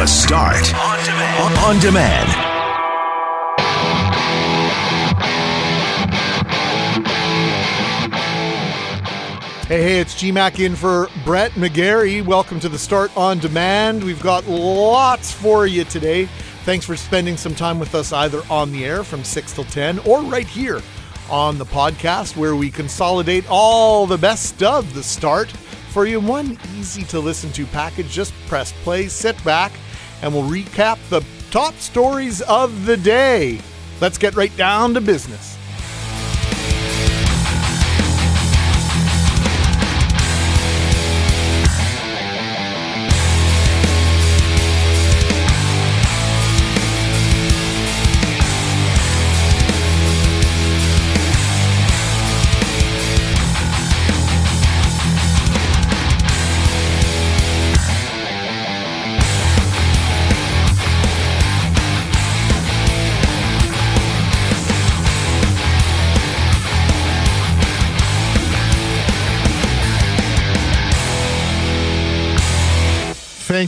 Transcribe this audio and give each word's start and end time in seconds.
The 0.00 0.06
Start 0.06 0.74
on 0.74 1.04
demand. 1.04 1.58
On 1.58 1.78
demand. 1.78 2.28
Hey, 9.66 9.82
hey, 9.82 10.00
it's 10.00 10.14
GMAC 10.14 10.64
in 10.64 10.74
for 10.74 11.08
Brett 11.26 11.50
McGarry. 11.50 12.24
Welcome 12.24 12.60
to 12.60 12.70
the 12.70 12.78
Start 12.78 13.14
on 13.14 13.40
Demand. 13.40 14.02
We've 14.02 14.22
got 14.22 14.48
lots 14.48 15.32
for 15.32 15.66
you 15.66 15.84
today. 15.84 16.24
Thanks 16.64 16.86
for 16.86 16.96
spending 16.96 17.36
some 17.36 17.54
time 17.54 17.78
with 17.78 17.94
us 17.94 18.10
either 18.10 18.40
on 18.48 18.72
the 18.72 18.86
air 18.86 19.04
from 19.04 19.22
6 19.22 19.52
till 19.52 19.64
10 19.64 19.98
or 19.98 20.22
right 20.22 20.46
here 20.46 20.80
on 21.28 21.58
the 21.58 21.66
podcast 21.66 22.38
where 22.38 22.56
we 22.56 22.70
consolidate 22.70 23.44
all 23.50 24.06
the 24.06 24.16
best 24.16 24.62
of 24.62 24.94
the 24.94 25.02
start 25.02 25.50
for 25.90 26.06
you 26.06 26.20
in 26.20 26.26
one 26.26 26.58
easy 26.76 27.02
to 27.02 27.20
listen 27.20 27.52
to 27.52 27.66
package. 27.66 28.08
Just 28.08 28.32
press 28.46 28.72
play, 28.82 29.08
sit 29.08 29.42
back, 29.44 29.72
and 30.22 30.32
we'll 30.32 30.48
recap 30.48 30.98
the 31.08 31.24
top 31.50 31.74
stories 31.74 32.42
of 32.42 32.86
the 32.86 32.96
day. 32.96 33.60
Let's 34.00 34.18
get 34.18 34.34
right 34.34 34.54
down 34.56 34.94
to 34.94 35.00
business. 35.00 35.58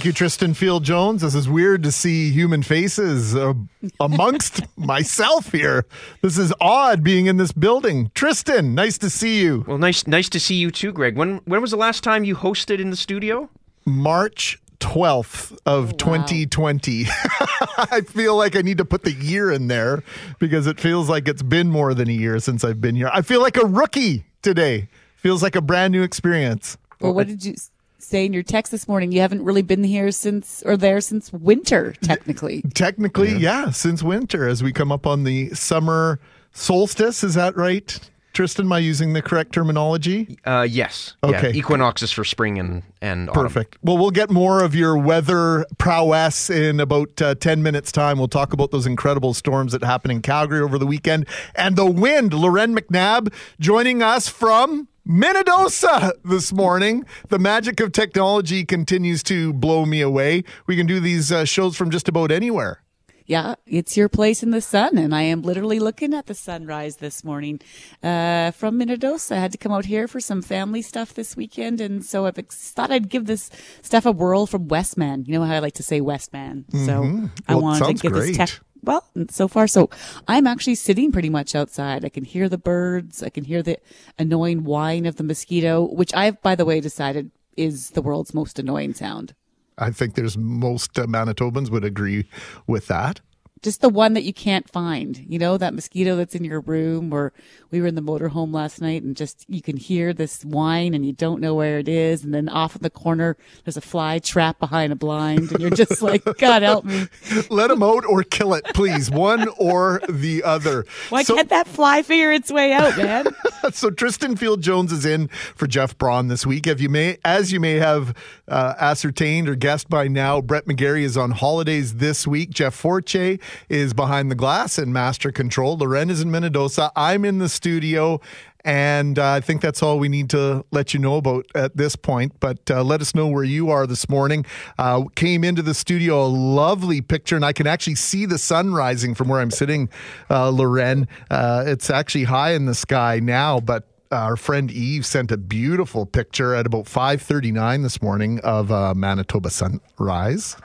Thank 0.02 0.16
you, 0.16 0.18
Tristan 0.18 0.54
Field 0.54 0.82
Jones. 0.82 1.22
This 1.22 1.36
is 1.36 1.48
weird 1.48 1.84
to 1.84 1.92
see 1.92 2.32
human 2.32 2.64
faces 2.64 3.36
uh, 3.36 3.54
amongst 4.00 4.60
myself 4.76 5.52
here. 5.52 5.86
This 6.22 6.38
is 6.38 6.52
odd 6.60 7.04
being 7.04 7.26
in 7.26 7.36
this 7.36 7.52
building. 7.52 8.10
Tristan, 8.12 8.74
nice 8.74 8.98
to 8.98 9.08
see 9.08 9.40
you. 9.40 9.64
Well, 9.64 9.78
nice, 9.78 10.04
nice 10.08 10.28
to 10.30 10.40
see 10.40 10.56
you 10.56 10.72
too, 10.72 10.90
Greg. 10.90 11.16
When 11.16 11.36
when 11.44 11.60
was 11.60 11.70
the 11.70 11.76
last 11.76 12.02
time 12.02 12.24
you 12.24 12.34
hosted 12.34 12.80
in 12.80 12.90
the 12.90 12.96
studio? 12.96 13.48
March 13.84 14.60
12th 14.80 15.56
of 15.66 15.92
wow. 15.92 16.16
2020. 16.16 17.04
I 17.78 18.00
feel 18.00 18.36
like 18.36 18.56
I 18.56 18.62
need 18.62 18.78
to 18.78 18.84
put 18.84 19.04
the 19.04 19.12
year 19.12 19.52
in 19.52 19.68
there 19.68 20.02
because 20.40 20.66
it 20.66 20.80
feels 20.80 21.08
like 21.08 21.28
it's 21.28 21.44
been 21.44 21.70
more 21.70 21.94
than 21.94 22.08
a 22.08 22.12
year 22.12 22.40
since 22.40 22.64
I've 22.64 22.80
been 22.80 22.96
here. 22.96 23.08
I 23.14 23.22
feel 23.22 23.40
like 23.40 23.56
a 23.56 23.66
rookie 23.66 24.24
today. 24.42 24.88
Feels 25.14 25.44
like 25.44 25.54
a 25.54 25.62
brand 25.62 25.92
new 25.92 26.02
experience. 26.02 26.76
Well, 27.00 27.14
what 27.14 27.28
did 27.28 27.44
you 27.44 27.54
say 28.02 28.24
in 28.26 28.32
your 28.32 28.42
text 28.42 28.72
this 28.72 28.88
morning? 28.88 29.12
You 29.12 29.20
haven't 29.20 29.44
really 29.44 29.62
been 29.62 29.84
here 29.84 30.10
since 30.10 30.62
or 30.64 30.76
there 30.76 31.00
since 31.00 31.32
winter, 31.32 31.94
technically. 32.02 32.62
Technically, 32.74 33.36
yeah, 33.36 33.70
since 33.70 34.02
winter 34.02 34.48
as 34.48 34.62
we 34.62 34.72
come 34.72 34.92
up 34.92 35.06
on 35.06 35.24
the 35.24 35.50
summer 35.50 36.20
solstice. 36.52 37.24
Is 37.24 37.34
that 37.34 37.56
right? 37.56 37.98
Tristan, 38.32 38.64
am 38.64 38.72
I 38.72 38.78
using 38.78 39.12
the 39.12 39.20
correct 39.20 39.52
terminology? 39.52 40.38
Uh, 40.44 40.66
yes. 40.68 41.16
Okay. 41.22 41.50
Yeah. 41.50 41.56
Equinoxes 41.56 42.12
for 42.12 42.24
spring 42.24 42.58
and 42.58 42.82
and 43.02 43.28
autumn. 43.28 43.42
Perfect. 43.42 43.78
Well, 43.82 43.98
we'll 43.98 44.10
get 44.10 44.30
more 44.30 44.62
of 44.62 44.74
your 44.74 44.96
weather 44.96 45.66
prowess 45.76 46.48
in 46.48 46.80
about 46.80 47.20
uh, 47.20 47.34
10 47.34 47.62
minutes' 47.62 47.92
time. 47.92 48.18
We'll 48.18 48.28
talk 48.28 48.52
about 48.54 48.70
those 48.70 48.86
incredible 48.86 49.34
storms 49.34 49.72
that 49.72 49.84
happened 49.84 50.12
in 50.12 50.22
Calgary 50.22 50.60
over 50.60 50.78
the 50.78 50.86
weekend 50.86 51.26
and 51.54 51.76
the 51.76 51.84
wind. 51.84 52.32
Loren 52.32 52.74
McNabb 52.74 53.32
joining 53.60 54.02
us 54.02 54.28
from 54.28 54.88
Minnedosa 55.08 56.12
this 56.24 56.52
morning. 56.52 57.04
The 57.28 57.38
magic 57.38 57.80
of 57.80 57.92
technology 57.92 58.64
continues 58.64 59.22
to 59.24 59.52
blow 59.52 59.84
me 59.84 60.00
away. 60.00 60.44
We 60.66 60.76
can 60.76 60.86
do 60.86 61.00
these 61.00 61.32
uh, 61.32 61.44
shows 61.44 61.76
from 61.76 61.90
just 61.90 62.08
about 62.08 62.30
anywhere. 62.30 62.82
Yeah, 63.24 63.54
it's 63.66 63.96
your 63.96 64.08
place 64.08 64.42
in 64.42 64.50
the 64.50 64.60
sun, 64.60 64.98
and 64.98 65.14
I 65.14 65.22
am 65.22 65.42
literally 65.42 65.78
looking 65.78 66.12
at 66.12 66.26
the 66.26 66.34
sunrise 66.34 66.96
this 66.96 67.22
morning 67.24 67.60
uh, 68.02 68.50
from 68.50 68.78
Minnedosa. 68.80 69.36
I 69.36 69.38
had 69.40 69.52
to 69.52 69.58
come 69.58 69.70
out 69.72 69.84
here 69.86 70.08
for 70.08 70.18
some 70.20 70.42
family 70.42 70.82
stuff 70.82 71.14
this 71.14 71.36
weekend, 71.36 71.80
and 71.80 72.04
so 72.04 72.26
I 72.26 72.32
thought 72.32 72.90
I'd 72.90 73.08
give 73.08 73.26
this 73.26 73.48
stuff 73.80 74.06
a 74.06 74.12
whirl 74.12 74.46
from 74.46 74.66
Westman. 74.68 75.24
You 75.26 75.38
know 75.38 75.44
how 75.44 75.54
I 75.54 75.58
like 75.60 75.74
to 75.74 75.84
say 75.84 76.00
Westman, 76.00 76.64
so 76.72 76.76
Mm-hmm. 76.78 77.26
I 77.48 77.54
Well, 77.54 77.62
wanted 77.62 77.96
to 77.96 78.02
give 78.02 78.12
great. 78.12 78.28
this 78.28 78.36
tech. 78.36 78.60
Well, 78.84 79.04
so 79.30 79.46
far, 79.46 79.68
so 79.68 79.90
I'm 80.26 80.46
actually 80.46 80.74
sitting 80.74 81.12
pretty 81.12 81.30
much 81.30 81.54
outside. 81.54 82.04
I 82.04 82.08
can 82.08 82.24
hear 82.24 82.48
the 82.48 82.58
birds. 82.58 83.22
I 83.22 83.28
can 83.28 83.44
hear 83.44 83.62
the 83.62 83.78
annoying 84.18 84.64
whine 84.64 85.06
of 85.06 85.16
the 85.16 85.22
mosquito, 85.22 85.82
which 85.84 86.12
I've, 86.14 86.40
by 86.42 86.56
the 86.56 86.64
way, 86.64 86.80
decided 86.80 87.30
is 87.56 87.90
the 87.90 88.02
world's 88.02 88.34
most 88.34 88.58
annoying 88.58 88.94
sound. 88.94 89.34
I 89.78 89.90
think 89.90 90.14
there's 90.14 90.36
most 90.36 90.98
uh, 90.98 91.06
Manitobans 91.06 91.70
would 91.70 91.84
agree 91.84 92.26
with 92.66 92.88
that. 92.88 93.20
Just 93.62 93.80
the 93.80 93.88
one 93.88 94.14
that 94.14 94.24
you 94.24 94.32
can't 94.32 94.68
find. 94.68 95.24
You 95.28 95.38
know, 95.38 95.56
that 95.56 95.72
mosquito 95.74 96.16
that's 96.16 96.34
in 96.34 96.44
your 96.44 96.60
room 96.60 97.12
or 97.12 97.32
we 97.70 97.80
were 97.80 97.86
in 97.86 97.94
the 97.94 98.02
motorhome 98.02 98.52
last 98.52 98.80
night 98.80 99.02
and 99.02 99.16
just 99.16 99.44
you 99.48 99.62
can 99.62 99.76
hear 99.76 100.12
this 100.12 100.44
whine 100.44 100.94
and 100.94 101.06
you 101.06 101.12
don't 101.12 101.40
know 101.40 101.54
where 101.54 101.78
it 101.78 101.88
is. 101.88 102.24
And 102.24 102.34
then 102.34 102.48
off 102.48 102.74
in 102.76 102.82
the 102.82 102.90
corner, 102.90 103.36
there's 103.64 103.76
a 103.76 103.80
fly 103.80 104.18
trapped 104.18 104.58
behind 104.58 104.92
a 104.92 104.96
blind 104.96 105.52
and 105.52 105.60
you're 105.60 105.70
just 105.70 106.02
like, 106.02 106.22
God 106.38 106.62
help 106.62 106.84
me. 106.84 107.06
Let 107.50 107.68
them 107.68 107.82
out 107.82 108.04
or 108.04 108.22
kill 108.24 108.52
it, 108.54 108.64
please. 108.74 109.10
One 109.10 109.46
or 109.58 110.02
the 110.08 110.42
other. 110.42 110.84
Why 111.10 111.22
So- 111.22 111.36
can't 111.36 111.48
that 111.50 111.68
fly 111.68 112.02
figure 112.02 112.32
its 112.32 112.50
way 112.50 112.72
out, 112.72 112.96
man? 112.96 113.26
so 113.72 113.90
Tristan 113.90 114.36
Field 114.36 114.60
Jones 114.60 114.90
is 114.92 115.06
in 115.06 115.28
for 115.28 115.66
Jeff 115.68 115.96
Braun 115.96 116.26
this 116.28 116.44
week. 116.44 116.66
If 116.66 116.80
you 116.80 116.88
may, 116.88 117.18
as 117.24 117.52
you 117.52 117.60
may 117.60 117.74
have 117.74 118.14
uh, 118.48 118.74
ascertained 118.78 119.48
or 119.48 119.54
guessed 119.54 119.88
by 119.88 120.08
now, 120.08 120.40
Brett 120.40 120.66
McGarry 120.66 121.02
is 121.02 121.16
on 121.16 121.30
holidays 121.30 121.94
this 121.94 122.26
week. 122.26 122.50
Jeff 122.50 122.74
Forche 122.74 123.38
is 123.68 123.94
behind 123.94 124.30
the 124.30 124.34
glass 124.34 124.78
and 124.78 124.92
master 124.92 125.32
control. 125.32 125.76
Loren 125.76 126.10
is 126.10 126.20
in 126.20 126.30
Minnedosa. 126.30 126.90
I'm 126.96 127.24
in 127.24 127.38
the 127.38 127.48
studio. 127.48 128.20
And 128.64 129.18
uh, 129.18 129.32
I 129.32 129.40
think 129.40 129.60
that's 129.60 129.82
all 129.82 129.98
we 129.98 130.08
need 130.08 130.30
to 130.30 130.64
let 130.70 130.94
you 130.94 131.00
know 131.00 131.16
about 131.16 131.46
at 131.54 131.76
this 131.76 131.96
point. 131.96 132.38
But 132.38 132.70
uh, 132.70 132.84
let 132.84 133.00
us 133.00 133.14
know 133.14 133.26
where 133.26 133.44
you 133.44 133.70
are 133.70 133.86
this 133.86 134.08
morning. 134.08 134.46
Uh, 134.78 135.04
came 135.16 135.42
into 135.42 135.62
the 135.62 135.74
studio, 135.74 136.24
a 136.24 136.26
lovely 136.26 137.00
picture, 137.00 137.34
and 137.34 137.44
I 137.44 137.52
can 137.52 137.66
actually 137.66 137.96
see 137.96 138.24
the 138.26 138.38
sun 138.38 138.72
rising 138.72 139.14
from 139.14 139.28
where 139.28 139.40
I'm 139.40 139.50
sitting, 139.50 139.88
uh, 140.30 140.50
Loren. 140.50 141.08
Uh, 141.30 141.64
it's 141.66 141.90
actually 141.90 142.24
high 142.24 142.52
in 142.52 142.66
the 142.66 142.74
sky 142.74 143.18
now, 143.20 143.58
but 143.58 143.88
our 144.12 144.36
friend 144.36 144.70
Eve 144.70 145.06
sent 145.06 145.32
a 145.32 145.38
beautiful 145.38 146.06
picture 146.06 146.54
at 146.54 146.66
about 146.66 146.84
5:39 146.84 147.82
this 147.82 148.00
morning 148.02 148.40
of 148.40 148.70
uh, 148.70 148.94
Manitoba 148.94 149.50
sunrise. 149.50 150.56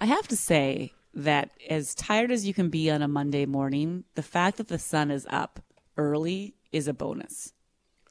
I 0.00 0.06
have 0.06 0.28
to 0.28 0.36
say 0.36 0.92
that 1.16 1.50
as 1.68 1.94
tired 1.94 2.30
as 2.30 2.46
you 2.46 2.54
can 2.54 2.68
be 2.68 2.90
on 2.90 3.02
a 3.02 3.08
Monday 3.08 3.46
morning, 3.46 4.04
the 4.14 4.22
fact 4.22 4.58
that 4.58 4.68
the 4.68 4.78
sun 4.78 5.10
is 5.10 5.26
up 5.30 5.60
early 5.96 6.54
is 6.72 6.86
a 6.86 6.92
bonus. 6.92 7.54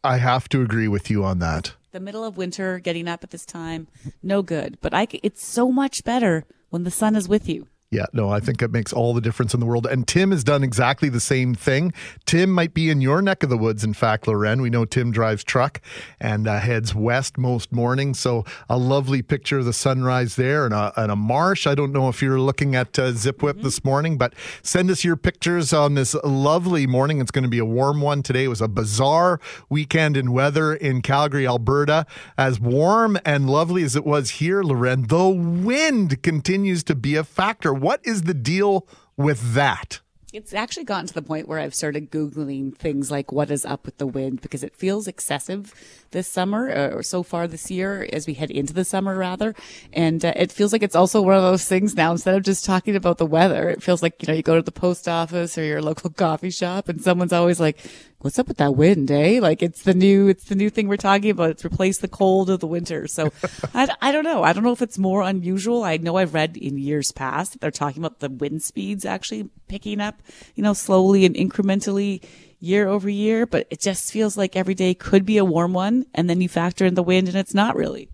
I 0.04 0.18
have 0.18 0.50
to 0.50 0.62
agree 0.62 0.88
with 0.88 1.10
you 1.10 1.24
on 1.24 1.40
that. 1.40 1.74
the 1.92 2.00
middle 2.00 2.26
of 2.26 2.36
winter, 2.36 2.80
getting 2.80 3.08
up 3.08 3.24
at 3.24 3.30
this 3.30 3.46
time, 3.46 3.88
no 4.22 4.42
good. 4.42 4.78
But 4.82 4.94
I, 4.94 5.08
it's 5.24 5.46
so 5.46 5.72
much 5.72 6.04
better 6.04 6.44
when 6.70 6.84
the 6.84 6.92
sun 6.92 7.16
is 7.16 7.30
with 7.30 7.48
you. 7.48 7.68
Yeah, 7.92 8.08
no, 8.14 8.30
I 8.30 8.40
think 8.40 8.62
it 8.64 8.72
makes 8.72 8.92
all 8.92 9.14
the 9.14 9.22
difference 9.22 9.54
in 9.54 9.60
the 9.60 9.66
world. 9.66 9.86
And 9.86 10.08
Tim 10.08 10.32
has 10.32 10.44
done 10.44 10.64
exactly 10.64 11.08
the 11.08 11.20
same 11.20 11.54
thing. 11.54 11.94
Tim 12.26 12.50
might 12.50 12.74
be 12.74 12.90
in 12.90 13.00
your 13.00 13.22
neck 13.22 13.44
of 13.44 13.50
the 13.50 13.58
woods, 13.58 13.84
in 13.84 13.94
fact, 13.94 14.28
Loren. 14.28 14.62
We 14.62 14.72
know 14.72 14.86
Tim 14.86 15.12
drives 15.12 15.44
truck 15.44 15.80
and 16.20 16.48
uh, 16.48 16.60
heads 16.60 16.96
west 16.96 17.38
most 17.38 17.72
mornings. 17.72 18.20
So 18.20 18.44
a 18.68 18.78
lovely 18.78 19.22
picture 19.22 19.60
of 19.60 19.66
the 19.66 19.72
sunrise 19.72 20.36
there 20.36 20.66
and 20.66 20.74
a, 20.74 20.92
and 21.00 21.12
a 21.12 21.16
marsh. 21.16 21.68
I 21.68 21.76
don't 21.76 21.94
know 21.94 22.10
if 22.10 22.24
you're 22.24 22.40
looking 22.40 22.76
at 22.76 22.98
uh, 22.98 23.12
ZipWhip 23.12 23.62
this 23.62 23.86
morning, 23.86 24.18
but 24.18 24.34
send 24.64 24.90
us 24.90 25.04
your 25.04 25.16
pictures 25.16 25.72
on 25.72 25.94
this 25.94 26.16
lovely 26.24 26.88
morning. 26.88 27.22
It's 27.22 27.32
going 27.32 27.44
to 27.44 27.50
be 27.50 27.60
a 27.60 27.66
warm 27.66 28.02
one 28.02 28.24
today. 28.24 28.46
It 28.46 28.50
was 28.50 28.62
a 28.62 28.68
bizarre 28.68 29.40
weekend 29.70 30.18
in 30.18 30.32
weather 30.32 30.74
in 30.74 31.04
Calgary, 31.04 31.46
Alberta. 31.46 32.08
As 32.36 32.60
warm 32.60 33.20
and 33.24 33.48
lovely 33.48 33.84
as 33.84 33.96
it 33.96 34.06
was 34.06 34.32
here, 34.32 34.64
Loren, 34.64 35.04
the 35.04 35.28
wind 35.28 36.24
continues 36.24 36.84
to 36.86 36.96
be 36.96 37.16
a 37.16 37.24
factor. 37.24 37.75
What 37.82 38.02
is 38.04 38.24
the 38.24 38.34
deal 38.34 38.88
with 39.18 39.54
that? 39.54 40.00
It's 40.36 40.54
actually 40.54 40.84
gotten 40.84 41.08
to 41.08 41.14
the 41.14 41.22
point 41.22 41.48
where 41.48 41.60
I've 41.60 41.74
started 41.74 42.12
Googling 42.12 42.76
things 42.76 43.10
like 43.10 43.32
what 43.32 43.50
is 43.50 43.64
up 43.64 43.86
with 43.86 44.00
the 44.00 44.06
wind 44.06 44.42
because 44.42 44.66
it 44.66 44.76
feels 44.76 45.08
excessive 45.08 45.74
this 46.12 46.28
summer 46.28 46.70
uh, 46.70 46.90
or 46.90 47.04
so 47.04 47.24
far 47.24 47.48
this 47.48 47.72
year 47.72 48.06
as 48.12 48.28
we 48.28 48.34
head 48.34 48.52
into 48.52 48.74
the 48.74 48.84
summer 48.84 49.16
rather. 49.16 49.56
And 49.94 50.26
uh, 50.26 50.34
it 50.36 50.52
feels 50.52 50.74
like 50.74 50.84
it's 50.84 50.96
also 50.96 51.22
one 51.22 51.36
of 51.36 51.42
those 51.42 51.66
things 51.66 51.96
now 51.96 52.12
instead 52.12 52.36
of 52.36 52.44
just 52.44 52.66
talking 52.66 52.98
about 52.98 53.18
the 53.18 53.26
weather, 53.26 53.70
it 53.70 53.82
feels 53.82 54.04
like, 54.04 54.22
you 54.22 54.28
know, 54.28 54.34
you 54.34 54.44
go 54.44 54.58
to 54.58 54.62
the 54.62 54.74
post 54.74 55.08
office 55.08 55.58
or 55.58 55.64
your 55.64 55.82
local 55.82 56.10
coffee 56.18 56.50
shop 56.50 56.90
and 56.90 57.02
someone's 57.02 57.32
always 57.32 57.62
like, 57.62 57.80
what's 58.20 58.40
up 58.40 58.48
with 58.48 58.58
that 58.58 58.76
wind, 58.76 59.12
eh? 59.12 59.40
Like 59.42 59.62
it's 59.62 59.84
the 59.84 59.94
new, 59.94 60.28
it's 60.28 60.46
the 60.46 60.56
new 60.56 60.70
thing 60.70 60.88
we're 60.88 60.98
talking 60.98 61.30
about. 61.30 61.52
It's 61.52 61.64
replaced 61.64 62.02
the 62.02 62.08
cold 62.08 62.50
of 62.50 62.60
the 62.60 62.68
winter. 62.68 63.08
So 63.08 63.32
I, 63.74 63.90
I 64.02 64.12
don't 64.12 64.24
know. 64.24 64.44
I 64.44 64.54
don't 64.54 64.64
know 64.64 64.72
if 64.72 64.82
it's 64.82 64.98
more 64.98 65.22
unusual. 65.22 65.84
I 65.84 65.98
know 65.98 66.18
I've 66.18 66.34
read 66.34 66.58
in 66.58 66.78
years 66.78 67.12
past 67.12 67.54
that 67.54 67.62
they're 67.62 67.72
talking 67.72 68.04
about 68.04 68.20
the 68.20 68.30
wind 68.30 68.64
speeds 68.64 69.06
actually 69.06 69.50
picking 69.68 70.02
up, 70.02 70.22
you 70.56 70.64
know, 70.64 70.74
slowly 70.74 71.26
and 71.26 71.36
incrementally 71.36 72.24
year 72.60 72.88
over 72.88 73.10
year, 73.10 73.46
but 73.46 73.68
it 73.70 73.80
just 73.80 74.12
feels 74.12 74.38
like 74.38 74.56
every 74.56 74.74
day 74.74 74.94
could 74.94 75.26
be 75.26 75.38
a 75.38 75.46
warm 75.46 75.74
one. 75.74 76.06
And 76.14 76.30
then 76.30 76.42
you 76.42 76.50
factor 76.50 76.86
in 76.86 76.96
the 76.96 77.04
wind 77.04 77.28
and 77.28 77.38
it's 77.38 77.54
not 77.54 77.76
really. 77.76 78.10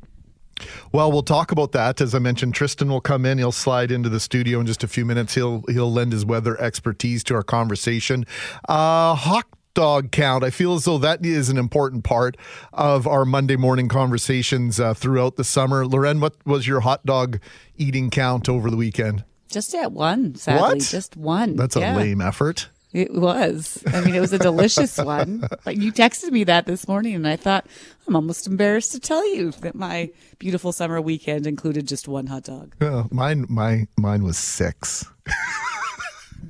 Well, 0.92 1.12
we'll 1.12 1.24
talk 1.24 1.52
about 1.52 1.72
that. 1.72 2.02
As 2.02 2.14
I 2.14 2.20
mentioned, 2.20 2.54
Tristan 2.54 2.90
will 2.90 3.02
come 3.02 3.26
in. 3.26 3.38
He'll 3.38 3.52
slide 3.52 3.92
into 3.92 4.10
the 4.10 4.20
studio 4.20 4.60
in 4.60 4.66
just 4.66 4.84
a 4.84 4.88
few 4.88 5.06
minutes. 5.06 5.34
He'll 5.34 5.64
he'll 5.70 5.92
lend 5.92 6.12
his 6.12 6.26
weather 6.26 6.60
expertise 6.62 7.24
to 7.26 7.36
our 7.36 7.44
conversation. 7.44 8.26
Uh, 8.70 9.16
hot 9.16 9.46
dog 9.74 10.12
count. 10.12 10.44
I 10.44 10.50
feel 10.50 10.74
as 10.76 10.86
though 10.86 10.98
that 11.00 11.26
is 11.26 11.50
an 11.50 11.58
important 11.58 12.04
part 12.04 12.38
of 12.74 13.08
our 13.08 13.26
Monday 13.26 13.56
morning 13.56 13.88
conversations 13.88 14.80
uh, 14.80 14.94
throughout 14.94 15.36
the 15.36 15.44
summer. 15.44 15.86
Loren, 15.86 16.20
what 16.20 16.36
was 16.46 16.68
your 16.68 16.82
hot 16.82 17.06
dog 17.06 17.40
eating 17.78 18.10
count 18.10 18.48
over 18.50 18.70
the 18.70 18.78
weekend? 18.78 19.24
Just 19.50 19.74
at 19.76 19.92
one, 19.92 20.36
sadly. 20.36 20.62
What? 20.62 20.80
Just 20.80 21.18
one. 21.18 21.56
That's 21.56 21.76
Yeah. 21.76 21.96
a 21.96 21.98
lame 21.98 22.22
effort. 22.22 22.70
It 22.94 23.14
was. 23.14 23.82
I 23.88 24.02
mean, 24.02 24.16
it 24.16 24.20
was 24.20 24.34
a 24.34 24.38
delicious 24.38 24.98
one. 25.02 25.48
But 25.64 25.78
you 25.78 25.94
texted 25.94 26.32
me 26.32 26.44
that 26.44 26.66
this 26.66 26.90
morning, 26.90 27.16
and 27.16 27.26
I 27.26 27.38
thought 27.38 27.66
I'm 28.06 28.18
almost 28.18 28.48
embarrassed 28.48 28.92
to 28.92 29.00
tell 29.00 29.26
you 29.34 29.52
that 29.62 29.76
my 29.76 30.10
beautiful 30.40 30.74
summer 30.74 31.00
weekend 31.00 31.48
included 31.48 31.88
just 31.88 32.10
one 32.10 32.28
hot 32.28 32.44
dog. 32.44 32.76
Uh, 32.82 33.06
mine, 33.10 33.46
my 33.48 33.88
mine 33.98 34.24
was 34.24 34.38
six. 34.38 35.06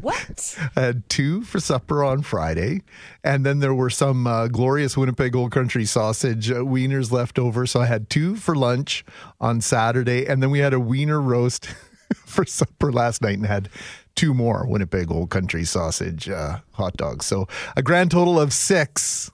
What? 0.01 0.57
I 0.75 0.79
had 0.81 1.09
two 1.09 1.43
for 1.43 1.59
supper 1.59 2.03
on 2.03 2.21
Friday, 2.23 2.81
and 3.23 3.45
then 3.45 3.59
there 3.59 3.73
were 3.73 3.89
some 3.89 4.25
uh, 4.27 4.47
glorious 4.47 4.97
Winnipeg 4.97 5.35
Old 5.35 5.51
Country 5.51 5.85
sausage 5.85 6.49
uh, 6.51 6.55
wieners 6.55 7.11
left 7.11 7.37
over. 7.37 7.65
So 7.65 7.81
I 7.81 7.85
had 7.85 8.09
two 8.09 8.35
for 8.35 8.55
lunch 8.55 9.05
on 9.39 9.61
Saturday, 9.61 10.25
and 10.25 10.41
then 10.41 10.49
we 10.49 10.59
had 10.59 10.73
a 10.73 10.79
wiener 10.79 11.21
roast 11.21 11.65
for 12.25 12.45
supper 12.45 12.91
last 12.91 13.21
night, 13.21 13.37
and 13.37 13.45
had 13.45 13.69
two 14.15 14.33
more 14.33 14.65
Winnipeg 14.67 15.09
Old 15.11 15.29
Country 15.29 15.63
sausage 15.63 16.29
uh, 16.29 16.59
hot 16.73 16.97
dogs. 16.97 17.25
So 17.25 17.47
a 17.75 17.81
grand 17.81 18.11
total 18.11 18.39
of 18.39 18.53
six. 18.53 19.31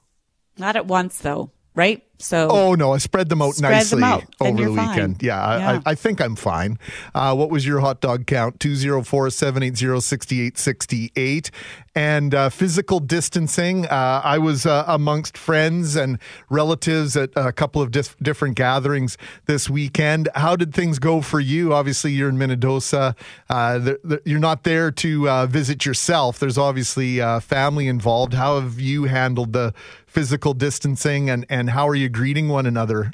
Not 0.58 0.76
at 0.76 0.86
once, 0.86 1.20
though, 1.20 1.52
right? 1.76 2.07
So 2.20 2.48
Oh 2.50 2.74
no, 2.74 2.94
I 2.94 2.98
spread 2.98 3.30
them 3.30 3.42
out 3.44 3.54
Spread 3.56 3.70
nicely 3.72 4.00
them 4.02 4.12
out, 4.12 4.24
over 4.42 4.58
the 4.58 4.64
you're 4.64 4.76
fine. 4.76 4.90
weekend. 4.90 5.22
Yeah, 5.24 5.40
I, 5.44 5.58
Yeah. 5.60 5.82
I, 5.86 5.92
I 5.92 5.96
think 5.96 6.20
I'm 6.20 6.36
fine. 6.36 6.80
Uh, 7.14 7.36
what 7.36 7.50
was 7.52 7.64
your 7.66 7.80
hot 7.80 8.02
dog 8.02 8.26
count? 8.26 8.58
204-780-6868. 8.60 11.50
And 11.96 12.36
uh, 12.36 12.50
physical 12.50 13.00
distancing. 13.00 13.88
Uh, 13.88 14.22
I 14.24 14.38
was 14.38 14.68
uh, 14.68 14.84
amongst 14.88 15.36
friends 15.36 15.96
and 15.96 16.20
relatives 16.50 17.18
at 17.18 17.32
a 17.36 17.52
couple 17.52 17.82
of 17.82 17.90
dif- 17.90 18.16
different 18.22 18.56
gatherings 18.56 19.18
this 19.48 19.68
weekend. 19.68 20.30
How 20.36 20.56
did 20.56 20.76
things 20.76 21.00
go 21.00 21.22
for 21.22 21.40
you? 21.40 21.74
Obviously, 21.74 22.12
you're 22.12 22.30
in 22.30 22.38
Minnedosa. 22.38 23.16
Uh, 23.50 23.80
th- 23.80 23.98
th- 24.08 24.22
you're 24.26 24.38
not 24.40 24.64
there 24.64 24.92
to 24.92 25.28
uh, 25.28 25.46
visit 25.48 25.88
yourself. 25.88 26.38
There's 26.38 26.60
obviously 26.60 27.20
uh, 27.20 27.40
family 27.40 27.88
involved. 27.88 28.36
How 28.36 28.60
have 28.60 28.80
you 28.80 29.06
handled 29.06 29.54
the 29.54 29.74
physical 30.18 30.56
distancing 30.56 31.30
and, 31.30 31.46
and 31.48 31.70
how 31.70 31.88
are 31.88 31.94
you 31.94 32.10
greeting 32.10 32.48
one 32.48 32.66
another? 32.66 33.12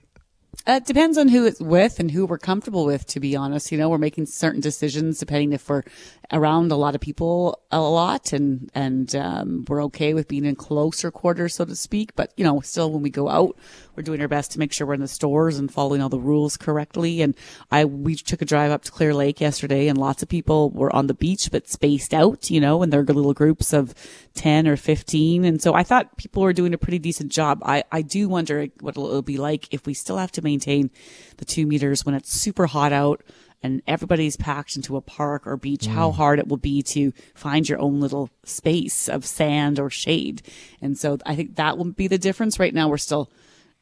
Uh, 0.65 0.79
it 0.81 0.85
depends 0.85 1.17
on 1.17 1.27
who 1.27 1.45
it's 1.45 1.59
with 1.59 1.99
and 1.99 2.09
who 2.09 2.25
we're 2.25 2.37
comfortable 2.37 2.85
with, 2.85 3.05
to 3.05 3.19
be 3.19 3.35
honest. 3.35 3.73
You 3.73 3.77
know, 3.77 3.89
we're 3.89 3.97
making 3.97 4.27
certain 4.27 4.61
decisions 4.61 5.19
depending 5.19 5.51
if 5.51 5.67
we're 5.67 5.83
around 6.31 6.71
a 6.71 6.75
lot 6.75 6.95
of 6.95 7.01
people 7.01 7.61
a 7.71 7.81
lot 7.81 8.33
and, 8.33 8.69
and, 8.73 9.15
um, 9.15 9.65
we're 9.67 9.83
okay 9.85 10.13
with 10.13 10.27
being 10.27 10.45
in 10.45 10.55
closer 10.55 11.11
quarters, 11.11 11.55
so 11.55 11.65
to 11.65 11.75
speak. 11.75 12.15
But, 12.15 12.33
you 12.37 12.43
know, 12.43 12.59
still 12.61 12.91
when 12.91 13.01
we 13.01 13.09
go 13.09 13.29
out, 13.29 13.57
we're 13.95 14.03
doing 14.03 14.21
our 14.21 14.27
best 14.27 14.51
to 14.51 14.59
make 14.59 14.73
sure 14.73 14.87
we're 14.87 14.93
in 14.93 15.01
the 15.01 15.07
stores 15.07 15.57
and 15.57 15.71
following 15.71 16.01
all 16.01 16.09
the 16.09 16.19
rules 16.19 16.57
correctly. 16.57 17.21
And 17.21 17.35
I, 17.71 17.85
we 17.85 18.15
took 18.15 18.41
a 18.41 18.45
drive 18.45 18.71
up 18.71 18.83
to 18.83 18.91
Clear 18.91 19.13
Lake 19.13 19.41
yesterday 19.41 19.87
and 19.87 19.97
lots 19.97 20.23
of 20.23 20.29
people 20.29 20.69
were 20.71 20.93
on 20.95 21.07
the 21.07 21.13
beach, 21.13 21.49
but 21.51 21.69
spaced 21.69 22.13
out, 22.13 22.49
you 22.49 22.59
know, 22.59 22.81
and 22.83 22.91
they're 22.91 23.03
little 23.03 23.33
groups 23.33 23.73
of 23.73 23.93
10 24.35 24.67
or 24.67 24.75
15. 24.75 25.45
And 25.45 25.61
so 25.61 25.73
I 25.73 25.83
thought 25.83 26.17
people 26.17 26.43
were 26.43 26.53
doing 26.53 26.73
a 26.73 26.77
pretty 26.77 26.99
decent 26.99 27.31
job. 27.31 27.61
I, 27.65 27.83
I 27.91 28.01
do 28.01 28.27
wonder 28.27 28.67
what 28.79 28.97
it'll 28.97 29.21
be 29.21 29.37
like 29.37 29.73
if 29.73 29.85
we 29.85 29.93
still 29.93 30.17
have 30.17 30.31
to 30.33 30.41
maintain 30.41 30.91
the 31.37 31.45
two 31.45 31.65
meters 31.65 32.05
when 32.05 32.15
it's 32.15 32.31
super 32.31 32.65
hot 32.65 32.93
out 32.93 33.21
and 33.63 33.81
everybody's 33.87 34.35
packed 34.35 34.75
into 34.75 34.97
a 34.97 35.01
park 35.01 35.47
or 35.47 35.57
beach, 35.57 35.85
how 35.85 36.11
mm. 36.11 36.15
hard 36.15 36.37
it 36.37 36.47
will 36.47 36.57
be 36.57 36.83
to 36.83 37.13
find 37.33 37.67
your 37.67 37.79
own 37.79 38.01
little 38.01 38.29
space 38.43 39.07
of 39.07 39.25
sand 39.25 39.79
or 39.79 39.89
shade. 39.89 40.41
And 40.81 40.97
so 40.97 41.17
I 41.25 41.35
think 41.35 41.55
that 41.55 41.77
will 41.77 41.85
be 41.85 42.07
the 42.07 42.17
difference. 42.17 42.59
Right 42.59 42.73
now, 42.73 42.89
we're 42.89 42.97
still, 42.97 43.31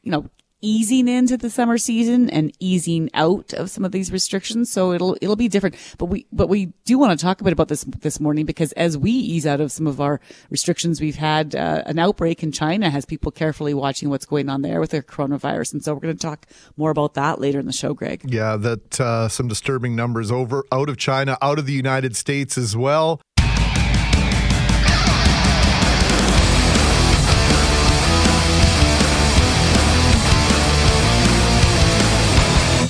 you 0.02 0.12
know, 0.12 0.30
easing 0.62 1.08
into 1.08 1.36
the 1.36 1.50
summer 1.50 1.76
season 1.76 2.30
and 2.30 2.52
easing 2.60 3.10
out 3.12 3.52
of 3.52 3.70
some 3.70 3.84
of 3.84 3.92
these 3.92 4.10
restrictions. 4.10 4.70
So 4.70 4.92
it'll, 4.92 5.16
it'll 5.20 5.36
be 5.36 5.48
different. 5.48 5.76
But 5.98 6.06
we, 6.06 6.26
but 6.32 6.48
we 6.48 6.66
do 6.84 6.98
want 6.98 7.18
to 7.18 7.22
talk 7.22 7.40
a 7.40 7.44
bit 7.44 7.52
about 7.52 7.68
this 7.68 7.84
this 7.84 8.20
morning 8.20 8.46
because 8.46 8.72
as 8.72 8.96
we 8.96 9.10
ease 9.10 9.46
out 9.46 9.60
of 9.60 9.70
some 9.72 9.86
of 9.86 10.00
our 10.00 10.20
restrictions, 10.50 11.00
we've 11.00 11.16
had 11.16 11.54
uh, 11.54 11.82
an 11.86 11.98
outbreak 11.98 12.42
in 12.42 12.52
China 12.52 12.88
has 12.88 13.04
people 13.04 13.30
carefully 13.30 13.74
watching 13.74 14.08
what's 14.08 14.24
going 14.24 14.48
on 14.48 14.62
there 14.62 14.80
with 14.80 14.90
their 14.90 15.02
coronavirus. 15.02 15.74
And 15.74 15.84
so 15.84 15.94
we're 15.94 16.00
going 16.00 16.16
to 16.16 16.22
talk 16.22 16.46
more 16.76 16.90
about 16.90 17.14
that 17.14 17.40
later 17.40 17.58
in 17.58 17.66
the 17.66 17.72
show, 17.72 17.92
Greg. 17.92 18.22
Yeah, 18.26 18.56
that 18.56 19.00
uh, 19.00 19.28
some 19.28 19.48
disturbing 19.48 19.96
numbers 19.96 20.30
over 20.30 20.64
out 20.70 20.88
of 20.88 20.96
China, 20.96 21.36
out 21.42 21.58
of 21.58 21.66
the 21.66 21.72
United 21.72 22.16
States 22.16 22.56
as 22.56 22.76
well. 22.76 23.20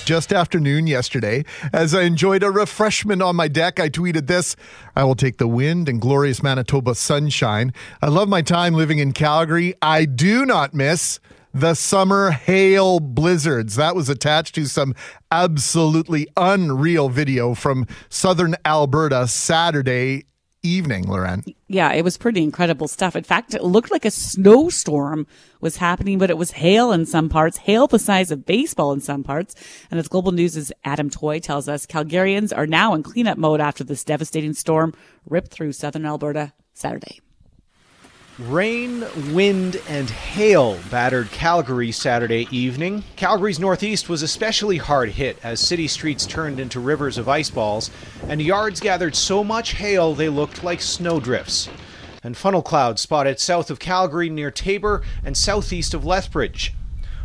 Just 0.04 0.32
after 0.32 0.58
noon 0.58 0.88
yesterday, 0.88 1.44
as 1.72 1.94
I 1.94 2.02
enjoyed 2.02 2.42
a 2.42 2.50
refreshment 2.50 3.22
on 3.22 3.36
my 3.36 3.46
deck, 3.46 3.78
I 3.78 3.88
tweeted 3.88 4.26
this 4.26 4.56
I 4.96 5.04
will 5.04 5.14
take 5.14 5.38
the 5.38 5.46
wind 5.46 5.88
and 5.88 6.00
glorious 6.00 6.42
Manitoba 6.42 6.96
sunshine. 6.96 7.72
I 8.02 8.08
love 8.08 8.28
my 8.28 8.42
time 8.42 8.74
living 8.74 8.98
in 8.98 9.12
Calgary. 9.12 9.74
I 9.80 10.06
do 10.06 10.44
not 10.44 10.74
miss 10.74 11.20
the 11.54 11.74
summer 11.74 12.32
hail 12.32 12.98
blizzards. 12.98 13.76
That 13.76 13.94
was 13.94 14.08
attached 14.08 14.56
to 14.56 14.66
some 14.66 14.94
absolutely 15.30 16.26
unreal 16.36 17.08
video 17.08 17.54
from 17.54 17.86
southern 18.08 18.56
Alberta 18.64 19.28
Saturday 19.28 20.24
evening, 20.62 21.06
Loren. 21.06 21.44
Yeah, 21.68 21.92
it 21.92 22.02
was 22.02 22.18
pretty 22.18 22.42
incredible 22.42 22.88
stuff. 22.88 23.16
In 23.16 23.24
fact, 23.24 23.54
it 23.54 23.64
looked 23.64 23.90
like 23.90 24.04
a 24.04 24.10
snowstorm 24.10 25.26
was 25.60 25.76
happening, 25.76 26.18
but 26.18 26.30
it 26.30 26.38
was 26.38 26.52
hail 26.52 26.92
in 26.92 27.06
some 27.06 27.28
parts, 27.28 27.58
hail 27.58 27.86
the 27.86 27.98
size 27.98 28.30
of 28.30 28.46
baseball 28.46 28.92
in 28.92 29.00
some 29.00 29.22
parts. 29.22 29.54
And 29.90 29.98
as 29.98 30.08
Global 30.08 30.32
News' 30.32 30.72
Adam 30.84 31.10
Toy 31.10 31.38
tells 31.38 31.68
us, 31.68 31.86
Calgarians 31.86 32.56
are 32.56 32.66
now 32.66 32.94
in 32.94 33.02
cleanup 33.02 33.38
mode 33.38 33.60
after 33.60 33.84
this 33.84 34.04
devastating 34.04 34.54
storm 34.54 34.94
ripped 35.28 35.52
through 35.52 35.72
southern 35.72 36.06
Alberta 36.06 36.52
Saturday. 36.74 37.20
Rain, 38.38 39.04
wind, 39.34 39.78
and 39.90 40.08
hail 40.08 40.78
battered 40.90 41.30
Calgary 41.32 41.92
Saturday 41.92 42.48
evening. 42.50 43.04
Calgary's 43.14 43.60
northeast 43.60 44.08
was 44.08 44.22
especially 44.22 44.78
hard 44.78 45.10
hit 45.10 45.36
as 45.42 45.60
city 45.60 45.86
streets 45.86 46.24
turned 46.24 46.58
into 46.58 46.80
rivers 46.80 47.18
of 47.18 47.28
ice 47.28 47.50
balls, 47.50 47.90
and 48.28 48.40
yards 48.40 48.80
gathered 48.80 49.14
so 49.14 49.44
much 49.44 49.74
hail 49.74 50.14
they 50.14 50.30
looked 50.30 50.64
like 50.64 50.80
snowdrifts. 50.80 51.68
And 52.22 52.34
funnel 52.34 52.62
clouds 52.62 53.02
spotted 53.02 53.38
south 53.38 53.70
of 53.70 53.78
Calgary 53.78 54.30
near 54.30 54.50
Taber 54.50 55.02
and 55.22 55.36
southeast 55.36 55.92
of 55.92 56.06
Lethbridge. 56.06 56.72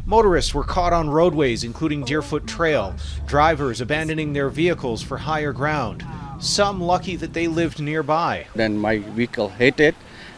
Motorists 0.05 0.53
were 0.53 0.65
caught 0.65 0.91
on 0.91 1.09
roadways, 1.09 1.63
including 1.63 2.03
Deerfoot 2.03 2.45
Trail, 2.45 2.93
drivers 3.25 3.79
abandoning 3.79 4.33
their 4.33 4.49
vehicles 4.49 5.03
for 5.03 5.19
higher 5.19 5.53
ground, 5.53 6.05
some 6.39 6.81
lucky 6.81 7.15
that 7.15 7.31
they 7.31 7.47
lived 7.47 7.79
nearby. 7.79 8.47
Then 8.55 8.77
my 8.77 8.97
vehicle 8.97 9.49
hit 9.49 9.79
it, 9.79 9.95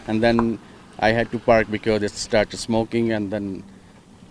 and 0.09 0.23
then 0.23 0.59
I 0.99 1.09
had 1.11 1.31
to 1.31 1.39
park 1.39 1.67
because 1.71 2.03
it 2.03 2.11
started 2.11 2.57
smoking, 2.57 3.11
and 3.13 3.31
then 3.31 3.63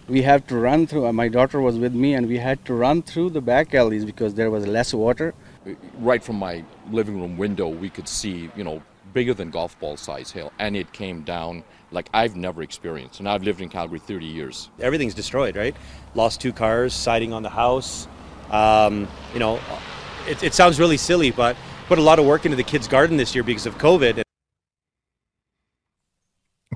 we 0.08 0.22
have 0.22 0.46
to 0.48 0.56
run 0.56 0.86
through. 0.86 1.06
uh, 1.06 1.12
My 1.12 1.28
daughter 1.28 1.60
was 1.60 1.78
with 1.78 1.94
me, 1.94 2.14
and 2.14 2.26
we 2.26 2.38
had 2.38 2.64
to 2.66 2.74
run 2.74 3.02
through 3.02 3.30
the 3.30 3.40
back 3.40 3.74
alleys 3.74 4.04
because 4.04 4.34
there 4.34 4.50
was 4.50 4.66
less 4.66 4.92
water. 4.92 5.34
right 6.10 6.22
from 6.24 6.36
my 6.36 6.64
living 6.90 7.20
room 7.20 7.36
window, 7.36 7.68
we 7.68 7.90
could 7.90 8.08
see, 8.08 8.50
you 8.56 8.64
know, 8.64 8.82
bigger 9.12 9.34
than 9.34 9.50
golf 9.50 9.78
ball 9.80 9.96
size 9.96 10.30
hail, 10.30 10.52
and 10.58 10.76
it 10.76 10.92
came 10.92 11.22
down 11.22 11.62
like 11.90 12.08
I've 12.12 12.36
never 12.36 12.62
experienced. 12.62 13.20
And 13.20 13.28
I've 13.28 13.42
lived 13.42 13.60
in 13.60 13.68
Calgary 13.68 13.98
30 13.98 14.26
years. 14.26 14.70
everything's 14.80 15.14
destroyed, 15.14 15.56
right? 15.56 15.74
Lost 16.14 16.40
two 16.40 16.52
cars, 16.52 16.92
siding 16.94 17.32
on 17.32 17.42
the 17.42 17.50
house. 17.64 18.08
Um, 18.50 19.08
you 19.32 19.40
know, 19.44 19.60
it, 20.26 20.42
it 20.42 20.54
sounds 20.54 20.78
really 20.80 20.96
silly, 20.96 21.30
but 21.30 21.56
put 21.86 21.98
a 21.98 22.02
lot 22.02 22.18
of 22.18 22.26
work 22.26 22.44
into 22.46 22.56
the 22.56 22.68
kids' 22.72 22.88
garden 22.88 23.16
this 23.16 23.34
year 23.34 23.44
because 23.44 23.66
of 23.66 23.78
COVID. 23.78 24.22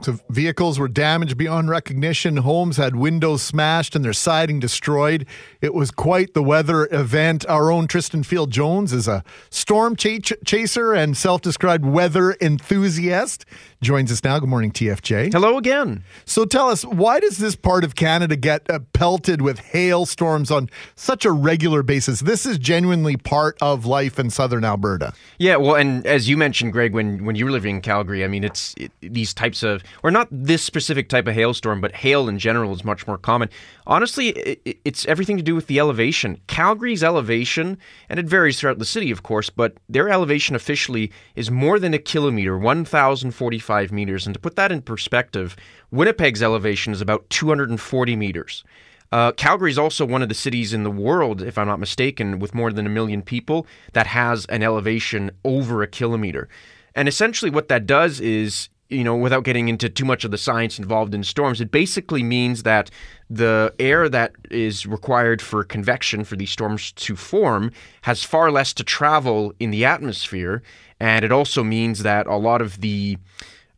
So 0.04 0.18
vehicles 0.28 0.78
were 0.78 0.88
damaged 0.88 1.36
beyond 1.36 1.70
recognition. 1.70 2.38
Homes 2.38 2.76
had 2.76 2.96
windows 2.96 3.42
smashed 3.42 3.94
and 3.94 4.04
their 4.04 4.12
siding 4.12 4.58
destroyed. 4.58 5.26
It 5.60 5.74
was 5.74 5.90
quite 5.90 6.34
the 6.34 6.42
weather 6.42 6.88
event. 6.90 7.46
Our 7.48 7.70
own 7.70 7.86
Tristan 7.86 8.22
Field 8.24 8.50
Jones 8.50 8.92
is 8.92 9.06
a 9.06 9.22
storm 9.50 9.94
ch- 9.94 10.32
chaser 10.44 10.92
and 10.92 11.16
self-described 11.16 11.84
weather 11.84 12.36
enthusiast. 12.40 13.44
Joins 13.82 14.12
us 14.12 14.22
now. 14.22 14.38
Good 14.38 14.48
morning, 14.48 14.70
TFJ. 14.70 15.32
Hello 15.32 15.58
again. 15.58 16.04
So 16.24 16.44
tell 16.44 16.68
us, 16.68 16.84
why 16.84 17.18
does 17.18 17.38
this 17.38 17.56
part 17.56 17.82
of 17.82 17.96
Canada 17.96 18.36
get 18.36 18.70
uh, 18.70 18.78
pelted 18.92 19.42
with 19.42 19.58
hailstorms 19.58 20.52
on 20.52 20.70
such 20.94 21.24
a 21.24 21.32
regular 21.32 21.82
basis? 21.82 22.20
This 22.20 22.46
is 22.46 22.58
genuinely 22.58 23.16
part 23.16 23.58
of 23.60 23.84
life 23.84 24.20
in 24.20 24.30
southern 24.30 24.64
Alberta. 24.64 25.14
Yeah, 25.38 25.56
well, 25.56 25.74
and 25.74 26.06
as 26.06 26.28
you 26.28 26.36
mentioned, 26.36 26.72
Greg, 26.72 26.94
when 26.94 27.24
when 27.24 27.34
you 27.34 27.44
were 27.44 27.50
living 27.50 27.74
in 27.74 27.82
Calgary, 27.82 28.22
I 28.22 28.28
mean, 28.28 28.44
it's 28.44 28.72
it, 28.76 28.92
these 29.00 29.34
types 29.34 29.64
of, 29.64 29.82
or 30.04 30.12
not 30.12 30.28
this 30.30 30.62
specific 30.62 31.08
type 31.08 31.26
of 31.26 31.34
hailstorm, 31.34 31.80
but 31.80 31.92
hail 31.92 32.28
in 32.28 32.38
general 32.38 32.72
is 32.72 32.84
much 32.84 33.08
more 33.08 33.18
common. 33.18 33.48
Honestly, 33.88 34.28
it, 34.28 34.78
it's 34.84 35.04
everything 35.06 35.36
to 35.38 35.42
do 35.42 35.56
with 35.56 35.66
the 35.66 35.80
elevation. 35.80 36.40
Calgary's 36.46 37.02
elevation, 37.02 37.78
and 38.08 38.20
it 38.20 38.26
varies 38.26 38.60
throughout 38.60 38.78
the 38.78 38.84
city, 38.84 39.10
of 39.10 39.24
course, 39.24 39.50
but 39.50 39.74
their 39.88 40.08
elevation 40.08 40.54
officially 40.54 41.10
is 41.34 41.50
more 41.50 41.80
than 41.80 41.92
a 41.92 41.98
kilometer, 41.98 42.56
1,045 42.56 43.71
meters. 43.92 44.26
And 44.26 44.34
to 44.34 44.40
put 44.40 44.56
that 44.56 44.72
in 44.72 44.82
perspective, 44.82 45.56
Winnipeg's 45.90 46.42
elevation 46.42 46.92
is 46.92 47.00
about 47.00 47.28
240 47.30 48.16
meters. 48.16 48.64
Uh, 49.10 49.32
Calgary 49.32 49.70
is 49.70 49.78
also 49.78 50.06
one 50.06 50.22
of 50.22 50.28
the 50.28 50.34
cities 50.34 50.72
in 50.72 50.84
the 50.84 50.90
world, 50.90 51.42
if 51.42 51.58
I'm 51.58 51.66
not 51.66 51.80
mistaken, 51.80 52.38
with 52.38 52.54
more 52.54 52.72
than 52.72 52.86
a 52.86 52.90
million 52.90 53.22
people 53.22 53.66
that 53.92 54.06
has 54.06 54.46
an 54.46 54.62
elevation 54.62 55.30
over 55.44 55.82
a 55.82 55.86
kilometer. 55.86 56.48
And 56.94 57.08
essentially, 57.08 57.50
what 57.50 57.68
that 57.68 57.86
does 57.86 58.20
is 58.20 58.70
you 58.92 59.02
know, 59.02 59.16
without 59.16 59.44
getting 59.44 59.68
into 59.68 59.88
too 59.88 60.04
much 60.04 60.24
of 60.24 60.30
the 60.30 60.38
science 60.38 60.78
involved 60.78 61.14
in 61.14 61.24
storms, 61.24 61.60
it 61.60 61.70
basically 61.70 62.22
means 62.22 62.62
that 62.62 62.90
the 63.30 63.74
air 63.78 64.08
that 64.08 64.32
is 64.50 64.86
required 64.86 65.40
for 65.40 65.64
convection 65.64 66.24
for 66.24 66.36
these 66.36 66.50
storms 66.50 66.92
to 66.92 67.16
form 67.16 67.72
has 68.02 68.22
far 68.22 68.50
less 68.50 68.72
to 68.74 68.84
travel 68.84 69.54
in 69.58 69.70
the 69.70 69.84
atmosphere. 69.84 70.62
And 71.00 71.24
it 71.24 71.32
also 71.32 71.64
means 71.64 72.02
that 72.02 72.26
a 72.26 72.36
lot 72.36 72.60
of 72.60 72.80
the 72.80 73.16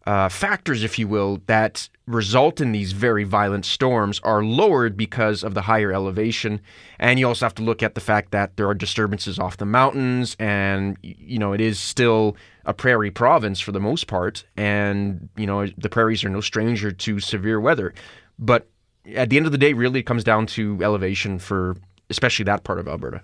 uh, 0.06 0.28
factors, 0.28 0.84
if 0.84 0.98
you 0.98 1.08
will, 1.08 1.40
that 1.46 1.88
result 2.06 2.60
in 2.60 2.72
these 2.72 2.92
very 2.92 3.24
violent 3.24 3.64
storms 3.64 4.20
are 4.22 4.44
lowered 4.44 4.96
because 4.96 5.42
of 5.42 5.54
the 5.54 5.62
higher 5.62 5.92
elevation. 5.92 6.60
And 6.98 7.18
you 7.18 7.26
also 7.26 7.46
have 7.46 7.54
to 7.54 7.62
look 7.62 7.82
at 7.82 7.94
the 7.94 8.00
fact 8.00 8.30
that 8.32 8.56
there 8.56 8.68
are 8.68 8.74
disturbances 8.74 9.38
off 9.38 9.56
the 9.56 9.64
mountains, 9.64 10.36
and, 10.38 10.98
you 11.02 11.38
know, 11.38 11.52
it 11.54 11.60
is 11.60 11.78
still 11.78 12.36
a 12.66 12.74
prairie 12.74 13.10
province 13.10 13.60
for 13.60 13.72
the 13.72 13.80
most 13.80 14.06
part. 14.06 14.44
And, 14.56 15.28
you 15.36 15.46
know, 15.46 15.66
the 15.78 15.88
prairies 15.88 16.24
are 16.24 16.28
no 16.28 16.40
stranger 16.40 16.92
to 16.92 17.20
severe 17.20 17.60
weather. 17.60 17.94
But 18.38 18.68
at 19.14 19.30
the 19.30 19.36
end 19.36 19.46
of 19.46 19.52
the 19.52 19.58
day, 19.58 19.72
really, 19.72 20.00
it 20.00 20.06
comes 20.06 20.24
down 20.24 20.46
to 20.48 20.78
elevation 20.82 21.38
for 21.38 21.76
especially 22.10 22.44
that 22.44 22.64
part 22.64 22.78
of 22.78 22.88
Alberta. 22.88 23.22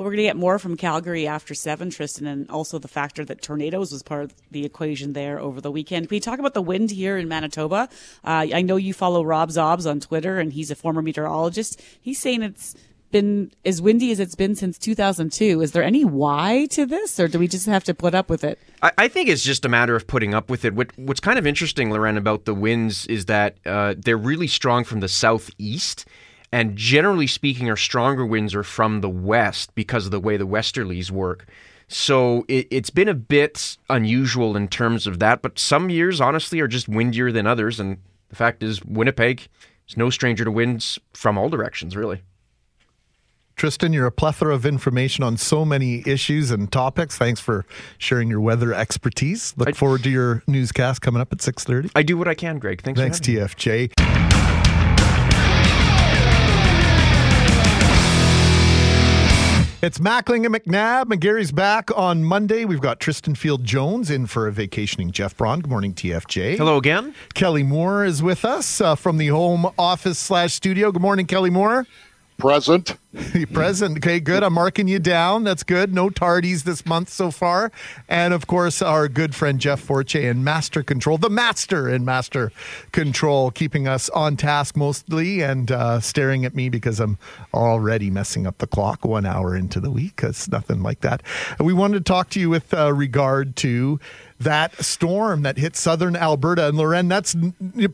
Well, 0.00 0.06
we're 0.06 0.12
going 0.12 0.24
to 0.24 0.30
get 0.30 0.36
more 0.36 0.58
from 0.58 0.78
Calgary 0.78 1.26
after 1.26 1.52
seven, 1.52 1.90
Tristan, 1.90 2.26
and 2.26 2.50
also 2.50 2.78
the 2.78 2.88
factor 2.88 3.22
that 3.26 3.42
tornadoes 3.42 3.92
was 3.92 4.02
part 4.02 4.24
of 4.24 4.34
the 4.50 4.64
equation 4.64 5.12
there 5.12 5.38
over 5.38 5.60
the 5.60 5.70
weekend. 5.70 6.08
Can 6.08 6.16
we 6.16 6.20
talk 6.20 6.38
about 6.38 6.54
the 6.54 6.62
wind 6.62 6.90
here 6.90 7.18
in 7.18 7.28
Manitoba? 7.28 7.86
Uh, 8.24 8.46
I 8.54 8.62
know 8.62 8.76
you 8.76 8.94
follow 8.94 9.22
Rob's 9.22 9.58
Obs 9.58 9.84
on 9.84 10.00
Twitter, 10.00 10.38
and 10.38 10.54
he's 10.54 10.70
a 10.70 10.74
former 10.74 11.02
meteorologist. 11.02 11.82
He's 12.00 12.18
saying 12.18 12.40
it's 12.40 12.74
been 13.10 13.52
as 13.66 13.82
windy 13.82 14.10
as 14.10 14.20
it's 14.20 14.34
been 14.34 14.54
since 14.54 14.78
2002. 14.78 15.60
Is 15.60 15.72
there 15.72 15.82
any 15.82 16.06
why 16.06 16.66
to 16.70 16.86
this, 16.86 17.20
or 17.20 17.28
do 17.28 17.38
we 17.38 17.46
just 17.46 17.66
have 17.66 17.84
to 17.84 17.92
put 17.92 18.14
up 18.14 18.30
with 18.30 18.42
it? 18.42 18.58
I, 18.80 18.92
I 18.96 19.08
think 19.08 19.28
it's 19.28 19.44
just 19.44 19.66
a 19.66 19.68
matter 19.68 19.94
of 19.96 20.06
putting 20.06 20.32
up 20.32 20.48
with 20.48 20.64
it. 20.64 20.74
What, 20.74 20.96
what's 20.96 21.20
kind 21.20 21.38
of 21.38 21.46
interesting, 21.46 21.90
Loren, 21.90 22.16
about 22.16 22.46
the 22.46 22.54
winds 22.54 23.06
is 23.08 23.26
that 23.26 23.58
uh, 23.66 23.96
they're 23.98 24.16
really 24.16 24.46
strong 24.46 24.84
from 24.84 25.00
the 25.00 25.08
southeast. 25.08 26.06
And 26.52 26.76
generally 26.76 27.26
speaking, 27.26 27.70
our 27.70 27.76
stronger 27.76 28.26
winds 28.26 28.54
are 28.54 28.64
from 28.64 29.00
the 29.00 29.08
west 29.08 29.74
because 29.74 30.04
of 30.06 30.10
the 30.10 30.20
way 30.20 30.36
the 30.36 30.46
westerlies 30.46 31.10
work. 31.10 31.46
So 31.86 32.44
it, 32.48 32.72
has 32.72 32.90
been 32.90 33.08
a 33.08 33.14
bit 33.14 33.76
unusual 33.88 34.56
in 34.56 34.68
terms 34.68 35.06
of 35.06 35.18
that. 35.20 35.42
But 35.42 35.58
some 35.58 35.90
years, 35.90 36.20
honestly, 36.20 36.60
are 36.60 36.68
just 36.68 36.88
windier 36.88 37.32
than 37.32 37.46
others. 37.46 37.78
And 37.78 37.98
the 38.28 38.36
fact 38.36 38.62
is, 38.62 38.84
Winnipeg 38.84 39.48
is 39.88 39.96
no 39.96 40.10
stranger 40.10 40.44
to 40.44 40.50
winds 40.50 40.98
from 41.14 41.38
all 41.38 41.48
directions, 41.48 41.96
really. 41.96 42.22
Tristan, 43.56 43.92
you're 43.92 44.06
a 44.06 44.12
plethora 44.12 44.54
of 44.54 44.64
information 44.64 45.22
on 45.22 45.36
so 45.36 45.66
many 45.66 46.02
issues 46.06 46.50
and 46.50 46.72
topics. 46.72 47.18
Thanks 47.18 47.40
for 47.40 47.66
sharing 47.98 48.30
your 48.30 48.40
weather 48.40 48.72
expertise. 48.72 49.52
Look 49.56 49.68
I, 49.68 49.72
forward 49.72 50.02
to 50.04 50.10
your 50.10 50.42
newscast 50.46 51.02
coming 51.02 51.20
up 51.20 51.30
at 51.30 51.40
6:30. 51.40 51.90
I 51.94 52.02
do 52.02 52.16
what 52.16 52.26
I 52.26 52.34
can, 52.34 52.58
Greg. 52.58 52.80
Thanks. 52.80 52.98
Thanks, 52.98 53.20
TFJ. 53.20 54.59
It's 59.82 59.98
Mackling 59.98 60.44
and 60.44 60.54
McNabb. 60.54 61.04
McGarry's 61.04 61.52
back 61.52 61.90
on 61.96 62.22
Monday. 62.22 62.66
We've 62.66 62.82
got 62.82 63.00
Tristan 63.00 63.34
Field 63.34 63.64
Jones 63.64 64.10
in 64.10 64.26
for 64.26 64.46
a 64.46 64.52
vacationing 64.52 65.10
Jeff 65.10 65.34
Braun. 65.34 65.60
Good 65.60 65.70
morning, 65.70 65.94
TFJ. 65.94 66.58
Hello 66.58 66.76
again. 66.76 67.14
Kelly 67.32 67.62
Moore 67.62 68.04
is 68.04 68.22
with 68.22 68.44
us 68.44 68.82
uh, 68.82 68.94
from 68.94 69.16
the 69.16 69.28
home 69.28 69.72
office 69.78 70.18
slash 70.18 70.52
studio. 70.52 70.92
Good 70.92 71.00
morning, 71.00 71.24
Kelly 71.24 71.48
Moore. 71.48 71.86
Present. 72.40 72.96
Present. 73.52 73.98
Okay, 73.98 74.20
good. 74.20 74.42
I'm 74.42 74.54
marking 74.54 74.88
you 74.88 74.98
down. 74.98 75.44
That's 75.44 75.62
good. 75.62 75.92
No 75.92 76.10
tardies 76.10 76.64
this 76.64 76.86
month 76.86 77.08
so 77.08 77.30
far. 77.30 77.70
And 78.08 78.32
of 78.32 78.46
course, 78.46 78.80
our 78.80 79.08
good 79.08 79.34
friend 79.34 79.60
Jeff 79.60 79.80
Forche 79.80 80.16
in 80.16 80.42
Master 80.42 80.82
Control, 80.82 81.18
the 81.18 81.28
master 81.28 81.88
in 81.88 82.04
Master 82.04 82.52
Control, 82.92 83.50
keeping 83.50 83.86
us 83.86 84.08
on 84.10 84.36
task 84.36 84.76
mostly 84.76 85.42
and 85.42 85.70
uh, 85.70 86.00
staring 86.00 86.44
at 86.44 86.54
me 86.54 86.68
because 86.68 87.00
I'm 87.00 87.18
already 87.52 88.10
messing 88.10 88.46
up 88.46 88.58
the 88.58 88.66
clock 88.66 89.04
one 89.04 89.26
hour 89.26 89.54
into 89.54 89.80
the 89.80 89.90
week. 89.90 90.20
It's 90.22 90.48
nothing 90.48 90.82
like 90.82 91.00
that. 91.00 91.22
We 91.58 91.72
wanted 91.72 91.98
to 91.98 92.04
talk 92.04 92.30
to 92.30 92.40
you 92.40 92.48
with 92.48 92.72
uh, 92.72 92.92
regard 92.92 93.56
to 93.56 94.00
that 94.38 94.74
storm 94.82 95.42
that 95.42 95.58
hit 95.58 95.76
southern 95.76 96.16
Alberta 96.16 96.68
and 96.68 96.78
Loren. 96.78 97.08
That's 97.08 97.36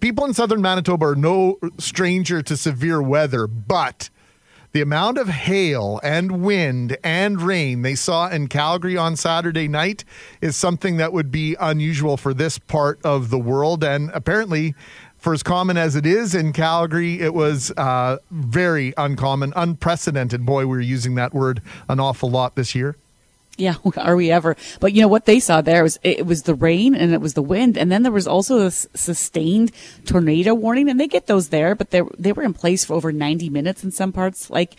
people 0.00 0.24
in 0.24 0.34
southern 0.34 0.62
Manitoba 0.62 1.06
are 1.06 1.14
no 1.16 1.58
stranger 1.78 2.40
to 2.42 2.56
severe 2.56 3.02
weather, 3.02 3.46
but 3.46 4.08
the 4.76 4.82
amount 4.82 5.16
of 5.16 5.28
hail 5.28 5.98
and 6.02 6.42
wind 6.42 6.98
and 7.02 7.40
rain 7.40 7.80
they 7.80 7.94
saw 7.94 8.28
in 8.28 8.46
Calgary 8.46 8.94
on 8.94 9.16
Saturday 9.16 9.66
night 9.66 10.04
is 10.42 10.54
something 10.54 10.98
that 10.98 11.14
would 11.14 11.32
be 11.32 11.56
unusual 11.58 12.18
for 12.18 12.34
this 12.34 12.58
part 12.58 13.00
of 13.02 13.30
the 13.30 13.38
world. 13.38 13.82
And 13.82 14.10
apparently, 14.12 14.74
for 15.16 15.32
as 15.32 15.42
common 15.42 15.78
as 15.78 15.96
it 15.96 16.04
is 16.04 16.34
in 16.34 16.52
Calgary, 16.52 17.22
it 17.22 17.32
was 17.32 17.70
uh, 17.78 18.18
very 18.30 18.92
uncommon, 18.98 19.54
unprecedented. 19.56 20.44
Boy, 20.44 20.66
we 20.66 20.76
are 20.76 20.80
using 20.82 21.14
that 21.14 21.32
word 21.32 21.62
an 21.88 21.98
awful 21.98 22.28
lot 22.30 22.54
this 22.54 22.74
year. 22.74 22.96
Yeah, 23.56 23.76
are 23.96 24.16
we 24.16 24.30
ever? 24.30 24.56
But 24.80 24.92
you 24.92 25.00
know 25.00 25.08
what 25.08 25.24
they 25.24 25.40
saw 25.40 25.60
there 25.60 25.82
was 25.82 25.98
it 26.02 26.26
was 26.26 26.42
the 26.42 26.54
rain 26.54 26.94
and 26.94 27.12
it 27.12 27.20
was 27.20 27.34
the 27.34 27.42
wind, 27.42 27.76
and 27.78 27.90
then 27.90 28.02
there 28.02 28.12
was 28.12 28.26
also 28.26 28.58
this 28.58 28.86
sustained 28.94 29.72
tornado 30.04 30.54
warning, 30.54 30.88
and 30.88 31.00
they 31.00 31.08
get 31.08 31.26
those 31.26 31.48
there, 31.48 31.74
but 31.74 31.90
they 31.90 32.02
they 32.18 32.32
were 32.32 32.42
in 32.42 32.52
place 32.52 32.84
for 32.84 32.94
over 32.94 33.12
ninety 33.12 33.48
minutes 33.48 33.82
in 33.82 33.90
some 33.90 34.12
parts, 34.12 34.50
like 34.50 34.76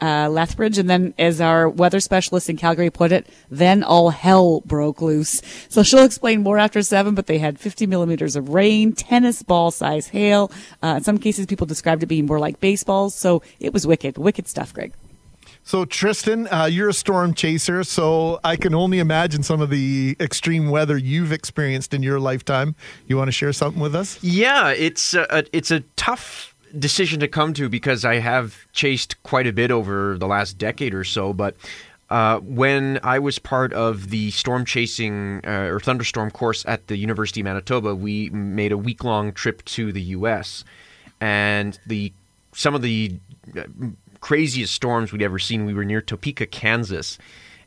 uh, 0.00 0.28
Lethbridge, 0.28 0.78
and 0.78 0.88
then 0.88 1.14
as 1.18 1.40
our 1.40 1.68
weather 1.68 2.00
specialist 2.00 2.48
in 2.48 2.56
Calgary 2.56 2.90
put 2.90 3.12
it, 3.12 3.26
then 3.50 3.82
all 3.82 4.10
hell 4.10 4.60
broke 4.60 5.02
loose. 5.02 5.42
So 5.68 5.82
she'll 5.82 6.04
explain 6.04 6.42
more 6.42 6.58
after 6.58 6.82
seven, 6.82 7.14
but 7.14 7.26
they 7.26 7.38
had 7.38 7.58
fifty 7.58 7.86
millimeters 7.86 8.36
of 8.36 8.50
rain, 8.50 8.92
tennis 8.92 9.42
ball 9.42 9.70
size 9.72 10.08
hail. 10.08 10.52
Uh, 10.82 10.94
in 10.98 11.02
some 11.02 11.18
cases, 11.18 11.46
people 11.46 11.66
described 11.66 12.02
it 12.02 12.06
being 12.06 12.26
more 12.26 12.38
like 12.38 12.60
baseballs. 12.60 13.14
So 13.14 13.42
it 13.58 13.72
was 13.72 13.86
wicked, 13.86 14.16
wicked 14.16 14.46
stuff, 14.46 14.72
Greg. 14.72 14.92
So, 15.72 15.86
Tristan, 15.86 16.48
uh, 16.52 16.66
you're 16.66 16.90
a 16.90 16.92
storm 16.92 17.32
chaser, 17.32 17.82
so 17.82 18.38
I 18.44 18.56
can 18.56 18.74
only 18.74 18.98
imagine 18.98 19.42
some 19.42 19.62
of 19.62 19.70
the 19.70 20.14
extreme 20.20 20.68
weather 20.68 20.98
you've 20.98 21.32
experienced 21.32 21.94
in 21.94 22.02
your 22.02 22.20
lifetime. 22.20 22.74
You 23.06 23.16
want 23.16 23.28
to 23.28 23.32
share 23.32 23.54
something 23.54 23.80
with 23.80 23.94
us? 23.94 24.22
Yeah, 24.22 24.68
it's 24.68 25.14
a, 25.14 25.46
it's 25.50 25.70
a 25.70 25.80
tough 25.96 26.54
decision 26.78 27.20
to 27.20 27.26
come 27.26 27.54
to 27.54 27.70
because 27.70 28.04
I 28.04 28.16
have 28.16 28.66
chased 28.74 29.22
quite 29.22 29.46
a 29.46 29.52
bit 29.54 29.70
over 29.70 30.18
the 30.18 30.26
last 30.26 30.58
decade 30.58 30.92
or 30.92 31.04
so, 31.04 31.32
but 31.32 31.56
uh, 32.10 32.40
when 32.40 33.00
I 33.02 33.18
was 33.18 33.38
part 33.38 33.72
of 33.72 34.10
the 34.10 34.30
storm 34.32 34.66
chasing 34.66 35.40
uh, 35.42 35.70
or 35.72 35.80
thunderstorm 35.80 36.30
course 36.32 36.66
at 36.68 36.88
the 36.88 36.98
University 36.98 37.40
of 37.40 37.44
Manitoba, 37.44 37.94
we 37.94 38.28
made 38.28 38.72
a 38.72 38.76
week 38.76 39.04
long 39.04 39.32
trip 39.32 39.64
to 39.64 39.90
the 39.90 40.02
U.S. 40.02 40.64
and 41.18 41.78
the 41.86 42.12
some 42.54 42.74
of 42.74 42.82
the 42.82 43.14
uh, 43.56 43.62
craziest 44.22 44.72
storms 44.72 45.12
we'd 45.12 45.20
ever 45.20 45.38
seen. 45.38 45.66
We 45.66 45.74
were 45.74 45.84
near 45.84 46.00
Topeka, 46.00 46.46
Kansas, 46.46 47.18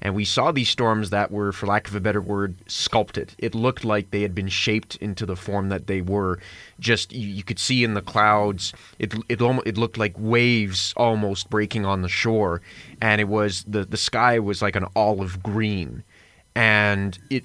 and 0.01 0.15
we 0.15 0.25
saw 0.25 0.51
these 0.51 0.69
storms 0.69 1.11
that 1.11 1.31
were, 1.31 1.51
for 1.51 1.67
lack 1.67 1.87
of 1.87 1.95
a 1.95 1.99
better 1.99 2.21
word, 2.21 2.55
sculpted. 2.67 3.33
It 3.37 3.53
looked 3.53 3.85
like 3.85 4.09
they 4.09 4.23
had 4.23 4.33
been 4.33 4.47
shaped 4.47 4.95
into 4.95 5.25
the 5.25 5.35
form 5.35 5.69
that 5.69 5.85
they 5.85 6.01
were. 6.01 6.39
Just 6.79 7.13
you, 7.13 7.27
you 7.27 7.43
could 7.43 7.59
see 7.59 7.83
in 7.83 7.93
the 7.93 8.01
clouds, 8.01 8.73
it 8.97 9.13
it 9.29 9.41
it 9.41 9.77
looked 9.77 9.97
like 9.97 10.13
waves 10.17 10.93
almost 10.97 11.49
breaking 11.49 11.85
on 11.85 12.01
the 12.01 12.09
shore, 12.09 12.61
and 13.01 13.21
it 13.21 13.27
was 13.27 13.63
the 13.67 13.83
the 13.83 13.97
sky 13.97 14.39
was 14.39 14.61
like 14.61 14.75
an 14.75 14.87
olive 14.95 15.43
green, 15.43 16.03
and 16.55 17.19
it 17.29 17.43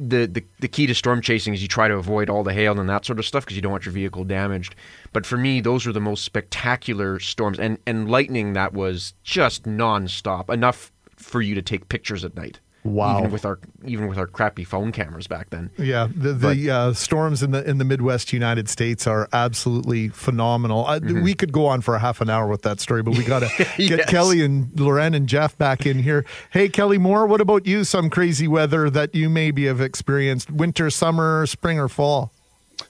the, 0.00 0.24
the 0.24 0.42
the 0.60 0.68
key 0.68 0.86
to 0.86 0.94
storm 0.94 1.20
chasing 1.20 1.52
is 1.52 1.60
you 1.60 1.68
try 1.68 1.86
to 1.86 1.94
avoid 1.94 2.30
all 2.30 2.42
the 2.42 2.54
hail 2.54 2.80
and 2.80 2.88
that 2.88 3.04
sort 3.04 3.18
of 3.18 3.26
stuff 3.26 3.44
because 3.44 3.54
you 3.54 3.62
don't 3.62 3.72
want 3.72 3.84
your 3.84 3.92
vehicle 3.92 4.24
damaged. 4.24 4.74
But 5.12 5.26
for 5.26 5.36
me, 5.36 5.60
those 5.60 5.86
are 5.86 5.92
the 5.92 6.00
most 6.00 6.24
spectacular 6.24 7.20
storms, 7.20 7.58
and 7.58 7.76
and 7.86 8.10
lightning 8.10 8.54
that 8.54 8.72
was 8.72 9.12
just 9.22 9.64
nonstop, 9.64 10.48
enough 10.48 10.90
for 11.16 11.42
you 11.42 11.54
to 11.54 11.62
take 11.62 11.90
pictures 11.90 12.24
at 12.24 12.34
night. 12.34 12.60
Wow. 12.82 13.18
Even 13.18 13.30
with 13.30 13.44
our 13.44 13.58
even 13.84 14.08
with 14.08 14.16
our 14.16 14.26
crappy 14.26 14.64
phone 14.64 14.90
cameras 14.90 15.26
back 15.26 15.50
then. 15.50 15.70
Yeah, 15.76 16.08
the 16.14 16.32
the 16.32 16.70
uh, 16.70 16.92
storms 16.94 17.42
in 17.42 17.50
the 17.50 17.62
in 17.68 17.76
the 17.76 17.84
Midwest 17.84 18.32
United 18.32 18.70
States 18.70 19.06
are 19.06 19.28
absolutely 19.34 20.08
phenomenal. 20.08 20.86
Uh, 20.86 20.98
We 21.00 21.34
could 21.34 21.52
go 21.52 21.66
on 21.66 21.82
for 21.82 21.94
a 21.94 21.98
half 21.98 22.22
an 22.22 22.30
hour 22.30 22.46
with 22.48 22.62
that 22.62 22.80
story, 22.80 23.02
but 23.02 23.16
we 23.18 23.24
got 23.24 23.40
to 23.40 23.48
get 23.58 23.66
Mm-hmm. 23.66 23.96
Yes. 23.98 24.10
Kelly 24.10 24.42
and 24.42 24.70
Loren 24.80 25.12
and 25.14 25.26
Jeff 25.28 25.58
back 25.58 25.84
in 25.84 25.98
here. 25.98 26.24
Hey, 26.50 26.68
Kelly 26.70 26.96
Moore, 26.96 27.26
what 27.26 27.40
about 27.42 27.66
you? 27.66 27.84
Some 27.84 28.08
crazy 28.08 28.48
weather 28.48 28.88
that 28.88 29.14
you 29.14 29.28
maybe 29.28 29.66
have 29.66 29.80
experienced: 29.82 30.50
winter, 30.50 30.88
summer, 30.88 31.44
spring, 31.46 31.78
or 31.78 31.88
fall? 31.88 32.32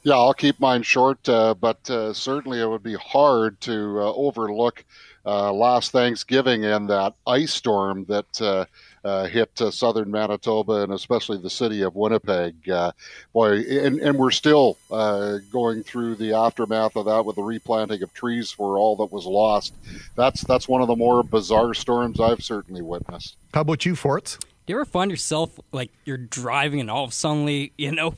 Yeah, 0.05 0.15
I'll 0.15 0.35
keep 0.35 0.61
mine 0.61 0.83
short, 0.85 1.29
uh, 1.29 1.55
but 1.55 1.91
uh, 1.91 2.13
certainly 2.13 2.61
it 2.61 2.69
would 2.69 2.85
be 2.85 2.95
hard 2.95 3.61
to 3.63 3.99
uh, 4.01 4.13
overlook 4.15 4.85
uh, 5.27 5.53
last 5.53 5.91
Thanksgiving 5.91 6.65
and 6.65 6.89
that 6.89 7.15
ice 7.27 7.53
storm 7.53 8.05
that 8.09 8.69
uh, 9.05 9.27
hit 9.27 9.61
uh, 9.61 9.71
southern 9.71 10.11
Manitoba 10.11 10.83
and 10.83 10.93
especially 10.93 11.39
the 11.39 11.51
city 11.51 11.83
of 11.83 11.95
Winnipeg. 11.95 12.69
Uh, 12.69 12.93
boy, 13.33 13.61
and, 13.61 14.01
and 14.01 14.19
we're 14.19 14.31
still 14.31 14.77
uh, 14.91 15.39
going 15.51 15.83
through 15.83 16.17
the 16.17 16.33
aftermath 16.35 16.97
of 16.97 17.07
that 17.07 17.25
with 17.25 17.37
the 17.37 17.43
replanting 17.43 18.03
of 18.03 18.13
trees 18.13 18.51
for 18.51 18.77
all 18.79 18.97
that 18.97 19.13
was 19.13 19.27
lost. 19.27 19.75
That's 20.17 20.43
that's 20.43 20.69
one 20.69 20.83
of 20.83 20.89
the 20.89 20.97
more 20.97 21.23
bizarre 21.23 21.75
storms 21.75 22.21
I've 22.21 22.43
certainly 22.43 22.83
witnessed. 22.83 23.37
How 23.55 23.63
about 23.63 23.85
you, 23.87 23.97
Forts? 23.97 24.39
Do 24.67 24.73
you 24.73 24.77
ever 24.77 24.85
find 24.85 25.11
yourself 25.11 25.59
like 25.73 25.91
you're 26.05 26.17
driving 26.17 26.81
and 26.81 26.91
all 26.91 27.05
of 27.05 27.11
a 27.11 27.15
sudden, 27.15 27.49
you 27.77 27.93
know, 27.93 28.15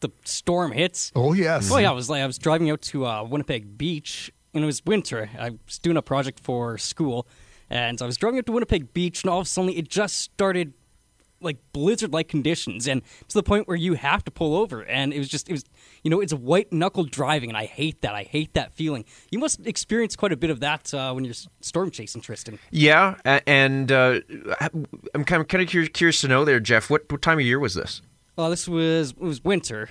the 0.00 0.10
storm 0.24 0.72
hits? 0.72 1.12
Oh 1.14 1.32
yes. 1.32 1.70
Oh 1.70 1.78
yeah, 1.78 1.90
I 1.90 1.92
was 1.92 2.08
like 2.08 2.22
I 2.22 2.26
was 2.26 2.38
driving 2.38 2.70
out 2.70 2.82
to 2.82 3.06
uh, 3.06 3.24
Winnipeg 3.24 3.76
Beach 3.76 4.32
and 4.54 4.62
it 4.62 4.66
was 4.66 4.84
winter. 4.84 5.30
I 5.38 5.50
was 5.50 5.78
doing 5.78 5.96
a 5.96 6.02
project 6.02 6.40
for 6.40 6.78
school, 6.78 7.26
and 7.70 7.98
so 7.98 8.04
I 8.04 8.06
was 8.06 8.16
driving 8.16 8.38
up 8.38 8.46
to 8.46 8.52
Winnipeg 8.52 8.92
Beach, 8.92 9.22
and 9.22 9.30
all 9.30 9.40
of 9.40 9.46
a 9.46 9.48
sudden 9.48 9.70
it 9.70 9.88
just 9.88 10.18
started 10.18 10.74
like 11.42 11.56
blizzard-like 11.72 12.28
conditions, 12.28 12.86
and 12.86 13.02
to 13.28 13.34
the 13.34 13.42
point 13.42 13.66
where 13.66 13.76
you 13.76 13.94
have 13.94 14.22
to 14.24 14.30
pull 14.30 14.56
over. 14.56 14.82
And 14.82 15.12
it 15.14 15.18
was 15.18 15.28
just 15.28 15.48
it 15.48 15.52
was 15.52 15.64
you 16.02 16.10
know 16.10 16.20
it's 16.20 16.34
white 16.34 16.72
knuckle 16.72 17.04
driving, 17.04 17.48
and 17.48 17.56
I 17.56 17.64
hate 17.64 18.02
that. 18.02 18.14
I 18.14 18.24
hate 18.24 18.52
that 18.54 18.74
feeling. 18.74 19.04
You 19.30 19.38
must 19.38 19.66
experience 19.66 20.16
quite 20.16 20.32
a 20.32 20.36
bit 20.36 20.50
of 20.50 20.60
that 20.60 20.92
uh, 20.92 21.12
when 21.12 21.24
you're 21.24 21.34
storm 21.60 21.90
chasing, 21.90 22.20
Tristan. 22.20 22.58
Yeah, 22.70 23.16
and 23.24 23.90
uh, 23.90 24.20
I'm 25.14 25.24
kind 25.24 25.40
of 25.40 25.48
kind 25.48 25.62
of 25.62 25.92
curious, 25.92 26.20
to 26.20 26.28
know 26.28 26.44
there, 26.44 26.60
Jeff. 26.60 26.90
What 26.90 27.10
what 27.10 27.22
time 27.22 27.38
of 27.38 27.44
year 27.44 27.58
was 27.58 27.74
this? 27.74 28.02
Uh, 28.36 28.48
this 28.50 28.68
was 28.68 29.12
it 29.12 29.20
was 29.20 29.42
winter. 29.42 29.88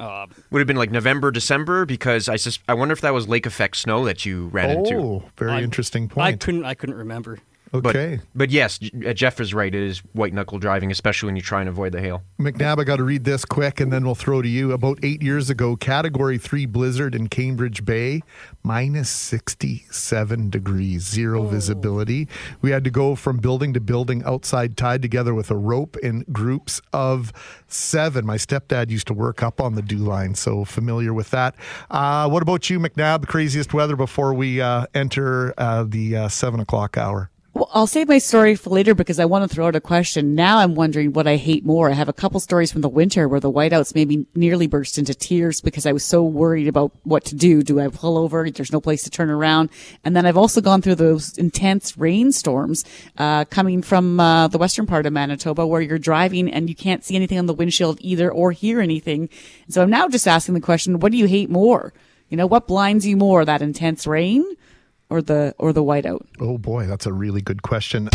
Uh, 0.00 0.26
Would 0.50 0.60
have 0.60 0.66
been 0.66 0.76
like 0.76 0.90
November, 0.90 1.30
December? 1.30 1.84
Because 1.84 2.28
I 2.28 2.36
sus- 2.36 2.58
I 2.68 2.74
wonder 2.74 2.92
if 2.92 3.00
that 3.02 3.12
was 3.14 3.28
lake 3.28 3.46
effect 3.46 3.76
snow 3.76 4.04
that 4.06 4.24
you 4.24 4.46
ran 4.48 4.70
into. 4.70 4.96
Oh, 4.96 5.24
very 5.36 5.52
I- 5.52 5.62
interesting 5.62 6.04
I 6.04 6.14
point. 6.14 6.40
couldn't 6.40 6.64
I 6.64 6.74
couldn't 6.74 6.96
remember. 6.96 7.38
But, 7.72 7.86
okay. 7.86 8.20
but 8.34 8.50
yes, 8.50 8.80
uh, 9.06 9.12
Jeff 9.12 9.40
is 9.40 9.54
right. 9.54 9.72
It 9.72 9.82
is 9.82 9.98
white 10.12 10.34
knuckle 10.34 10.58
driving, 10.58 10.90
especially 10.90 11.28
when 11.28 11.36
you 11.36 11.42
try 11.42 11.60
and 11.60 11.68
avoid 11.68 11.92
the 11.92 12.00
hail. 12.00 12.24
McNabb, 12.38 12.80
I 12.80 12.84
got 12.84 12.96
to 12.96 13.04
read 13.04 13.24
this 13.24 13.44
quick 13.44 13.80
and 13.80 13.92
then 13.92 14.04
we'll 14.04 14.16
throw 14.16 14.42
to 14.42 14.48
you. 14.48 14.72
About 14.72 14.98
eight 15.04 15.22
years 15.22 15.50
ago, 15.50 15.76
Category 15.76 16.36
3 16.36 16.66
blizzard 16.66 17.14
in 17.14 17.28
Cambridge 17.28 17.84
Bay, 17.84 18.22
minus 18.64 19.08
67 19.08 20.50
degrees, 20.50 21.02
zero 21.02 21.44
visibility. 21.44 22.26
We 22.60 22.70
had 22.70 22.82
to 22.84 22.90
go 22.90 23.14
from 23.14 23.38
building 23.38 23.72
to 23.74 23.80
building 23.80 24.24
outside, 24.24 24.76
tied 24.76 25.00
together 25.02 25.32
with 25.32 25.50
a 25.50 25.56
rope 25.56 25.96
in 25.98 26.24
groups 26.32 26.80
of 26.92 27.32
seven. 27.68 28.26
My 28.26 28.36
stepdad 28.36 28.90
used 28.90 29.06
to 29.06 29.14
work 29.14 29.42
up 29.42 29.60
on 29.60 29.76
the 29.76 29.82
dew 29.82 29.98
line, 29.98 30.34
so 30.34 30.64
familiar 30.64 31.14
with 31.14 31.30
that. 31.30 31.54
Uh, 31.90 32.28
what 32.28 32.42
about 32.42 32.68
you, 32.68 32.80
McNabb? 32.80 33.20
The 33.20 33.26
craziest 33.28 33.72
weather 33.72 33.96
before 33.96 34.34
we 34.34 34.60
uh, 34.60 34.86
enter 34.94 35.54
uh, 35.56 35.84
the 35.84 36.16
uh, 36.16 36.28
seven 36.28 36.60
o'clock 36.60 36.98
hour? 36.98 37.29
Well, 37.52 37.68
I'll 37.74 37.88
save 37.88 38.06
my 38.06 38.18
story 38.18 38.54
for 38.54 38.70
later 38.70 38.94
because 38.94 39.18
I 39.18 39.24
want 39.24 39.42
to 39.42 39.52
throw 39.52 39.66
out 39.66 39.74
a 39.74 39.80
question. 39.80 40.36
Now 40.36 40.58
I'm 40.58 40.76
wondering 40.76 41.12
what 41.12 41.26
I 41.26 41.34
hate 41.34 41.64
more. 41.64 41.90
I 41.90 41.94
have 41.94 42.08
a 42.08 42.12
couple 42.12 42.38
stories 42.38 42.70
from 42.70 42.80
the 42.80 42.88
winter 42.88 43.26
where 43.26 43.40
the 43.40 43.50
whiteouts 43.50 43.92
made 43.92 44.06
me 44.06 44.24
nearly 44.36 44.68
burst 44.68 44.98
into 44.98 45.14
tears 45.14 45.60
because 45.60 45.84
I 45.84 45.90
was 45.90 46.04
so 46.04 46.22
worried 46.22 46.68
about 46.68 46.92
what 47.02 47.24
to 47.24 47.34
do. 47.34 47.64
Do 47.64 47.80
I 47.80 47.88
pull 47.88 48.18
over? 48.18 48.48
There's 48.48 48.70
no 48.70 48.80
place 48.80 49.02
to 49.02 49.10
turn 49.10 49.30
around. 49.30 49.70
And 50.04 50.14
then 50.14 50.26
I've 50.26 50.36
also 50.36 50.60
gone 50.60 50.80
through 50.80 50.94
those 50.94 51.36
intense 51.38 51.98
rainstorms, 51.98 52.84
uh, 53.18 53.46
coming 53.46 53.82
from, 53.82 54.20
uh, 54.20 54.46
the 54.46 54.58
western 54.58 54.86
part 54.86 55.04
of 55.04 55.12
Manitoba 55.12 55.66
where 55.66 55.80
you're 55.80 55.98
driving 55.98 56.48
and 56.48 56.68
you 56.68 56.76
can't 56.76 57.04
see 57.04 57.16
anything 57.16 57.38
on 57.38 57.46
the 57.46 57.54
windshield 57.54 57.98
either 58.00 58.30
or 58.30 58.52
hear 58.52 58.80
anything. 58.80 59.28
So 59.68 59.82
I'm 59.82 59.90
now 59.90 60.06
just 60.06 60.28
asking 60.28 60.54
the 60.54 60.60
question, 60.60 61.00
what 61.00 61.10
do 61.10 61.18
you 61.18 61.26
hate 61.26 61.50
more? 61.50 61.92
You 62.28 62.36
know, 62.36 62.46
what 62.46 62.68
blinds 62.68 63.04
you 63.08 63.16
more, 63.16 63.44
that 63.44 63.60
intense 63.60 64.06
rain 64.06 64.44
or 65.10 65.20
the, 65.20 65.54
or 65.58 65.72
the 65.72 65.82
whiteout? 65.82 66.24
Oh 66.40 66.56
boy, 66.56 66.86
that's 66.86 67.06
a 67.06 67.12
really 67.12 67.42
good 67.42 67.62
question. 67.62 68.08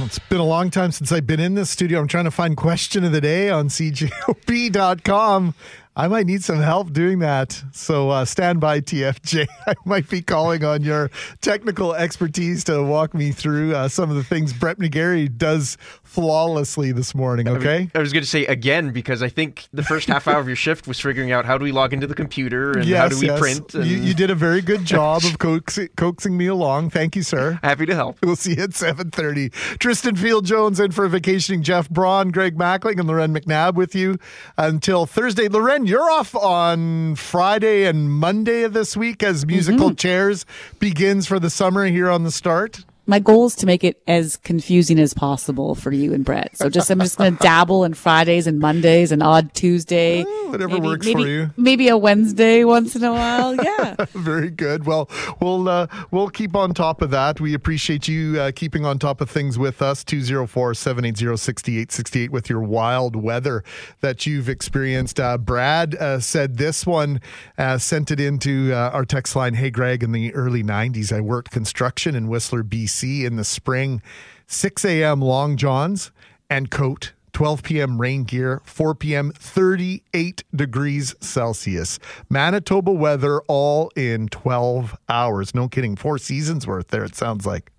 It's 0.00 0.18
been 0.20 0.40
a 0.40 0.44
long 0.44 0.70
time 0.70 0.92
since 0.92 1.12
I've 1.12 1.26
been 1.26 1.40
in 1.40 1.54
this 1.54 1.68
studio. 1.68 2.00
I'm 2.00 2.08
trying 2.08 2.24
to 2.24 2.30
find 2.30 2.56
question 2.56 3.04
of 3.04 3.12
the 3.12 3.20
day 3.20 3.50
on 3.50 3.68
cjob.com. 3.68 5.54
I 5.96 6.06
might 6.06 6.26
need 6.26 6.44
some 6.44 6.60
help 6.60 6.92
doing 6.92 7.18
that. 7.18 7.60
So 7.72 8.10
uh, 8.10 8.24
stand 8.24 8.60
by, 8.60 8.80
TFJ. 8.80 9.48
I 9.66 9.74
might 9.84 10.08
be 10.08 10.22
calling 10.22 10.64
on 10.64 10.82
your 10.82 11.10
technical 11.40 11.92
expertise 11.92 12.62
to 12.64 12.82
walk 12.84 13.14
me 13.14 13.32
through 13.32 13.74
uh, 13.74 13.88
some 13.88 14.08
of 14.08 14.14
the 14.14 14.22
things 14.22 14.52
Brett 14.52 14.78
McGarry 14.78 15.36
does 15.36 15.76
flawlessly 16.08 16.90
this 16.90 17.14
morning. 17.14 17.46
Okay. 17.48 17.90
I 17.94 17.98
was 17.98 18.14
going 18.14 18.22
to 18.22 18.28
say 18.28 18.46
again 18.46 18.92
because 18.92 19.22
I 19.22 19.28
think 19.28 19.68
the 19.74 19.82
first 19.82 20.08
half 20.08 20.26
hour 20.26 20.40
of 20.40 20.46
your 20.46 20.56
shift 20.56 20.88
was 20.88 20.98
figuring 20.98 21.32
out 21.32 21.44
how 21.44 21.58
do 21.58 21.64
we 21.64 21.70
log 21.70 21.92
into 21.92 22.06
the 22.06 22.14
computer 22.14 22.72
and 22.72 22.88
how 22.88 23.08
do 23.08 23.20
we 23.20 23.28
print. 23.38 23.74
And 23.74 23.84
You, 23.84 23.98
you 23.98 24.14
did 24.14 24.30
a 24.30 24.34
very 24.34 24.62
good 24.62 24.84
job 24.86 25.22
of 25.24 25.38
coaxing, 25.38 25.88
coaxing 25.96 26.36
me 26.36 26.46
along. 26.46 26.90
Thank 26.90 27.14
you, 27.14 27.22
sir. 27.22 27.60
Happy 27.62 27.84
to 27.84 27.94
help. 27.94 28.18
We'll 28.22 28.36
see 28.36 28.56
you 28.56 28.64
at 28.64 28.70
7.30. 28.70 29.52
Tristan 29.78 30.16
Field 30.16 30.46
Jones 30.46 30.80
in 30.80 30.92
for 30.92 31.06
vacationing 31.08 31.62
Jeff 31.62 31.90
Braun, 31.90 32.30
Greg 32.30 32.56
Mackling, 32.56 32.98
and 32.98 33.06
Loren 33.06 33.34
McNabb 33.34 33.74
with 33.74 33.94
you 33.94 34.18
until 34.56 35.04
Thursday. 35.04 35.48
Loren, 35.48 35.86
you're 35.86 36.10
off 36.10 36.34
on 36.34 37.16
Friday 37.16 37.84
and 37.84 38.10
Monday 38.10 38.62
of 38.62 38.72
this 38.72 38.96
week 38.96 39.22
as 39.22 39.44
musical 39.44 39.88
mm-hmm. 39.88 39.96
chairs 39.96 40.46
begins 40.78 41.26
for 41.26 41.38
the 41.38 41.50
summer 41.50 41.84
here 41.84 42.08
on 42.08 42.24
the 42.24 42.32
start. 42.32 42.84
My 43.08 43.18
goal 43.18 43.46
is 43.46 43.56
to 43.56 43.64
make 43.64 43.82
it 43.84 44.02
as 44.06 44.36
confusing 44.36 44.98
as 44.98 45.14
possible 45.14 45.74
for 45.74 45.90
you 45.90 46.12
and 46.12 46.26
Brett. 46.26 46.54
So 46.54 46.68
just 46.68 46.90
I'm 46.90 47.00
just 47.00 47.16
going 47.16 47.34
to 47.38 47.42
dabble 47.42 47.84
in 47.84 47.94
Fridays 47.94 48.46
and 48.46 48.58
Mondays 48.58 49.12
and 49.12 49.22
odd 49.22 49.54
Tuesday, 49.54 50.24
whatever 50.24 50.78
works 50.78 51.08
for 51.08 51.16
maybe, 51.16 51.30
you. 51.30 51.50
Maybe 51.56 51.88
a 51.88 51.96
Wednesday 51.96 52.64
once 52.64 52.94
in 52.94 53.02
a 53.02 53.12
while. 53.12 53.54
Yeah. 53.54 53.94
Very 54.12 54.50
good. 54.50 54.84
Well, 54.84 55.08
we'll 55.40 55.70
uh, 55.70 55.86
we'll 56.10 56.28
keep 56.28 56.54
on 56.54 56.74
top 56.74 57.00
of 57.00 57.08
that. 57.10 57.40
We 57.40 57.54
appreciate 57.54 58.08
you 58.08 58.38
uh, 58.38 58.52
keeping 58.54 58.84
on 58.84 58.98
top 58.98 59.22
of 59.22 59.30
things 59.30 59.58
with 59.58 59.80
us. 59.80 60.04
204-780-6868 60.04 62.28
with 62.28 62.50
your 62.50 62.60
wild 62.60 63.16
weather 63.16 63.64
that 64.00 64.26
you've 64.26 64.50
experienced. 64.50 65.18
Uh, 65.18 65.38
Brad 65.38 65.94
uh, 65.94 66.20
said 66.20 66.58
this 66.58 66.84
one 66.84 67.22
uh, 67.56 67.78
sent 67.78 68.10
it 68.10 68.20
into 68.20 68.74
uh, 68.74 68.90
our 68.92 69.06
text 69.06 69.34
line. 69.34 69.54
Hey, 69.54 69.70
Greg, 69.70 70.02
in 70.02 70.12
the 70.12 70.34
early 70.34 70.62
90s, 70.62 71.10
I 71.10 71.22
worked 71.22 71.50
construction 71.50 72.14
in 72.14 72.28
Whistler, 72.28 72.62
BC 72.62 72.97
in 73.02 73.36
the 73.36 73.44
spring. 73.44 74.02
6 74.46 74.84
a.m. 74.84 75.20
long 75.20 75.56
johns 75.56 76.10
and 76.48 76.70
coat 76.70 77.12
12 77.32 77.62
p.m. 77.62 78.00
rain 78.00 78.24
gear, 78.24 78.60
4 78.64 78.94
p.m. 78.96 79.30
38 79.32 80.42
degrees 80.54 81.14
Celsius. 81.20 81.98
Manitoba 82.28 82.90
weather 82.90 83.40
all 83.42 83.90
in 83.94 84.28
12 84.28 84.96
hours. 85.08 85.54
No 85.54 85.68
kidding. 85.68 85.94
Four 85.94 86.18
seasons 86.18 86.66
worth 86.66 86.88
there, 86.88 87.04
it 87.04 87.14
sounds 87.14 87.46
like. 87.46 87.70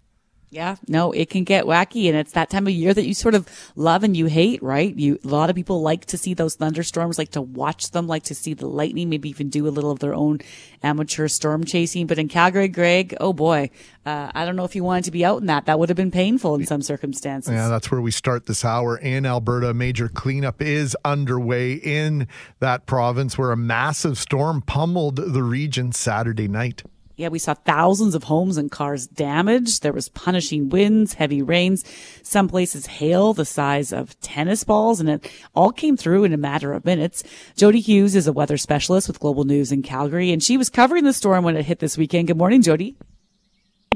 Yeah, 0.52 0.78
no, 0.88 1.12
it 1.12 1.30
can 1.30 1.44
get 1.44 1.66
wacky, 1.66 2.08
and 2.08 2.18
it's 2.18 2.32
that 2.32 2.50
time 2.50 2.66
of 2.66 2.74
year 2.74 2.92
that 2.92 3.06
you 3.06 3.14
sort 3.14 3.36
of 3.36 3.48
love 3.76 4.04
and 4.04 4.18
you 4.18 4.26
hate, 4.26 4.64
right? 4.64 4.96
You 4.98 5.20
a 5.24 5.28
lot 5.28 5.52
of 5.52 5.56
people 5.56 5.84
like 5.84 6.06
to 6.06 6.18
see 6.18 6.34
those 6.34 6.56
thunderstorms, 6.56 7.20
like 7.20 7.30
to 7.32 7.42
watch 7.42 7.92
them, 7.92 8.08
like 8.08 8.24
to 8.24 8.36
see 8.36 8.56
the 8.56 8.66
lightning, 8.66 9.10
maybe 9.10 9.30
even 9.30 9.50
do 9.50 9.68
a 9.68 9.70
little 9.70 9.92
of 9.92 10.00
their 10.00 10.16
own 10.16 10.40
amateur 10.82 11.28
storm 11.28 11.66
chasing. 11.66 12.08
But 12.08 12.18
in 12.18 12.30
Calgary, 12.30 12.68
Greg, 12.68 13.16
oh 13.20 13.32
boy, 13.32 13.70
uh, 14.08 14.32
I 14.34 14.44
don't 14.44 14.56
know 14.56 14.64
if 14.64 14.76
you 14.76 14.84
wanted 14.84 15.04
to 15.04 15.12
be 15.12 15.24
out 15.24 15.40
in 15.40 15.46
that. 15.48 15.68
That 15.68 15.78
would 15.78 15.90
have 15.90 15.96
been 15.96 16.10
painful 16.10 16.56
in 16.56 16.66
some 16.66 16.82
circumstances. 16.82 17.54
Yeah, 17.54 17.68
that's 17.68 17.92
where 17.92 18.02
we 18.02 18.10
start 18.10 18.48
this 18.48 18.66
hour 18.66 18.98
in 18.98 19.28
Alberta. 19.28 19.76
Major 19.76 20.10
cleanup 20.10 20.64
is 20.64 20.98
underway 21.06 21.74
in 21.74 22.28
that 22.60 22.88
province 22.88 23.38
where 23.38 23.52
a 23.52 23.58
massive 23.58 24.18
storm 24.18 24.64
pummeled 24.64 25.18
the 25.18 25.44
region 25.44 25.92
Saturday 25.92 26.48
night. 26.48 26.82
Yeah, 27.19 27.27
we 27.27 27.38
saw 27.38 27.53
thousands 27.53 28.15
of 28.15 28.23
homes 28.23 28.55
and 28.55 28.71
cars 28.71 29.05
damaged. 29.05 29.84
There 29.84 29.91
was 29.91 30.08
punishing 30.08 30.69
winds, 30.69 31.15
heavy 31.15 31.41
rains, 31.41 31.84
some 32.23 32.47
places 32.47 32.86
hail 32.86 33.34
the 33.34 33.43
size 33.43 33.91
of 33.91 34.17
tennis 34.21 34.63
balls, 34.63 35.01
and 35.01 35.10
it 35.10 35.29
all 35.53 35.73
came 35.73 35.97
through 35.97 36.23
in 36.23 36.32
a 36.32 36.38
matter 36.38 36.71
of 36.71 36.86
minutes. 36.86 37.21
Jody 37.58 37.82
Hughes 37.82 38.15
is 38.15 38.25
a 38.25 38.32
weather 38.32 38.55
specialist 38.55 39.10
with 39.10 39.19
Global 39.19 39.43
News 39.43 39.73
in 39.73 39.82
Calgary, 39.82 40.32
and 40.32 40.41
she 40.41 40.55
was 40.55 40.69
covering 40.69 41.03
the 41.03 41.12
storm 41.12 41.43
when 41.43 41.58
it 41.58 41.65
hit 41.65 41.79
this 41.79 41.97
weekend. 41.97 42.27
Good 42.27 42.38
morning, 42.38 42.62
Jody. 42.62 42.95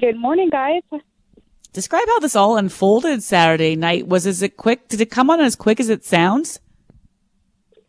Good 0.02 0.18
morning, 0.18 0.50
guys. 0.50 0.82
Describe 1.72 2.06
how 2.06 2.20
this 2.20 2.36
all 2.36 2.58
unfolded 2.58 3.24
Saturday 3.24 3.78
night. 3.78 4.06
Was 4.06 4.26
is 4.26 4.42
it 4.42 4.58
quick? 4.58 4.90
Did 4.90 5.00
it 5.00 5.10
come 5.10 5.30
on 5.30 5.40
as 5.40 5.56
quick 5.56 5.80
as 5.80 5.88
it 5.88 6.04
sounds? 6.04 6.60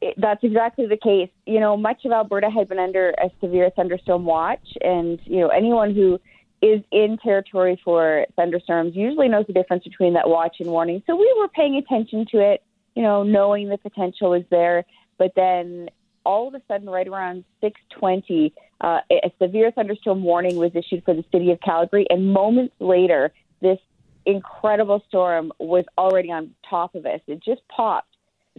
It, 0.05 0.15
that's 0.19 0.45
exactly 0.45 0.87
the 0.87 0.99
case. 0.99 1.31
You 1.47 1.61
know, 1.61 1.79
much 1.79 2.05
of 2.05 2.13
Alberta 2.13 2.51
had 2.51 2.69
been 2.69 2.79
under 2.79 3.11
a 3.13 3.31
severe 3.41 3.71
thunderstorm 3.75 4.27
watch, 4.27 4.67
and 4.83 5.19
you 5.25 5.41
know 5.41 5.49
anyone 5.49 5.95
who 5.95 6.21
is 6.61 6.83
in 6.93 7.17
territory 7.23 7.81
for 7.83 8.27
thunderstorms 8.37 8.95
usually 8.95 9.29
knows 9.29 9.47
the 9.47 9.55
difference 9.55 9.85
between 9.85 10.13
that 10.15 10.29
watch 10.29 10.57
and 10.61 10.69
warning. 10.69 11.03
So 11.07 11.17
we 11.17 11.35
were 11.39 11.49
paying 11.49 11.77
attention 11.77 12.27
to 12.33 12.39
it, 12.39 12.63
you 12.95 13.03
know, 13.03 13.23
knowing 13.23 13.69
the 13.69 13.79
potential 13.79 14.31
was 14.31 14.45
there. 14.51 14.85
But 15.19 15.33
then 15.37 15.89
all 16.27 16.49
of 16.49 16.55
a 16.55 16.61
sudden, 16.69 16.89
right 16.91 17.09
around 17.09 17.45
6:20, 17.63 18.53
uh, 18.83 19.01
a 19.11 19.33
severe 19.41 19.71
thunderstorm 19.71 20.23
warning 20.23 20.57
was 20.57 20.73
issued 20.75 21.03
for 21.05 21.15
the 21.15 21.25
city 21.33 21.51
of 21.51 21.61
Calgary, 21.63 22.07
and 22.11 22.31
moments 22.31 22.75
later, 22.79 23.33
this 23.63 23.79
incredible 24.27 25.03
storm 25.09 25.51
was 25.59 25.87
already 25.97 26.31
on 26.31 26.55
top 26.69 26.95
of 26.95 27.07
us. 27.07 27.21
It 27.27 27.43
just 27.43 27.67
popped 27.69 28.15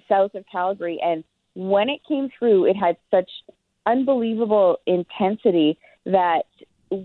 south 0.10 0.34
of 0.34 0.44
Calgary, 0.52 1.00
and 1.04 1.24
when 1.56 1.90
it 1.90 2.02
came 2.08 2.30
through, 2.38 2.66
it 2.66 2.76
had 2.76 2.98
such 3.12 3.30
unbelievable 3.86 4.78
intensity 4.86 5.78
that 6.06 6.44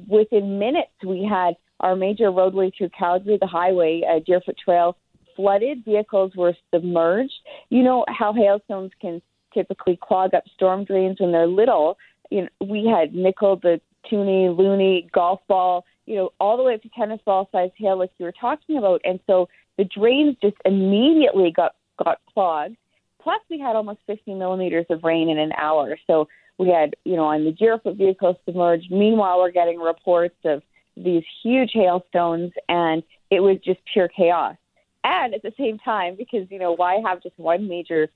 within 0.09 0.59
minutes 0.59 0.93
we 1.05 1.27
had 1.29 1.55
our 1.81 1.97
major 1.97 2.31
roadway 2.31 2.71
through 2.77 2.91
Calgary, 2.91 3.39
the 3.41 3.47
highway, 3.47 4.03
uh, 4.09 4.21
Deerfoot 4.27 4.57
Trail, 4.63 4.97
flooded. 5.35 5.85
Vehicles 5.85 6.33
were 6.37 6.55
submerged. 6.75 7.33
You 7.71 7.83
know 7.83 8.05
how 8.09 8.33
hailstones 8.33 8.93
can 9.01 9.23
typically 9.55 9.99
clog 10.01 10.35
up 10.35 10.45
storm 10.55 10.85
drains 10.85 11.21
when 11.21 11.33
they're 11.33 11.47
little. 11.47 11.97
You 12.31 12.43
know, 12.43 12.67
we 12.67 12.87
had 12.87 13.15
nickel, 13.15 13.57
the 13.57 13.81
toonie, 14.09 14.49
loonie, 14.49 15.11
golf 15.13 15.41
ball, 15.49 15.85
you 16.07 16.17
know, 16.17 16.31
all 16.41 16.57
the 16.57 16.63
way 16.63 16.75
up 16.75 16.83
to 16.83 16.89
tennis 16.91 17.21
ball 17.25 17.49
size 17.53 17.71
hail, 17.77 17.99
like 17.99 18.11
you 18.19 18.27
were 18.27 18.35
talking 18.39 18.77
about. 18.77 19.01
And 19.05 19.21
so 19.27 19.49
the 19.79 19.85
drains 19.85 20.37
just 20.43 20.57
immediately 20.65 21.53
got 21.55 21.73
got 22.03 22.19
clogged. 22.33 22.77
Plus, 23.23 23.41
we 23.51 23.59
had 23.59 23.77
almost 23.77 24.01
50 24.07 24.35
millimeters 24.35 24.87
of 24.91 25.05
rain 25.05 25.29
in 25.29 25.39
an 25.39 25.53
hour. 25.53 25.97
So 26.07 26.29
we 26.59 26.69
had, 26.69 26.95
you 27.05 27.17
know, 27.17 27.25
on 27.25 27.45
the 27.45 27.53
Deerfoot 27.53 27.97
vehicles 27.97 28.37
submerged. 28.45 28.91
Meanwhile, 28.91 29.39
we're 29.39 29.51
getting 29.51 29.79
reports 29.79 30.37
of 30.45 30.63
these 30.97 31.23
huge 31.43 31.71
hailstones, 31.73 32.53
and 32.69 33.03
it 33.31 33.41
was 33.41 33.59
just 33.65 33.81
pure 33.93 34.09
chaos. 34.09 34.57
And 35.05 35.35
at 35.35 35.43
the 35.43 35.53
same 35.59 35.79
time, 35.79 36.17
because, 36.17 36.47
you 36.51 36.59
know, 36.59 36.73
why 36.73 37.01
have 37.07 37.23
just 37.23 37.39
one 37.39 37.69
major 37.69 38.09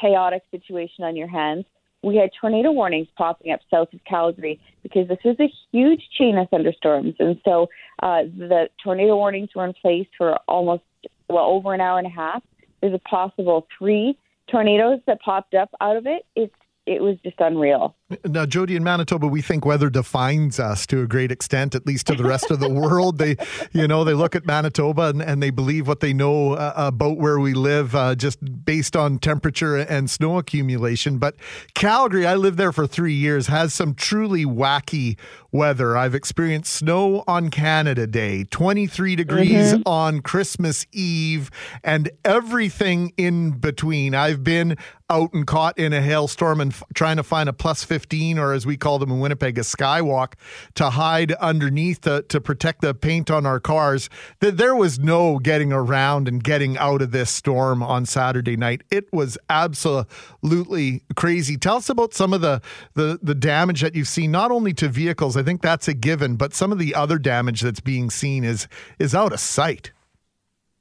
chaotic 0.00 0.42
situation 0.50 1.04
on 1.04 1.16
your 1.16 1.28
hands? 1.28 1.64
We 2.02 2.16
had 2.16 2.30
tornado 2.38 2.70
warnings 2.70 3.08
popping 3.16 3.52
up 3.52 3.60
south 3.70 3.92
of 3.94 4.00
Calgary 4.04 4.60
because 4.82 5.08
this 5.08 5.18
was 5.24 5.36
a 5.40 5.50
huge 5.72 6.02
chain 6.18 6.36
of 6.36 6.48
thunderstorms. 6.50 7.14
And 7.18 7.40
so 7.44 7.68
uh, 8.02 8.24
the 8.36 8.68
tornado 8.82 9.16
warnings 9.16 9.50
were 9.54 9.64
in 9.64 9.72
place 9.74 10.06
for 10.16 10.36
almost, 10.46 10.82
well, 11.30 11.44
over 11.44 11.72
an 11.72 11.80
hour 11.80 11.98
and 11.98 12.06
a 12.06 12.10
half. 12.10 12.42
There's 12.80 12.94
a 12.94 13.08
possible 13.08 13.66
three 13.78 14.18
tornadoes 14.50 15.00
that 15.06 15.20
popped 15.20 15.54
up 15.54 15.70
out 15.80 15.96
of 15.96 16.06
it. 16.06 16.24
It's 16.36 16.54
it 16.86 17.00
was 17.00 17.16
just 17.24 17.36
unreal. 17.38 17.96
Now, 18.22 18.44
Jody, 18.44 18.76
in 18.76 18.84
Manitoba, 18.84 19.26
we 19.26 19.40
think 19.40 19.64
weather 19.64 19.88
defines 19.88 20.60
us 20.60 20.86
to 20.88 21.00
a 21.00 21.06
great 21.06 21.32
extent, 21.32 21.74
at 21.74 21.86
least 21.86 22.06
to 22.08 22.14
the 22.14 22.24
rest 22.24 22.50
of 22.50 22.60
the 22.60 22.68
world. 22.68 23.16
They, 23.16 23.36
you 23.72 23.88
know, 23.88 24.04
they 24.04 24.12
look 24.12 24.36
at 24.36 24.44
Manitoba 24.44 25.04
and, 25.04 25.22
and 25.22 25.42
they 25.42 25.48
believe 25.48 25.88
what 25.88 26.00
they 26.00 26.12
know 26.12 26.52
uh, 26.52 26.74
about 26.76 27.16
where 27.16 27.40
we 27.40 27.54
live 27.54 27.94
uh, 27.94 28.14
just 28.14 28.38
based 28.66 28.94
on 28.94 29.18
temperature 29.18 29.76
and 29.76 30.10
snow 30.10 30.36
accumulation. 30.36 31.16
But 31.16 31.36
Calgary, 31.72 32.26
I 32.26 32.34
lived 32.34 32.58
there 32.58 32.72
for 32.72 32.86
three 32.86 33.14
years, 33.14 33.46
has 33.46 33.72
some 33.72 33.94
truly 33.94 34.44
wacky 34.44 35.16
weather. 35.50 35.96
I've 35.96 36.14
experienced 36.14 36.74
snow 36.74 37.24
on 37.26 37.48
Canada 37.48 38.06
Day, 38.06 38.44
23 38.44 39.16
degrees 39.16 39.72
mm-hmm. 39.72 39.82
on 39.86 40.20
Christmas 40.20 40.84
Eve, 40.92 41.50
and 41.82 42.10
everything 42.22 43.12
in 43.16 43.52
between. 43.52 44.14
I've 44.14 44.44
been 44.44 44.76
out 45.08 45.32
and 45.32 45.46
caught 45.46 45.78
in 45.78 45.92
a 45.92 46.02
hailstorm 46.02 46.60
and 46.60 46.72
f- 46.72 46.82
trying 46.94 47.16
to 47.16 47.22
find 47.22 47.48
a 47.48 47.52
plus 47.52 47.84
15 48.04 48.38
or 48.38 48.52
as 48.52 48.66
we 48.66 48.76
call 48.76 48.98
them 48.98 49.10
in 49.10 49.18
Winnipeg 49.18 49.56
a 49.56 49.62
skywalk 49.62 50.34
to 50.74 50.90
hide 50.90 51.32
underneath 51.32 52.02
to, 52.02 52.20
to 52.28 52.38
protect 52.38 52.82
the 52.82 52.92
paint 52.92 53.30
on 53.30 53.46
our 53.46 53.58
cars 53.58 54.10
that 54.40 54.58
there 54.58 54.76
was 54.76 54.98
no 54.98 55.38
getting 55.38 55.72
around 55.72 56.28
and 56.28 56.44
getting 56.44 56.76
out 56.76 57.00
of 57.00 57.12
this 57.12 57.30
storm 57.30 57.82
on 57.82 58.04
Saturday 58.04 58.58
night. 58.58 58.82
It 58.90 59.10
was 59.10 59.38
absolutely 59.48 61.02
crazy. 61.16 61.56
Tell 61.56 61.76
us 61.76 61.88
about 61.88 62.12
some 62.12 62.34
of 62.34 62.42
the 62.42 62.60
the, 62.92 63.18
the 63.22 63.34
damage 63.34 63.80
that 63.80 63.94
you've 63.94 64.06
seen 64.06 64.30
not 64.30 64.50
only 64.50 64.74
to 64.74 64.88
vehicles 64.90 65.34
I 65.34 65.42
think 65.42 65.62
that's 65.62 65.88
a 65.88 65.94
given 65.94 66.36
but 66.36 66.52
some 66.52 66.72
of 66.72 66.78
the 66.78 66.94
other 66.94 67.18
damage 67.18 67.62
that's 67.62 67.80
being 67.80 68.10
seen 68.10 68.44
is 68.44 68.68
is 68.98 69.14
out 69.14 69.32
of 69.32 69.40
sight 69.40 69.92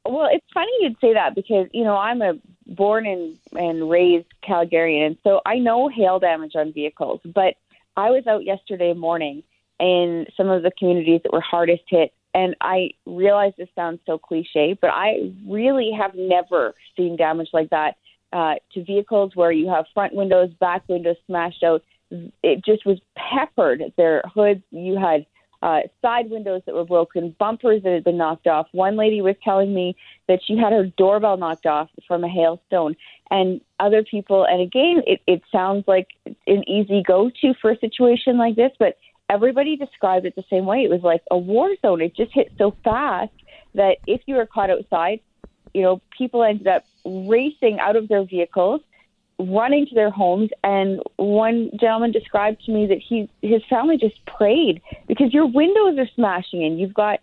well, 0.06 0.30
it's 0.32 0.46
funny 0.54 0.72
you'd 0.82 1.00
say 1.00 1.14
that 1.14 1.36
because 1.36 1.68
you 1.72 1.84
know 1.84 1.96
I'm 1.96 2.22
a 2.22 2.34
born 2.68 3.06
and 3.06 3.38
and 3.54 3.90
raised 3.90 4.28
Calgarian, 4.48 5.08
and 5.08 5.18
so 5.24 5.42
I 5.46 5.60
know 5.60 5.90
hail 5.90 6.20
damage 6.20 6.56
on 6.56 6.74
vehicles. 6.74 7.22
But 7.26 7.56
I 7.96 8.10
was 8.10 8.28
out 8.28 8.44
yesterday 8.44 8.94
morning 8.94 9.44
in 9.80 10.26
some 10.36 10.50
of 10.50 10.64
the 10.64 10.72
communities 10.78 11.22
that 11.24 11.34
were 11.34 11.42
hardest 11.42 11.84
hit, 11.88 12.14
and 12.34 12.56
I 12.62 12.92
realize 13.06 13.54
this 13.58 13.70
sounds 13.76 14.00
so 14.06 14.18
cliche, 14.18 14.78
but 14.80 14.90
I 14.90 15.32
really 15.48 15.92
have 15.98 16.16
never 16.16 16.74
seen 16.98 17.16
damage 17.16 17.50
like 17.54 17.70
that 17.70 17.96
uh, 18.34 18.56
to 18.74 18.84
vehicles 18.84 19.32
where 19.36 19.52
you 19.52 19.70
have 19.70 19.86
front 19.94 20.14
windows, 20.14 20.50
back 20.60 20.84
windows 20.90 21.18
smashed 21.28 21.64
out. 21.64 21.84
It 22.44 22.64
just 22.66 22.86
was 22.86 23.00
peppered. 23.16 23.84
Their 23.98 24.22
hoods, 24.34 24.64
you 24.72 24.98
had 24.98 25.26
uh, 25.64 25.80
side 26.02 26.30
windows 26.30 26.62
that 26.66 26.76
were 26.76 26.84
broken, 26.84 27.34
bumpers 27.40 27.82
that 27.84 27.94
had 27.94 28.04
been 28.04 28.18
knocked 28.18 28.48
off. 28.48 28.68
One 28.74 28.98
lady 28.98 29.22
was 29.22 29.36
telling 29.42 29.74
me 29.74 29.96
that 30.28 30.42
she 30.46 30.58
had 30.58 30.74
her 30.74 30.88
doorbell 30.98 31.38
knocked 31.38 31.66
off 31.66 31.90
from 32.06 32.26
a 32.26 32.28
hailstone, 32.28 32.98
and 33.32 33.62
other 33.80 34.04
people. 34.04 34.46
And 34.46 34.62
again, 34.62 35.04
it, 35.08 35.22
it 35.26 35.42
sounds 35.54 35.86
like 35.88 36.10
an 36.48 36.68
easy 36.70 37.02
go-to 37.02 37.54
for 37.62 37.72
a 37.72 37.80
situation 37.80 38.38
like 38.38 38.58
this, 38.58 38.74
but 38.78 38.98
everybody 39.30 39.78
described 39.78 40.26
it 40.26 40.36
the 40.36 40.44
same 40.50 40.66
way. 40.66 40.80
It 40.84 40.90
was 40.90 41.02
like 41.02 41.22
a 41.32 41.38
war 41.38 41.74
zone. 41.82 42.02
It 42.02 42.14
just 42.14 42.34
hit 42.34 42.52
so 42.58 42.76
fast 42.84 43.32
that 43.74 44.00
if 44.06 44.20
you 44.26 44.36
were 44.36 44.46
caught 44.46 44.70
outside, 44.70 45.22
you 45.74 45.82
know, 45.82 46.02
people 46.18 46.44
ended 46.44 46.68
up 46.68 46.84
racing 47.06 47.80
out 47.80 47.96
of 47.96 48.10
their 48.10 48.26
vehicles 48.26 48.82
running 49.40 49.86
to 49.88 49.96
their 49.96 50.10
homes 50.10 50.50
and 50.64 51.02
one 51.18 51.72
gentleman 51.80 52.12
described 52.12 52.64
to 52.66 52.72
me 52.72 52.86
that 52.88 53.00
he 53.00 53.30
his 53.42 53.64
family 53.70 53.98
just 53.98 54.24
prayed 54.26 54.82
because 55.08 55.34
your 55.34 55.46
windows 55.46 55.98
are 55.98 56.10
smashing 56.16 56.62
in. 56.62 56.78
You've 56.78 56.94
got 56.94 57.20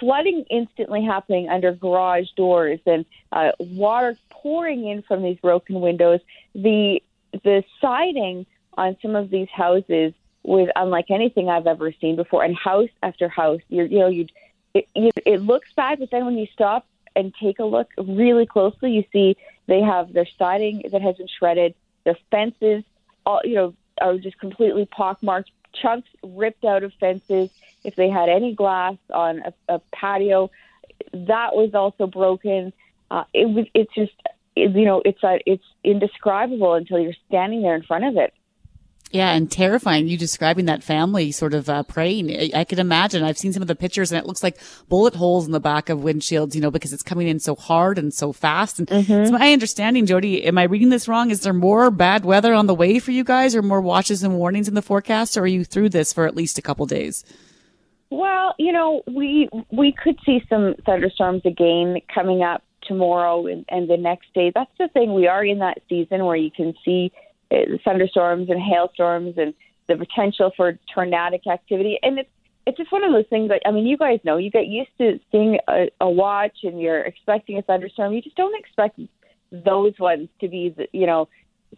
flooding 0.00 0.44
instantly 0.50 1.04
happening 1.04 1.48
under 1.48 1.72
garage 1.72 2.28
doors 2.36 2.80
and 2.86 3.04
uh, 3.32 3.52
water 3.58 4.16
pouring 4.30 4.86
in 4.86 5.02
from 5.02 5.22
these 5.22 5.38
broken 5.38 5.80
windows. 5.80 6.20
The 6.54 7.02
the 7.44 7.64
siding 7.80 8.46
on 8.74 8.96
some 9.02 9.16
of 9.16 9.30
these 9.30 9.48
houses 9.48 10.12
was 10.42 10.68
unlike 10.76 11.10
anything 11.10 11.48
I've 11.48 11.66
ever 11.66 11.92
seen 12.00 12.16
before 12.16 12.44
and 12.44 12.56
house 12.56 12.88
after 13.02 13.28
house 13.28 13.60
you're 13.68 13.86
you 13.86 13.98
know 13.98 14.08
you'd 14.08 14.32
it, 14.74 14.86
it 14.94 15.42
looks 15.42 15.68
bad 15.74 15.98
but 15.98 16.10
then 16.10 16.24
when 16.24 16.38
you 16.38 16.46
stop 16.52 16.86
and 17.16 17.34
take 17.42 17.58
a 17.58 17.64
look 17.64 17.88
really 17.98 18.46
closely 18.46 18.92
you 18.92 19.04
see 19.12 19.36
they 19.66 19.80
have 19.80 20.12
their 20.12 20.26
siding 20.38 20.82
that 20.92 21.02
has 21.02 21.16
been 21.16 21.28
shredded, 21.38 21.74
their 22.04 22.16
fences, 22.30 22.84
all 23.24 23.40
you 23.44 23.54
know, 23.54 23.74
are 24.00 24.16
just 24.18 24.38
completely 24.38 24.86
pockmarked, 24.86 25.50
chunks 25.80 26.08
ripped 26.22 26.64
out 26.64 26.82
of 26.82 26.92
fences. 27.00 27.50
If 27.84 27.96
they 27.96 28.08
had 28.08 28.28
any 28.28 28.54
glass 28.54 28.96
on 29.12 29.42
a, 29.68 29.74
a 29.74 29.80
patio, 29.92 30.50
that 31.12 31.54
was 31.54 31.74
also 31.74 32.06
broken. 32.06 32.72
Uh, 33.10 33.24
it 33.32 33.48
was. 33.48 33.66
It's 33.74 33.92
just, 33.94 34.12
you 34.54 34.84
know, 34.84 35.02
it's 35.04 35.22
a, 35.22 35.34
uh, 35.34 35.38
it's 35.46 35.64
indescribable 35.84 36.74
until 36.74 36.98
you're 36.98 37.14
standing 37.28 37.62
there 37.62 37.74
in 37.74 37.82
front 37.82 38.04
of 38.04 38.16
it. 38.16 38.32
Yeah, 39.12 39.32
and 39.32 39.50
terrifying. 39.50 40.08
You 40.08 40.18
describing 40.18 40.66
that 40.66 40.82
family 40.82 41.30
sort 41.30 41.54
of 41.54 41.68
uh, 41.68 41.84
praying. 41.84 42.30
I, 42.30 42.50
I 42.60 42.64
could 42.64 42.80
imagine. 42.80 43.22
I've 43.22 43.38
seen 43.38 43.52
some 43.52 43.62
of 43.62 43.68
the 43.68 43.76
pictures, 43.76 44.10
and 44.10 44.18
it 44.18 44.26
looks 44.26 44.42
like 44.42 44.58
bullet 44.88 45.14
holes 45.14 45.46
in 45.46 45.52
the 45.52 45.60
back 45.60 45.88
of 45.88 46.00
windshields. 46.00 46.54
You 46.54 46.60
know, 46.60 46.72
because 46.72 46.92
it's 46.92 47.04
coming 47.04 47.28
in 47.28 47.38
so 47.38 47.54
hard 47.54 47.98
and 47.98 48.12
so 48.12 48.32
fast. 48.32 48.80
And 48.80 48.88
mm-hmm. 48.88 49.12
it's 49.12 49.30
my 49.30 49.52
understanding, 49.52 50.06
Jody. 50.06 50.44
Am 50.44 50.58
I 50.58 50.64
reading 50.64 50.88
this 50.88 51.06
wrong? 51.06 51.30
Is 51.30 51.42
there 51.42 51.52
more 51.52 51.90
bad 51.90 52.24
weather 52.24 52.52
on 52.52 52.66
the 52.66 52.74
way 52.74 52.98
for 52.98 53.12
you 53.12 53.22
guys, 53.22 53.54
or 53.54 53.62
more 53.62 53.80
watches 53.80 54.22
and 54.22 54.36
warnings 54.36 54.66
in 54.66 54.74
the 54.74 54.82
forecast, 54.82 55.36
or 55.36 55.42
are 55.42 55.46
you 55.46 55.64
through 55.64 55.90
this 55.90 56.12
for 56.12 56.26
at 56.26 56.34
least 56.34 56.58
a 56.58 56.62
couple 56.62 56.84
days? 56.86 57.24
Well, 58.10 58.54
you 58.58 58.72
know, 58.72 59.02
we 59.06 59.48
we 59.70 59.92
could 59.92 60.18
see 60.26 60.42
some 60.48 60.74
thunderstorms 60.84 61.42
again 61.44 62.00
coming 62.12 62.42
up 62.42 62.62
tomorrow 62.82 63.46
and, 63.46 63.64
and 63.68 63.88
the 63.88 63.96
next 63.96 64.32
day. 64.34 64.52
That's 64.54 64.70
the 64.78 64.88
thing. 64.88 65.14
We 65.14 65.26
are 65.26 65.44
in 65.44 65.58
that 65.58 65.78
season 65.88 66.24
where 66.24 66.36
you 66.36 66.50
can 66.50 66.74
see 66.84 67.12
thunderstorms 67.84 68.48
and 68.50 68.60
hailstorms 68.60 69.34
and 69.36 69.54
the 69.88 69.96
potential 69.96 70.52
for 70.56 70.78
tornadic 70.92 71.46
activity. 71.46 71.98
And 72.02 72.18
it's 72.18 72.30
it's 72.66 72.76
just 72.76 72.90
one 72.90 73.04
of 73.04 73.12
those 73.12 73.26
things 73.30 73.48
that 73.48 73.62
I 73.64 73.70
mean, 73.70 73.86
you 73.86 73.96
guys 73.96 74.18
know 74.24 74.38
you 74.38 74.50
get 74.50 74.66
used 74.66 74.90
to 74.98 75.20
seeing 75.30 75.58
a, 75.68 75.88
a 76.00 76.10
watch 76.10 76.58
and 76.64 76.80
you're 76.80 77.02
expecting 77.02 77.58
a 77.58 77.62
thunderstorm. 77.62 78.12
You 78.12 78.20
just 78.20 78.36
don't 78.36 78.58
expect 78.58 78.98
those 79.52 79.92
ones 80.00 80.28
to 80.40 80.48
be, 80.48 80.74
you 80.92 81.06
know, 81.06 81.28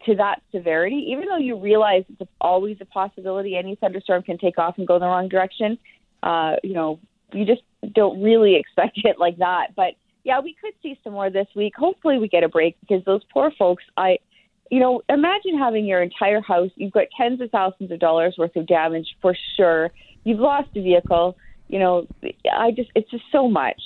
to 0.05 0.15
that 0.15 0.41
severity. 0.51 1.07
Even 1.11 1.25
though 1.27 1.37
you 1.37 1.59
realize 1.59 2.05
it's 2.19 2.31
always 2.41 2.77
a 2.81 2.85
possibility, 2.85 3.55
any 3.55 3.75
thunderstorm 3.75 4.23
can 4.23 4.37
take 4.37 4.57
off 4.57 4.77
and 4.77 4.87
go 4.87 4.95
in 4.95 5.01
the 5.01 5.05
wrong 5.05 5.29
direction. 5.29 5.77
Uh, 6.23 6.55
you 6.63 6.73
know, 6.73 6.99
you 7.33 7.45
just 7.45 7.61
don't 7.93 8.21
really 8.21 8.55
expect 8.55 8.99
it 9.03 9.19
like 9.19 9.37
that. 9.37 9.75
But 9.75 9.93
yeah, 10.23 10.39
we 10.39 10.55
could 10.59 10.73
see 10.81 10.99
some 11.03 11.13
more 11.13 11.29
this 11.29 11.47
week. 11.55 11.73
Hopefully, 11.77 12.17
we 12.17 12.27
get 12.27 12.43
a 12.43 12.49
break 12.49 12.77
because 12.81 13.03
those 13.05 13.21
poor 13.31 13.51
folks. 13.57 13.83
I, 13.95 14.17
you 14.69 14.79
know, 14.79 15.01
imagine 15.09 15.57
having 15.57 15.85
your 15.85 16.01
entire 16.01 16.41
house. 16.41 16.71
You've 16.75 16.93
got 16.93 17.05
tens 17.17 17.41
of 17.41 17.49
thousands 17.51 17.91
of 17.91 17.99
dollars 17.99 18.35
worth 18.37 18.55
of 18.55 18.67
damage 18.67 19.07
for 19.21 19.35
sure. 19.57 19.91
You've 20.23 20.39
lost 20.39 20.69
a 20.75 20.81
vehicle. 20.81 21.37
You 21.67 21.79
know, 21.79 22.07
I 22.51 22.71
just 22.71 22.89
it's 22.95 23.09
just 23.09 23.23
so 23.31 23.49
much. 23.49 23.81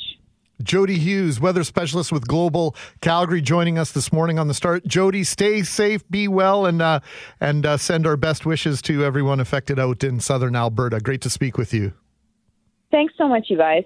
Jody 0.62 0.98
Hughes, 0.98 1.40
weather 1.40 1.64
specialist 1.64 2.12
with 2.12 2.28
Global 2.28 2.76
Calgary, 3.02 3.42
joining 3.42 3.78
us 3.78 3.92
this 3.92 4.14
morning 4.14 4.40
on 4.40 4.48
the 4.48 4.54
start. 4.54 4.86
Jody, 4.86 5.24
stay 5.24 5.64
safe, 5.64 6.08
be 6.10 6.28
well, 6.28 6.66
and 6.66 6.82
uh, 6.82 7.00
and 7.42 7.66
uh, 7.66 7.78
send 7.78 8.08
our 8.08 8.16
best 8.16 8.46
wishes 8.46 8.82
to 8.84 9.04
everyone 9.04 9.40
affected 9.40 9.80
out 9.80 10.04
in 10.04 10.20
southern 10.20 10.56
Alberta. 10.56 11.00
Great 11.00 11.22
to 11.22 11.30
speak 11.30 11.58
with 11.58 11.74
you. 11.74 11.94
Thanks 12.92 13.14
so 13.18 13.28
much, 13.28 13.46
you 13.50 13.58
guys. 13.58 13.84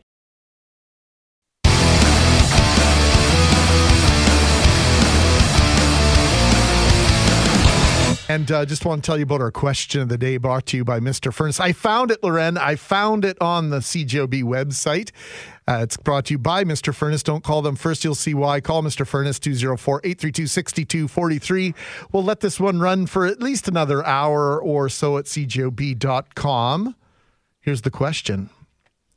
And 8.29 8.51
uh, 8.51 8.65
just 8.65 8.83
want 8.83 9.03
to 9.03 9.07
tell 9.07 9.17
you 9.17 9.23
about 9.23 9.39
our 9.39 9.51
question 9.51 10.01
of 10.01 10.09
the 10.09 10.17
day 10.17 10.35
brought 10.35 10.65
to 10.67 10.77
you 10.77 10.83
by 10.83 10.99
Mr. 10.99 11.33
Furnace. 11.33 11.61
I 11.61 11.71
found 11.71 12.11
it, 12.11 12.21
Loren. 12.21 12.57
I 12.57 12.75
found 12.75 13.23
it 13.23 13.37
on 13.39 13.69
the 13.69 13.77
CJOB 13.77 14.43
website. 14.43 15.11
Uh, 15.65 15.79
it's 15.83 15.95
brought 15.95 16.25
to 16.25 16.33
you 16.33 16.37
by 16.37 16.65
Mr. 16.65 16.93
Furnace. 16.93 17.23
Don't 17.23 17.43
call 17.43 17.61
them 17.61 17.77
first. 17.77 18.03
You'll 18.03 18.15
see 18.15 18.33
why. 18.33 18.59
Call 18.59 18.83
Mr. 18.83 19.07
Furnace 19.07 19.39
204 19.39 20.01
832 20.03 20.47
6243. 20.47 21.73
We'll 22.11 22.23
let 22.23 22.41
this 22.41 22.59
one 22.59 22.79
run 22.79 23.05
for 23.05 23.25
at 23.25 23.41
least 23.41 23.69
another 23.69 24.05
hour 24.05 24.61
or 24.61 24.89
so 24.89 25.17
at 25.17 25.25
cjob.com. 25.25 26.95
Here's 27.61 27.81
the 27.81 27.91
question. 27.91 28.49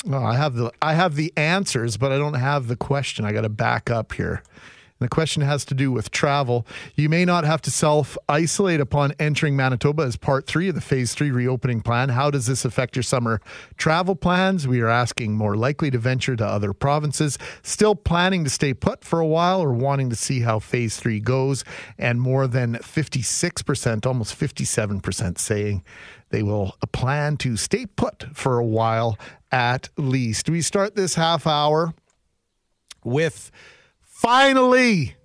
Oh, 0.08 0.22
I 0.22 0.36
have 0.36 0.54
the 0.54 0.72
I 0.80 0.94
have 0.94 1.16
the 1.16 1.32
answers, 1.36 1.96
but 1.96 2.12
I 2.12 2.16
don't 2.16 2.34
have 2.34 2.68
the 2.68 2.76
question. 2.76 3.24
I 3.24 3.32
got 3.32 3.42
to 3.42 3.48
back 3.48 3.90
up 3.90 4.12
here. 4.12 4.42
The 5.00 5.08
question 5.08 5.42
has 5.42 5.64
to 5.64 5.74
do 5.74 5.90
with 5.90 6.10
travel. 6.10 6.66
You 6.94 7.08
may 7.08 7.24
not 7.24 7.44
have 7.44 7.62
to 7.62 7.70
self 7.70 8.18
isolate 8.28 8.80
upon 8.80 9.14
entering 9.18 9.56
Manitoba 9.56 10.02
as 10.02 10.16
part 10.16 10.46
three 10.46 10.68
of 10.68 10.74
the 10.74 10.82
phase 10.82 11.14
three 11.14 11.30
reopening 11.30 11.80
plan. 11.80 12.10
How 12.10 12.30
does 12.30 12.44
this 12.44 12.66
affect 12.66 12.96
your 12.96 13.02
summer 13.02 13.40
travel 13.78 14.14
plans? 14.14 14.68
We 14.68 14.82
are 14.82 14.88
asking 14.88 15.32
more 15.32 15.56
likely 15.56 15.90
to 15.90 15.98
venture 15.98 16.36
to 16.36 16.44
other 16.44 16.74
provinces, 16.74 17.38
still 17.62 17.94
planning 17.94 18.44
to 18.44 18.50
stay 18.50 18.74
put 18.74 19.02
for 19.02 19.20
a 19.20 19.26
while, 19.26 19.62
or 19.62 19.72
wanting 19.72 20.10
to 20.10 20.16
see 20.16 20.40
how 20.40 20.58
phase 20.58 20.98
three 20.98 21.18
goes. 21.18 21.64
And 21.96 22.20
more 22.20 22.46
than 22.46 22.74
56%, 22.74 24.04
almost 24.04 24.38
57% 24.38 25.38
saying 25.38 25.82
they 26.28 26.42
will 26.42 26.76
plan 26.92 27.38
to 27.38 27.56
stay 27.56 27.86
put 27.86 28.24
for 28.34 28.58
a 28.58 28.64
while 28.64 29.18
at 29.50 29.88
least. 29.96 30.50
We 30.50 30.60
start 30.60 30.94
this 30.94 31.14
half 31.14 31.46
hour 31.46 31.94
with 33.02 33.50
Finally, 34.20 35.16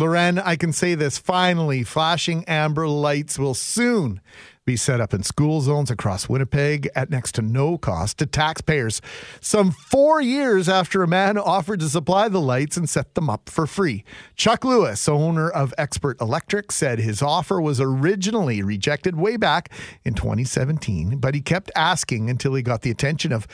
Loren, 0.00 0.36
I 0.36 0.56
can 0.56 0.72
say 0.72 0.96
this 0.96 1.16
finally, 1.16 1.84
flashing 1.84 2.44
amber 2.46 2.88
lights 2.88 3.38
will 3.38 3.54
soon 3.54 4.20
be 4.64 4.76
set 4.76 5.00
up 5.00 5.14
in 5.14 5.22
school 5.22 5.60
zones 5.60 5.92
across 5.92 6.28
Winnipeg 6.28 6.88
at 6.96 7.08
next 7.08 7.36
to 7.36 7.42
no 7.42 7.78
cost 7.78 8.18
to 8.18 8.26
taxpayers. 8.26 9.00
Some 9.40 9.70
four 9.70 10.20
years 10.20 10.68
after 10.68 11.04
a 11.04 11.08
man 11.08 11.38
offered 11.38 11.78
to 11.80 11.88
supply 11.88 12.28
the 12.28 12.40
lights 12.40 12.76
and 12.76 12.90
set 12.90 13.14
them 13.14 13.30
up 13.30 13.48
for 13.48 13.64
free. 13.64 14.02
Chuck 14.34 14.64
Lewis, 14.64 15.08
owner 15.08 15.48
of 15.48 15.72
Expert 15.78 16.20
Electric, 16.20 16.72
said 16.72 16.98
his 16.98 17.22
offer 17.22 17.60
was 17.60 17.80
originally 17.80 18.60
rejected 18.60 19.14
way 19.14 19.36
back 19.36 19.68
in 20.04 20.14
2017, 20.14 21.18
but 21.18 21.36
he 21.36 21.40
kept 21.40 21.70
asking 21.76 22.28
until 22.28 22.54
he 22.54 22.62
got 22.62 22.82
the 22.82 22.90
attention 22.90 23.30
of 23.30 23.46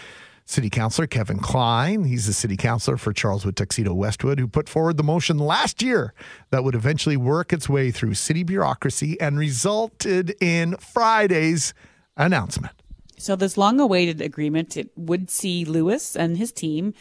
City 0.49 0.71
Councilor 0.71 1.07
Kevin 1.07 1.41
Klein. 1.41 2.05
He's 2.05 2.27
the 2.27 2.33
city 2.33 2.57
councilor 2.57 2.97
for 2.97 3.13
Charleswood 3.13 3.55
Tuxedo 3.55 3.93
Westwood, 3.93 4.39
who 4.39 4.49
put 4.49 4.67
forward 4.67 4.97
the 4.97 5.03
motion 5.03 5.39
last 5.39 5.83
year 5.83 6.15
that 6.49 6.65
would 6.65 6.75
eventually 6.75 7.19
work 7.19 7.53
its 7.53 7.69
way 7.69 7.91
through 7.91 8.15
city 8.15 8.45
bureaucracy 8.45 9.21
and 9.21 9.39
resulted 9.39 10.35
in 10.41 10.75
Friday's 10.79 11.75
announcement. 12.17 12.73
So, 13.19 13.37
this 13.37 13.59
long 13.59 13.79
awaited 13.79 14.23
agreement, 14.23 14.79
it 14.79 14.91
would 14.97 15.29
see 15.29 15.67
Lewis 15.67 16.17
and 16.17 16.39
his 16.39 16.51
team 16.51 16.95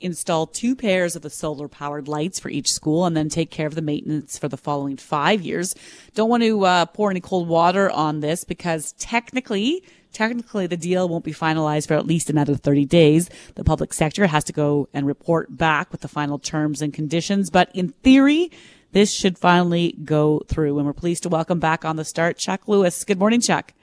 install 0.00 0.48
two 0.48 0.74
pairs 0.74 1.14
of 1.14 1.22
the 1.22 1.30
solar 1.30 1.68
powered 1.68 2.08
lights 2.08 2.40
for 2.40 2.48
each 2.48 2.72
school 2.72 3.04
and 3.04 3.16
then 3.16 3.28
take 3.28 3.50
care 3.50 3.66
of 3.68 3.76
the 3.76 3.82
maintenance 3.82 4.36
for 4.38 4.48
the 4.48 4.56
following 4.56 4.96
five 4.96 5.40
years. 5.42 5.76
Don't 6.14 6.28
want 6.28 6.42
to 6.42 6.64
uh, 6.64 6.86
pour 6.86 7.12
any 7.12 7.20
cold 7.20 7.46
water 7.46 7.90
on 7.90 8.20
this 8.20 8.42
because 8.42 8.92
technically, 8.94 9.84
Technically, 10.12 10.66
the 10.66 10.76
deal 10.76 11.08
won't 11.08 11.24
be 11.24 11.32
finalized 11.32 11.88
for 11.88 11.94
at 11.94 12.06
least 12.06 12.30
another 12.30 12.54
30 12.54 12.84
days. 12.86 13.30
The 13.54 13.64
public 13.64 13.92
sector 13.92 14.26
has 14.26 14.44
to 14.44 14.52
go 14.52 14.88
and 14.92 15.06
report 15.06 15.56
back 15.56 15.92
with 15.92 16.00
the 16.00 16.08
final 16.08 16.38
terms 16.38 16.82
and 16.82 16.92
conditions. 16.92 17.50
But 17.50 17.70
in 17.74 17.90
theory, 18.02 18.50
this 18.92 19.12
should 19.12 19.38
finally 19.38 19.96
go 20.04 20.42
through. 20.48 20.78
And 20.78 20.86
we're 20.86 20.92
pleased 20.92 21.22
to 21.24 21.28
welcome 21.28 21.60
back 21.60 21.84
on 21.84 21.96
the 21.96 22.04
start 22.04 22.38
Chuck 22.38 22.66
Lewis. 22.66 23.04
Good 23.04 23.18
morning, 23.18 23.40
Chuck. 23.40 23.74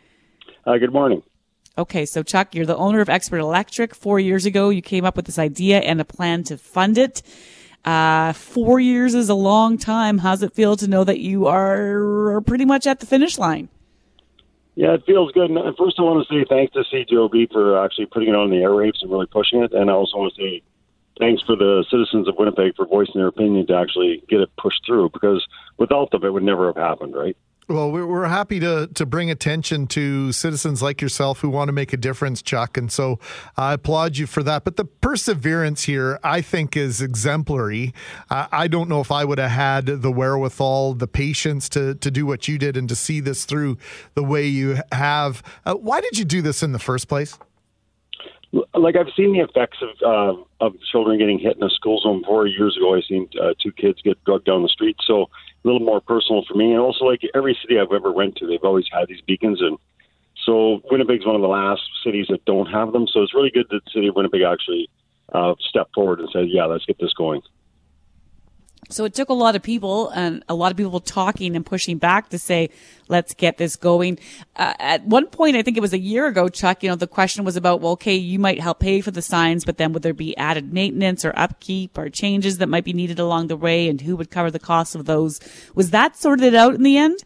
Uh, 0.65 0.77
good 0.77 0.93
morning. 0.93 1.21
Okay, 1.77 2.05
so 2.05 2.23
Chuck, 2.23 2.55
you're 2.55 2.65
the 2.65 2.77
owner 2.77 3.01
of 3.01 3.09
Expert 3.09 3.39
Electric. 3.39 3.93
Four 3.93 4.19
years 4.19 4.45
ago, 4.45 4.69
you 4.69 4.81
came 4.81 5.03
up 5.03 5.15
with 5.15 5.25
this 5.25 5.37
idea 5.37 5.79
and 5.79 5.99
a 5.99 6.05
plan 6.05 6.43
to 6.45 6.57
fund 6.57 6.97
it. 6.97 7.21
Uh, 7.83 8.33
four 8.33 8.79
years 8.79 9.13
is 9.13 9.29
a 9.29 9.35
long 9.35 9.77
time. 9.77 10.19
How's 10.19 10.41
it 10.41 10.53
feel 10.53 10.75
to 10.77 10.87
know 10.87 11.03
that 11.03 11.19
you 11.19 11.47
are 11.47 12.41
pretty 12.41 12.65
much 12.65 12.87
at 12.87 12.99
the 12.99 13.05
finish 13.05 13.37
line? 13.37 13.69
Yeah, 14.75 14.93
it 14.93 15.05
feels 15.05 15.31
good. 15.31 15.49
And 15.49 15.77
first, 15.77 15.95
I 15.97 16.03
want 16.03 16.27
to 16.27 16.33
say 16.33 16.45
thanks 16.47 16.73
to 16.73 16.83
CJOB 16.83 17.51
for 17.51 17.83
actually 17.83 18.07
putting 18.07 18.29
it 18.29 18.35
on 18.35 18.49
the 18.49 18.57
airwaves 18.57 19.01
and 19.01 19.09
really 19.09 19.25
pushing 19.25 19.63
it. 19.63 19.73
And 19.73 19.89
I 19.89 19.93
also 19.93 20.17
want 20.17 20.33
to 20.35 20.41
say 20.41 20.63
thanks 21.17 21.41
for 21.43 21.55
the 21.55 21.85
citizens 21.89 22.27
of 22.27 22.35
Winnipeg 22.37 22.75
for 22.75 22.85
voicing 22.85 23.15
their 23.15 23.27
opinion 23.27 23.65
to 23.67 23.75
actually 23.75 24.21
get 24.27 24.41
it 24.41 24.49
pushed 24.57 24.85
through 24.85 25.11
because 25.11 25.45
without 25.77 26.11
them, 26.11 26.25
it 26.25 26.33
would 26.33 26.43
never 26.43 26.67
have 26.67 26.75
happened, 26.75 27.15
right? 27.15 27.37
Well, 27.67 27.91
we're 27.91 28.27
happy 28.27 28.59
to 28.59 28.87
to 28.93 29.07
bring 29.07 29.31
attention 29.31 29.87
to 29.87 30.31
citizens 30.31 30.83
like 30.83 31.01
yourself 31.01 31.39
who 31.39 31.49
want 31.49 31.69
to 31.69 31.71
make 31.71 31.93
a 31.93 31.97
difference, 31.97 32.43
Chuck, 32.43 32.77
and 32.77 32.91
so 32.91 33.19
I 33.57 33.73
applaud 33.73 34.17
you 34.17 34.27
for 34.27 34.43
that. 34.43 34.63
But 34.63 34.75
the 34.75 34.85
perseverance 34.85 35.85
here, 35.85 36.19
I 36.23 36.41
think, 36.41 36.77
is 36.77 37.01
exemplary. 37.01 37.91
I 38.29 38.67
don't 38.67 38.87
know 38.87 39.01
if 39.01 39.11
I 39.11 39.25
would 39.25 39.39
have 39.39 39.49
had 39.49 39.87
the 39.87 40.11
wherewithal, 40.11 40.93
the 40.93 41.07
patience 41.07 41.67
to 41.69 41.95
to 41.95 42.11
do 42.11 42.27
what 42.27 42.47
you 42.47 42.59
did 42.59 42.77
and 42.77 42.87
to 42.87 42.95
see 42.95 43.19
this 43.19 43.45
through 43.45 43.79
the 44.13 44.23
way 44.23 44.45
you 44.45 44.77
have. 44.91 45.41
Uh, 45.65 45.73
why 45.73 46.01
did 46.01 46.19
you 46.19 46.25
do 46.25 46.43
this 46.43 46.61
in 46.61 46.71
the 46.71 46.79
first 46.79 47.07
place? 47.07 47.39
Like 48.73 48.95
I've 48.95 49.11
seen 49.17 49.33
the 49.33 49.39
effects 49.39 49.79
of 49.81 49.89
uh, 50.01 50.41
of 50.61 50.73
children 50.91 51.17
getting 51.17 51.39
hit 51.39 51.57
in 51.57 51.63
a 51.63 51.69
school 51.69 51.99
zone 51.99 52.23
four 52.25 52.47
years 52.47 52.77
ago. 52.77 52.95
I 52.95 53.01
seen 53.01 53.27
uh, 53.41 53.53
two 53.61 53.71
kids 53.71 54.01
get 54.01 54.23
drugged 54.23 54.45
down 54.45 54.63
the 54.63 54.69
street, 54.69 54.95
so 55.05 55.23
a 55.23 55.27
little 55.67 55.81
more 55.81 55.99
personal 55.99 56.43
for 56.47 56.53
me. 56.53 56.71
And 56.71 56.79
also, 56.79 57.03
like 57.05 57.21
every 57.35 57.57
city 57.61 57.79
I've 57.79 57.91
ever 57.91 58.13
went 58.13 58.37
to, 58.37 58.47
they've 58.47 58.63
always 58.63 58.85
had 58.91 59.09
these 59.09 59.21
beacons, 59.21 59.61
and 59.61 59.77
so 60.45 60.81
Winnipeg's 60.89 61.25
one 61.25 61.35
of 61.35 61.41
the 61.41 61.49
last 61.49 61.81
cities 62.03 62.27
that 62.29 62.45
don't 62.45 62.67
have 62.67 62.93
them. 62.93 63.07
So 63.11 63.23
it's 63.23 63.33
really 63.33 63.51
good 63.51 63.65
that 63.71 63.83
the 63.83 63.91
city 63.91 64.07
of 64.07 64.15
Winnipeg 64.15 64.43
actually 64.43 64.89
uh, 65.33 65.55
stepped 65.59 65.93
forward 65.93 66.19
and 66.19 66.29
said, 66.31 66.45
"Yeah, 66.47 66.65
let's 66.65 66.85
get 66.85 66.97
this 66.99 67.13
going." 67.13 67.41
So 68.89 69.03
it 69.05 69.13
took 69.13 69.29
a 69.29 69.33
lot 69.33 69.55
of 69.55 69.63
people 69.63 70.09
and 70.09 70.43
a 70.47 70.53
lot 70.53 70.71
of 70.71 70.77
people 70.77 70.99
talking 70.99 71.55
and 71.55 71.65
pushing 71.65 71.97
back 71.97 72.29
to 72.29 72.39
say, 72.39 72.69
let's 73.07 73.33
get 73.33 73.57
this 73.57 73.75
going. 73.75 74.19
Uh, 74.55 74.73
at 74.79 75.05
one 75.05 75.27
point, 75.27 75.55
I 75.55 75.63
think 75.63 75.77
it 75.77 75.81
was 75.81 75.93
a 75.93 75.99
year 75.99 76.27
ago, 76.27 76.49
Chuck, 76.49 76.83
you 76.83 76.89
know, 76.89 76.95
the 76.95 77.07
question 77.07 77.45
was 77.45 77.55
about, 77.55 77.81
well, 77.81 77.93
okay, 77.93 78.15
you 78.15 78.37
might 78.37 78.59
help 78.59 78.79
pay 78.79 79.01
for 79.01 79.11
the 79.11 79.21
signs, 79.21 79.65
but 79.65 79.77
then 79.77 79.91
would 79.93 80.03
there 80.03 80.13
be 80.13 80.37
added 80.37 80.71
maintenance 80.71 81.25
or 81.25 81.33
upkeep 81.35 81.97
or 81.97 82.09
changes 82.09 82.59
that 82.59 82.69
might 82.69 82.83
be 82.83 82.93
needed 82.93 83.19
along 83.19 83.47
the 83.47 83.57
way 83.57 83.89
and 83.89 84.01
who 84.01 84.15
would 84.15 84.29
cover 84.29 84.51
the 84.51 84.59
cost 84.59 84.95
of 84.95 85.05
those? 85.05 85.39
Was 85.73 85.89
that 85.91 86.15
sorted 86.15 86.53
out 86.53 86.75
in 86.75 86.83
the 86.83 86.97
end? 86.97 87.23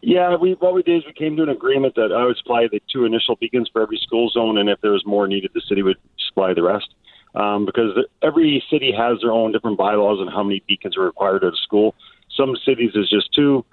Yeah, 0.00 0.36
we 0.36 0.54
what 0.54 0.74
we 0.74 0.82
did 0.82 0.98
is 0.98 1.06
we 1.06 1.12
came 1.12 1.36
to 1.36 1.44
an 1.44 1.48
agreement 1.48 1.94
that 1.94 2.12
I 2.12 2.24
would 2.24 2.36
supply 2.36 2.66
the 2.70 2.80
two 2.92 3.04
initial 3.04 3.36
beacons 3.36 3.70
for 3.72 3.82
every 3.82 3.98
school 3.98 4.28
zone, 4.30 4.58
and 4.58 4.68
if 4.68 4.80
there 4.80 4.90
was 4.90 5.06
more 5.06 5.28
needed, 5.28 5.52
the 5.54 5.60
city 5.60 5.82
would 5.82 5.96
supply 6.18 6.54
the 6.54 6.62
rest 6.62 6.88
um, 7.34 7.66
because 7.66 7.96
every 8.22 8.62
city 8.70 8.92
has 8.92 9.18
their 9.20 9.32
own 9.32 9.52
different 9.52 9.78
bylaws 9.78 10.18
on 10.20 10.28
how 10.28 10.42
many 10.42 10.62
beacons 10.66 10.96
are 10.96 11.04
required 11.04 11.44
at 11.44 11.52
a 11.52 11.56
school. 11.56 11.94
Some 12.36 12.56
cities 12.64 12.92
is 12.94 13.08
just 13.08 13.32
two, 13.34 13.64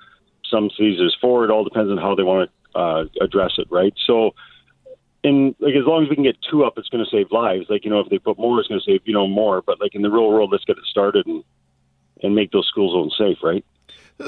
some 0.50 0.70
cities 0.76 1.00
is 1.00 1.16
four. 1.20 1.46
It 1.46 1.52
all 1.52 1.64
depends 1.64 1.92
on 1.92 1.98
how 1.98 2.16
they 2.16 2.24
want 2.24 2.50
to 2.74 2.80
uh, 2.80 3.06
address 3.22 3.54
it, 3.58 3.68
right? 3.70 3.94
So, 4.06 4.32
in 5.24 5.54
like 5.60 5.76
as 5.76 5.86
long 5.86 6.04
as 6.04 6.10
we 6.10 6.16
can 6.16 6.24
get 6.24 6.38
two 6.50 6.64
up, 6.64 6.78
it's 6.78 6.88
going 6.90 7.04
to 7.04 7.10
save 7.10 7.32
lives. 7.32 7.66
Like 7.70 7.84
you 7.84 7.92
know, 7.92 8.00
if 8.00 8.10
they 8.10 8.20
put 8.20 8.38
more, 8.38 8.60
it's 8.60 8.70
going 8.70 8.80
to 8.80 8.92
save 8.92 9.02
you 9.06 9.14
know 9.14 9.28
more. 9.28 9.62
But 9.62 9.82
like 9.82 9.96
in 9.96 10.02
the 10.02 10.10
real 10.10 10.30
world, 10.30 10.50
let's 10.52 10.66
get 10.66 10.78
it 10.78 10.86
started 10.90 11.28
and 11.28 11.44
and 12.22 12.36
make 12.36 12.52
those 12.52 12.68
school 12.68 12.92
zones 12.92 13.16
safe, 13.18 13.38
right? 13.44 13.66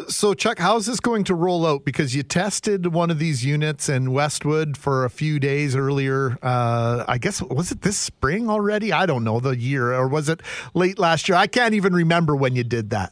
So, 0.08 0.34
Chuck, 0.34 0.58
how 0.58 0.78
is 0.78 0.86
this 0.86 1.02
going 1.02 1.26
to 1.26 1.36
roll 1.36 1.66
out? 1.66 1.84
Because 1.84 2.16
you 2.16 2.24
tested 2.24 2.94
one 2.94 3.12
of 3.12 3.20
these 3.20 3.44
units 3.44 3.90
in 3.90 4.14
Westwood 4.14 4.78
for 4.78 5.04
a 5.04 5.10
few 5.10 5.38
days 5.38 5.76
earlier. 5.76 6.38
Uh, 6.42 7.04
I 7.10 7.18
guess, 7.18 7.42
was 7.42 7.74
it 7.74 7.82
this 7.82 7.98
spring 7.98 8.50
already? 8.50 8.94
I 8.94 9.06
don't 9.06 9.26
know 9.26 9.42
the 9.42 9.58
year, 9.58 9.94
or 9.94 10.08
was 10.08 10.30
it 10.30 10.42
late 10.74 10.98
last 10.98 11.28
year? 11.28 11.38
I 11.38 11.48
can't 11.48 11.74
even 11.74 11.94
remember 11.94 12.38
when 12.38 12.56
you 12.56 12.64
did 12.64 12.90
that. 12.92 13.12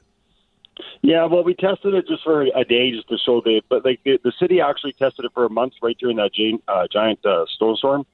Yeah, 1.02 1.26
well, 1.26 1.44
we 1.44 1.54
tested 1.54 1.94
it 1.96 2.08
just 2.08 2.24
for 2.24 2.44
a 2.44 2.64
day 2.64 2.92
just 2.92 3.10
to 3.10 3.18
show 3.18 3.42
the, 3.42 3.62
but 3.68 3.84
like 3.84 4.00
the, 4.06 4.18
the 4.24 4.32
city 4.40 4.62
actually 4.62 4.94
tested 4.94 5.26
it 5.26 5.32
for 5.34 5.44
a 5.44 5.50
month 5.50 5.74
right 5.82 5.98
during 6.00 6.16
that 6.16 6.34
giant, 6.34 6.64
uh, 6.70 6.88
giant 6.90 7.26
uh, 7.26 7.46
snowstorm. 7.58 8.06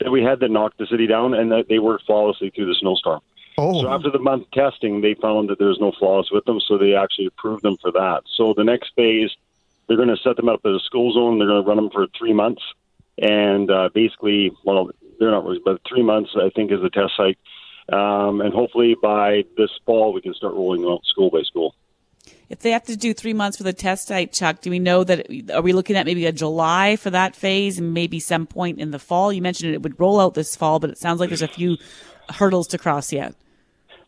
that 0.00 0.10
we 0.10 0.22
had 0.22 0.40
that 0.40 0.50
knocked 0.50 0.78
the 0.78 0.86
city 0.86 1.06
down, 1.06 1.34
and 1.34 1.52
that 1.52 1.66
they 1.68 1.78
worked 1.78 2.06
flawlessly 2.06 2.50
through 2.50 2.66
the 2.66 2.76
snowstorm. 2.80 3.20
Oh. 3.58 3.82
So 3.82 3.88
after 3.88 4.10
the 4.10 4.18
month 4.18 4.50
testing, 4.52 5.00
they 5.00 5.14
found 5.14 5.48
that 5.48 5.58
there 5.58 5.68
was 5.68 5.80
no 5.80 5.92
flaws 5.92 6.30
with 6.30 6.44
them, 6.44 6.60
so 6.60 6.76
they 6.76 6.94
actually 6.94 7.26
approved 7.26 7.62
them 7.62 7.76
for 7.78 7.90
that. 7.92 8.22
So 8.36 8.54
the 8.54 8.64
next 8.64 8.92
phase, 8.94 9.30
they're 9.86 9.96
going 9.96 10.08
to 10.08 10.16
set 10.16 10.36
them 10.36 10.48
up 10.48 10.60
as 10.64 10.74
a 10.74 10.80
school 10.80 11.12
zone. 11.12 11.38
They're 11.38 11.48
going 11.48 11.62
to 11.62 11.68
run 11.68 11.76
them 11.76 11.90
for 11.90 12.06
three 12.18 12.34
months, 12.34 12.62
and 13.16 13.70
uh, 13.70 13.88
basically, 13.94 14.52
well, 14.64 14.90
they're 15.18 15.30
not 15.30 15.44
really, 15.44 15.60
but 15.64 15.80
three 15.88 16.02
months 16.02 16.32
I 16.36 16.50
think 16.50 16.70
is 16.70 16.80
the 16.82 16.90
test 16.90 17.16
site, 17.16 17.38
um, 17.90 18.40
and 18.40 18.52
hopefully 18.52 18.94
by 19.00 19.44
this 19.56 19.70
fall 19.86 20.12
we 20.12 20.20
can 20.20 20.34
start 20.34 20.54
rolling 20.54 20.82
them 20.82 20.90
out 20.90 21.04
school 21.06 21.30
by 21.30 21.42
school. 21.42 21.74
If 22.48 22.60
they 22.60 22.70
have 22.70 22.84
to 22.84 22.96
do 22.96 23.14
three 23.14 23.32
months 23.32 23.56
for 23.56 23.64
the 23.64 23.72
test 23.72 24.08
site, 24.08 24.32
Chuck, 24.32 24.60
do 24.60 24.70
we 24.70 24.78
know 24.78 25.02
that? 25.02 25.26
Are 25.52 25.62
we 25.62 25.72
looking 25.72 25.96
at 25.96 26.06
maybe 26.06 26.26
a 26.26 26.32
July 26.32 26.96
for 26.96 27.10
that 27.10 27.34
phase, 27.34 27.78
and 27.78 27.94
maybe 27.94 28.20
some 28.20 28.46
point 28.46 28.78
in 28.78 28.90
the 28.90 28.98
fall? 28.98 29.32
You 29.32 29.40
mentioned 29.40 29.74
it 29.74 29.82
would 29.82 29.98
roll 29.98 30.20
out 30.20 30.34
this 30.34 30.54
fall, 30.54 30.78
but 30.78 30.90
it 30.90 30.98
sounds 30.98 31.20
like 31.20 31.30
there's 31.30 31.42
a 31.42 31.48
few 31.48 31.78
hurdles 32.28 32.68
to 32.68 32.78
cross 32.78 33.12
yet. 33.12 33.34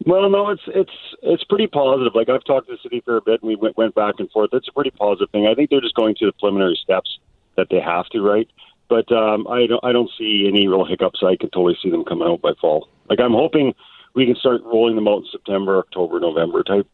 Well, 0.07 0.31
no, 0.31 0.51
it's 0.51 0.63
it's 0.69 0.93
it's 1.23 1.45
pretty 1.45 1.67
positive. 1.67 2.15
Like 2.15 2.29
I've 2.29 2.45
talked 2.45 2.69
to 2.69 2.75
the 2.75 2.83
city 2.83 3.03
for 3.05 3.17
a 3.17 3.21
bit, 3.21 3.43
and 3.43 3.49
we 3.49 3.57
went, 3.57 3.77
went 3.77 3.95
back 3.95 4.15
and 4.19 4.31
forth. 4.31 4.51
It's 4.53 4.69
a 4.69 4.73
pretty 4.73 4.91
positive 4.91 5.31
thing. 5.31 5.47
I 5.47 5.55
think 5.55 5.71
they're 5.71 5.81
just 5.81 5.97
going 5.97 6.15
through 6.15 6.29
the 6.29 6.39
preliminary 6.39 6.79
steps 6.81 7.19
that 7.57 7.67
they 7.71 7.81
have 7.81 8.07
to, 8.11 8.21
right? 8.23 8.49
But 8.89 9.11
um, 9.13 9.47
I 9.49 9.67
don't 9.67 9.85
I 9.85 9.93
don't 9.93 10.11
see 10.17 10.47
any 10.49 10.69
real 10.69 10.85
hiccups. 10.85 11.23
I 11.23 11.37
can 11.37 11.51
totally 11.51 11.77
see 11.83 11.91
them 11.91 12.05
coming 12.05 12.29
out 12.29 12.41
by 12.41 12.53
fall. 12.61 12.89
Like 13.11 13.21
I'm 13.21 13.33
hoping 13.33 13.75
we 14.15 14.25
can 14.25 14.37
start 14.37 14.63
rolling 14.65 14.95
them 14.95 15.09
out 15.09 15.19
in 15.19 15.29
September, 15.31 15.79
October, 15.79 16.21
November 16.21 16.63
type. 16.63 16.87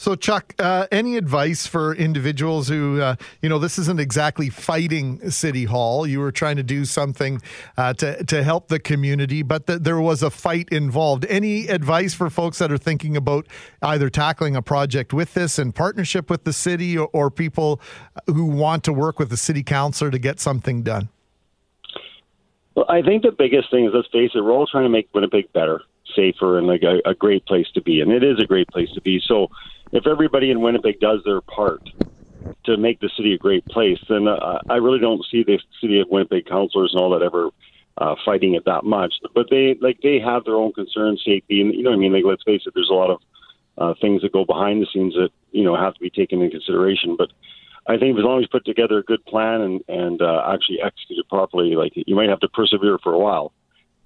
So, 0.00 0.14
Chuck, 0.14 0.54
uh, 0.58 0.86
any 0.90 1.18
advice 1.18 1.66
for 1.66 1.94
individuals 1.94 2.68
who, 2.68 3.02
uh, 3.02 3.16
you 3.42 3.50
know, 3.50 3.58
this 3.58 3.78
isn't 3.78 4.00
exactly 4.00 4.48
fighting 4.48 5.28
City 5.28 5.66
Hall. 5.66 6.06
You 6.06 6.20
were 6.20 6.32
trying 6.32 6.56
to 6.56 6.62
do 6.62 6.86
something 6.86 7.42
uh, 7.76 7.92
to 7.92 8.24
to 8.24 8.42
help 8.42 8.68
the 8.68 8.78
community, 8.78 9.42
but 9.42 9.66
th- 9.66 9.80
there 9.80 10.00
was 10.00 10.22
a 10.22 10.30
fight 10.30 10.70
involved. 10.70 11.26
Any 11.28 11.68
advice 11.68 12.14
for 12.14 12.30
folks 12.30 12.56
that 12.60 12.72
are 12.72 12.78
thinking 12.78 13.14
about 13.14 13.46
either 13.82 14.08
tackling 14.08 14.56
a 14.56 14.62
project 14.62 15.12
with 15.12 15.34
this 15.34 15.58
in 15.58 15.70
partnership 15.70 16.30
with 16.30 16.44
the 16.44 16.54
city, 16.54 16.96
or, 16.96 17.10
or 17.12 17.30
people 17.30 17.78
who 18.24 18.46
want 18.46 18.84
to 18.84 18.94
work 18.94 19.18
with 19.18 19.28
the 19.28 19.36
city 19.36 19.62
councilor 19.62 20.10
to 20.10 20.18
get 20.18 20.40
something 20.40 20.82
done? 20.82 21.10
Well, 22.74 22.86
I 22.88 23.02
think 23.02 23.22
the 23.22 23.32
biggest 23.32 23.70
thing 23.70 23.84
is 23.84 23.90
let's 23.92 24.08
face 24.08 24.30
it, 24.34 24.42
we're 24.42 24.52
all 24.52 24.66
trying 24.66 24.84
to 24.84 24.88
make 24.88 25.10
Winnipeg 25.12 25.52
better, 25.52 25.82
safer, 26.14 26.58
and 26.58 26.66
like 26.66 26.82
a, 26.82 27.00
a 27.08 27.14
great 27.14 27.46
place 27.46 27.66
to 27.74 27.82
be, 27.82 28.00
and 28.00 28.12
it 28.12 28.22
is 28.22 28.38
a 28.40 28.46
great 28.46 28.68
place 28.68 28.90
to 28.94 29.00
be. 29.00 29.20
So 29.24 29.48
if 29.92 30.06
everybody 30.06 30.50
in 30.50 30.60
Winnipeg 30.60 31.00
does 31.00 31.20
their 31.24 31.40
part 31.40 31.82
to 32.64 32.76
make 32.76 33.00
the 33.00 33.10
city 33.16 33.34
a 33.34 33.38
great 33.38 33.64
place, 33.66 33.98
then 34.08 34.28
uh, 34.28 34.60
I 34.68 34.76
really 34.76 34.98
don't 34.98 35.24
see 35.30 35.42
the 35.42 35.58
city 35.80 36.00
of 36.00 36.08
Winnipeg 36.10 36.46
councilors 36.46 36.92
and 36.92 37.02
all 37.02 37.10
that 37.10 37.22
ever 37.22 37.50
uh, 37.98 38.14
fighting 38.24 38.54
it 38.54 38.64
that 38.64 38.84
much. 38.84 39.14
But 39.34 39.46
they 39.50 39.76
like 39.80 40.00
they 40.02 40.18
have 40.20 40.44
their 40.44 40.56
own 40.56 40.72
concerns, 40.72 41.22
safety, 41.24 41.60
and 41.60 41.74
you 41.74 41.82
know 41.82 41.90
what 41.90 41.96
I 41.96 42.00
mean. 42.00 42.12
Like 42.12 42.24
let's 42.24 42.42
face 42.44 42.62
it, 42.66 42.72
there's 42.74 42.90
a 42.90 42.94
lot 42.94 43.10
of 43.10 43.20
uh, 43.78 43.94
things 44.00 44.22
that 44.22 44.32
go 44.32 44.44
behind 44.44 44.82
the 44.82 44.86
scenes 44.92 45.14
that 45.14 45.30
you 45.52 45.64
know 45.64 45.76
have 45.76 45.94
to 45.94 46.00
be 46.00 46.10
taken 46.10 46.40
into 46.40 46.58
consideration. 46.58 47.16
But 47.16 47.30
I 47.86 47.98
think 47.98 48.18
as 48.18 48.24
long 48.24 48.38
as 48.38 48.42
you 48.42 48.48
put 48.48 48.64
together 48.64 48.98
a 48.98 49.02
good 49.02 49.24
plan 49.26 49.60
and 49.60 49.82
and 49.88 50.22
uh, 50.22 50.42
actually 50.52 50.80
execute 50.82 51.18
it 51.18 51.28
properly, 51.28 51.74
like 51.74 51.92
you 51.94 52.14
might 52.14 52.28
have 52.28 52.40
to 52.40 52.48
persevere 52.48 52.98
for 52.98 53.12
a 53.12 53.18
while, 53.18 53.52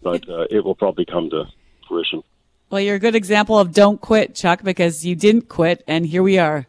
but 0.02 0.28
uh, 0.28 0.46
it 0.50 0.64
will 0.64 0.74
probably 0.74 1.04
come 1.04 1.30
to 1.30 1.44
fruition. 1.86 2.22
Well, 2.70 2.80
you're 2.80 2.96
a 2.96 3.00
good 3.00 3.14
example 3.14 3.58
of 3.58 3.72
don't 3.72 4.00
quit, 4.00 4.34
Chuck, 4.34 4.62
because 4.62 5.04
you 5.04 5.14
didn't 5.14 5.48
quit, 5.48 5.84
and 5.86 6.06
here 6.06 6.22
we 6.22 6.38
are. 6.38 6.66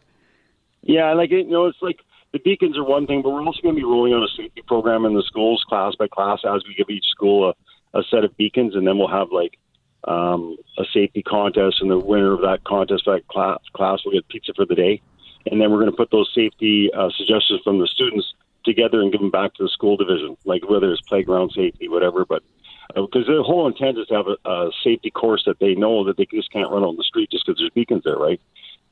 Yeah, 0.82 1.12
like 1.14 1.30
you 1.30 1.44
know, 1.44 1.66
it's 1.66 1.82
like 1.82 2.00
the 2.32 2.38
beacons 2.38 2.76
are 2.78 2.84
one 2.84 3.06
thing, 3.06 3.22
but 3.22 3.30
we're 3.30 3.42
also 3.42 3.60
going 3.62 3.74
to 3.74 3.80
be 3.80 3.84
rolling 3.84 4.12
out 4.12 4.22
a 4.22 4.28
safety 4.36 4.62
program 4.66 5.04
in 5.04 5.14
the 5.14 5.22
schools, 5.22 5.64
class 5.68 5.94
by 5.98 6.06
class, 6.06 6.40
as 6.44 6.62
we 6.66 6.74
give 6.74 6.90
each 6.90 7.06
school 7.06 7.50
a, 7.50 7.98
a 7.98 8.02
set 8.04 8.24
of 8.24 8.36
beacons, 8.36 8.74
and 8.74 8.86
then 8.86 8.98
we'll 8.98 9.08
have 9.08 9.32
like 9.32 9.58
um, 10.04 10.56
a 10.78 10.84
safety 10.92 11.22
contest, 11.22 11.78
and 11.80 11.90
the 11.90 11.98
winner 11.98 12.32
of 12.32 12.42
that 12.42 12.62
contest, 12.64 13.04
that 13.06 13.26
class, 13.28 13.58
class 13.74 14.04
will 14.04 14.12
get 14.12 14.28
pizza 14.28 14.52
for 14.54 14.64
the 14.64 14.74
day, 14.74 15.00
and 15.50 15.60
then 15.60 15.70
we're 15.70 15.80
going 15.80 15.90
to 15.90 15.96
put 15.96 16.10
those 16.10 16.30
safety 16.34 16.90
uh, 16.92 17.10
suggestions 17.16 17.60
from 17.64 17.80
the 17.80 17.88
students 17.88 18.32
together 18.64 19.00
and 19.00 19.12
give 19.12 19.20
them 19.20 19.30
back 19.30 19.54
to 19.54 19.62
the 19.62 19.68
school 19.68 19.96
division, 19.96 20.36
like 20.44 20.68
whether 20.68 20.92
it's 20.92 21.00
playground 21.02 21.52
safety, 21.54 21.88
whatever, 21.88 22.24
but 22.24 22.42
because 22.94 23.26
the 23.26 23.42
whole 23.44 23.66
intent 23.66 23.98
is 23.98 24.06
to 24.08 24.14
have 24.14 24.26
a, 24.26 24.48
a 24.48 24.70
safety 24.84 25.10
course 25.10 25.42
that 25.46 25.58
they 25.58 25.74
know 25.74 26.04
that 26.04 26.16
they 26.16 26.26
just 26.32 26.52
can't 26.52 26.70
run 26.70 26.84
on 26.84 26.96
the 26.96 27.02
street 27.02 27.30
just 27.30 27.46
because 27.46 27.58
there's 27.58 27.70
beacons 27.70 28.02
there, 28.04 28.16
right? 28.16 28.40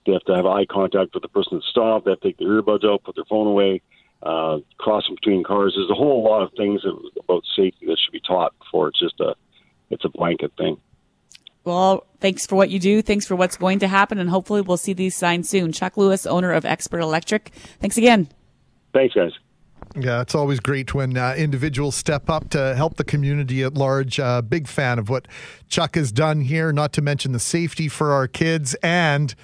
They 0.06 0.12
have 0.12 0.24
to 0.24 0.34
have 0.34 0.46
eye 0.46 0.66
contact 0.66 1.14
with 1.14 1.22
the 1.22 1.28
person 1.28 1.58
that's 1.58 1.68
stopped. 1.68 2.04
They 2.04 2.12
have 2.12 2.20
to 2.20 2.28
take 2.28 2.38
their 2.38 2.48
earbuds 2.48 2.84
out, 2.84 3.04
put 3.04 3.14
their 3.14 3.24
phone 3.24 3.46
away, 3.46 3.80
uh, 4.22 4.58
crossing 4.78 5.14
between 5.14 5.44
cars. 5.44 5.74
There's 5.76 5.90
a 5.90 5.94
whole 5.94 6.24
lot 6.24 6.42
of 6.42 6.50
things 6.56 6.82
about 7.18 7.44
safety 7.56 7.86
that 7.86 7.98
should 7.98 8.12
be 8.12 8.20
taught 8.20 8.52
before 8.58 8.88
it's 8.88 8.98
just 8.98 9.20
a 9.20 9.34
it's 9.90 10.04
a 10.04 10.08
blanket 10.08 10.52
thing. 10.58 10.78
Well, 11.64 12.06
thanks 12.20 12.46
for 12.46 12.56
what 12.56 12.68
you 12.68 12.78
do. 12.78 13.00
Thanks 13.00 13.26
for 13.26 13.36
what's 13.36 13.56
going 13.56 13.78
to 13.78 13.88
happen, 13.88 14.18
and 14.18 14.28
hopefully 14.28 14.60
we'll 14.60 14.76
see 14.76 14.92
these 14.92 15.14
signs 15.14 15.48
soon. 15.48 15.72
Chuck 15.72 15.96
Lewis, 15.96 16.26
owner 16.26 16.52
of 16.52 16.64
Expert 16.64 17.00
Electric. 17.00 17.50
Thanks 17.80 17.96
again. 17.96 18.28
Thanks, 18.92 19.14
guys. 19.14 19.32
Yeah, 19.96 20.22
it's 20.22 20.34
always 20.34 20.58
great 20.58 20.92
when 20.92 21.16
uh, 21.16 21.34
individuals 21.38 21.94
step 21.94 22.28
up 22.28 22.50
to 22.50 22.74
help 22.74 22.96
the 22.96 23.04
community 23.04 23.62
at 23.62 23.74
large. 23.74 24.18
Uh, 24.18 24.42
big 24.42 24.66
fan 24.66 24.98
of 24.98 25.08
what 25.08 25.28
Chuck 25.68 25.94
has 25.94 26.10
done 26.10 26.40
here, 26.40 26.72
not 26.72 26.92
to 26.94 27.02
mention 27.02 27.30
the 27.30 27.38
safety 27.38 27.88
for 27.88 28.12
our 28.12 28.28
kids 28.28 28.74
and. 28.82 29.34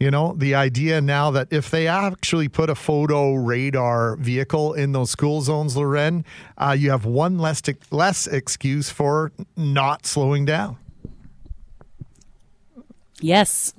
You 0.00 0.12
know, 0.12 0.32
the 0.36 0.54
idea 0.54 1.00
now 1.00 1.32
that 1.32 1.48
if 1.50 1.72
they 1.72 1.88
actually 1.88 2.46
put 2.46 2.70
a 2.70 2.76
photo 2.76 3.34
radar 3.34 4.14
vehicle 4.14 4.72
in 4.74 4.92
those 4.92 5.10
school 5.10 5.40
zones, 5.40 5.76
Loren, 5.76 6.24
uh, 6.56 6.76
you 6.78 6.92
have 6.92 7.04
one 7.04 7.36
less 7.38 7.60
less 7.90 8.28
excuse 8.28 8.90
for 8.90 9.32
not 9.56 10.06
slowing 10.06 10.44
down. 10.44 10.76
Yes. 13.20 13.74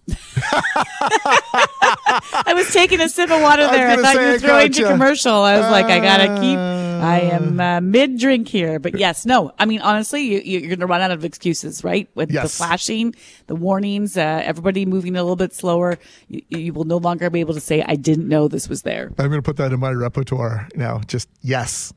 I 2.43 2.53
was 2.53 2.71
taking 2.73 2.99
a 2.99 3.07
sip 3.07 3.31
of 3.31 3.41
water 3.41 3.67
there. 3.67 3.87
I, 3.87 3.93
I 3.93 3.97
thought 3.97 4.15
you 4.15 4.27
were 4.27 4.39
throwing 4.39 4.71
to 4.73 4.83
commercial. 4.83 5.33
I 5.33 5.57
was 5.57 5.65
uh, 5.65 5.71
like, 5.71 5.85
I 5.85 5.99
gotta 5.99 6.41
keep. 6.41 6.57
I 6.57 7.21
am 7.21 7.59
uh, 7.59 7.79
mid 7.79 8.17
drink 8.17 8.49
here, 8.49 8.77
but 8.79 8.97
yes, 8.99 9.25
no. 9.25 9.53
I 9.57 9.65
mean, 9.65 9.79
honestly, 9.81 10.45
you, 10.45 10.57
are 10.59 10.67
going 10.67 10.79
to 10.79 10.85
run 10.85 11.01
out 11.01 11.11
of 11.11 11.23
excuses, 11.23 11.83
right? 11.83 12.09
With 12.13 12.29
yes. 12.29 12.43
the 12.43 12.49
flashing, 12.49 13.15
the 13.47 13.55
warnings, 13.55 14.17
uh, 14.17 14.41
everybody 14.43 14.85
moving 14.85 15.15
a 15.15 15.23
little 15.23 15.37
bit 15.37 15.53
slower. 15.53 15.97
You, 16.27 16.41
you, 16.49 16.73
will 16.73 16.83
no 16.83 16.97
longer 16.97 17.29
be 17.29 17.39
able 17.39 17.53
to 17.53 17.61
say, 17.61 17.81
"I 17.83 17.95
didn't 17.95 18.27
know 18.27 18.49
this 18.49 18.67
was 18.67 18.81
there." 18.81 19.07
I'm 19.17 19.29
going 19.29 19.31
to 19.31 19.41
put 19.41 19.57
that 19.57 19.71
in 19.71 19.79
my 19.79 19.91
repertoire 19.91 20.67
now. 20.75 20.99
Just 21.07 21.29
yes. 21.41 21.93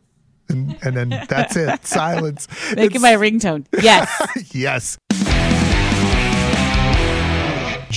And, 0.48 0.76
and 0.83 0.96
then 0.96 1.09
that's 1.28 1.57
it. 1.57 1.87
Silence. 1.87 2.46
Make 2.76 2.94
it's, 2.94 2.96
it 2.96 3.00
my 3.00 3.14
ringtone. 3.14 3.66
Yes. 3.81 4.11
yes. 4.55 4.98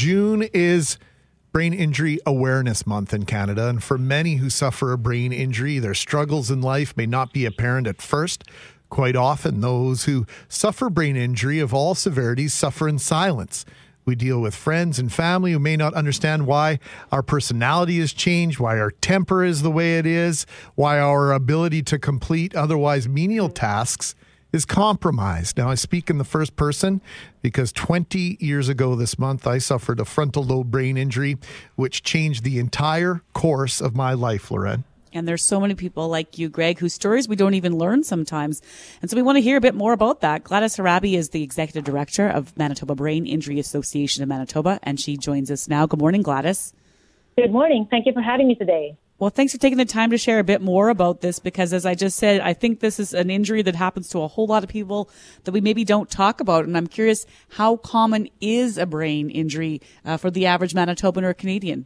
June 0.05 0.43
is 0.53 0.99
Brain 1.51 1.73
Injury 1.73 2.19
Awareness 2.27 2.85
Month 2.85 3.11
in 3.11 3.25
Canada, 3.25 3.69
and 3.69 3.83
for 3.83 3.97
many 3.97 4.35
who 4.35 4.51
suffer 4.51 4.91
a 4.91 4.99
brain 4.99 5.33
injury, 5.33 5.79
their 5.79 5.95
struggles 5.95 6.51
in 6.51 6.61
life 6.61 6.95
may 6.95 7.07
not 7.07 7.33
be 7.33 7.43
apparent 7.43 7.87
at 7.87 8.03
first. 8.03 8.43
Quite 8.91 9.15
often, 9.15 9.61
those 9.61 10.03
who 10.03 10.27
suffer 10.47 10.91
brain 10.91 11.15
injury 11.15 11.57
of 11.57 11.73
all 11.73 11.95
severities 11.95 12.53
suffer 12.53 12.87
in 12.87 12.99
silence. 12.99 13.65
We 14.05 14.13
deal 14.13 14.39
with 14.39 14.53
friends 14.53 14.99
and 14.99 15.11
family 15.11 15.53
who 15.53 15.57
may 15.57 15.75
not 15.75 15.95
understand 15.95 16.45
why 16.45 16.77
our 17.11 17.23
personality 17.23 17.99
has 17.99 18.13
changed, 18.13 18.59
why 18.59 18.79
our 18.79 18.91
temper 18.91 19.43
is 19.43 19.63
the 19.63 19.71
way 19.71 19.97
it 19.97 20.05
is, 20.05 20.45
why 20.75 20.99
our 20.99 21.31
ability 21.31 21.81
to 21.81 21.97
complete 21.97 22.55
otherwise 22.55 23.09
menial 23.09 23.49
tasks 23.49 24.13
is 24.55 24.65
compromised. 24.65 25.57
Now, 25.57 25.69
I 25.69 25.75
speak 25.75 26.09
in 26.09 26.17
the 26.17 26.23
first 26.23 26.55
person 26.55 27.01
because 27.41 27.71
20 27.73 28.37
years 28.39 28.69
ago 28.69 28.95
this 28.95 29.19
month, 29.19 29.45
I 29.45 29.59
suffered 29.59 29.99
a 29.99 30.05
frontal 30.05 30.43
lobe 30.43 30.71
brain 30.71 30.97
injury, 30.97 31.37
which 31.75 32.01
changed 32.01 32.43
the 32.43 32.57
entire 32.57 33.21
course 33.33 33.81
of 33.81 33.95
my 33.95 34.13
life, 34.13 34.49
Loren. 34.49 34.85
And 35.13 35.27
there's 35.27 35.43
so 35.43 35.61
many 35.61 35.75
people 35.75 36.09
like 36.09 36.37
you, 36.37 36.49
Greg, 36.49 36.79
whose 36.79 36.93
stories 36.93 37.27
we 37.27 37.35
don't 37.35 37.53
even 37.53 37.77
learn 37.77 38.03
sometimes. 38.03 38.61
And 39.01 39.11
so 39.11 39.15
we 39.15 39.21
want 39.21 39.37
to 39.37 39.41
hear 39.41 39.55
a 39.55 39.61
bit 39.61 39.75
more 39.75 39.93
about 39.93 40.21
that. 40.21 40.43
Gladys 40.43 40.75
Harabi 40.75 41.17
is 41.17 41.29
the 41.29 41.43
executive 41.43 41.83
director 41.85 42.27
of 42.27 42.57
Manitoba 42.57 42.95
Brain 42.95 43.25
Injury 43.25 43.59
Association 43.59 44.23
of 44.23 44.29
Manitoba, 44.29 44.79
and 44.83 44.99
she 44.99 45.15
joins 45.15 45.51
us 45.51 45.69
now. 45.69 45.85
Good 45.85 45.99
morning, 45.99 46.21
Gladys. 46.21 46.73
Good 47.37 47.51
morning. 47.51 47.87
Thank 47.89 48.05
you 48.05 48.13
for 48.13 48.21
having 48.21 48.47
me 48.47 48.55
today. 48.55 48.97
Well, 49.17 49.30
thanks 49.30 49.54
for 49.54 49.60
taking 49.60 49.78
the 49.78 49.86
time 49.86 50.12
to 50.12 50.17
share 50.17 50.39
a 50.39 50.43
bit 50.43 50.62
more 50.62 50.89
about 50.89 51.21
this 51.21 51.39
because, 51.39 51.71
as 51.71 51.86
I 51.86 51.95
just 51.95 52.17
said, 52.17 52.41
I 52.41 52.51
think 52.51 52.82
this 52.82 52.99
is 52.99 53.13
an 53.13 53.30
injury 53.30 53.62
that 53.62 53.73
happens 53.73 54.10
to 54.10 54.19
a 54.19 54.28
whole 54.28 54.45
lot 54.45 54.62
of 54.62 54.69
people 54.69 55.10
that 55.45 55.54
we 55.54 55.62
maybe 55.62 55.86
don't 55.86 56.10
talk 56.10 56.41
about. 56.41 56.65
And 56.65 56.75
I'm 56.75 56.88
curious, 56.88 57.25
how 57.51 57.78
common 57.78 58.28
is 58.41 58.78
a 58.78 58.86
brain 58.86 59.30
injury 59.30 59.82
uh, 60.04 60.17
for 60.17 60.30
the 60.30 60.45
average 60.45 60.73
Manitoban 60.73 61.23
or 61.23 61.34
Canadian? 61.34 61.86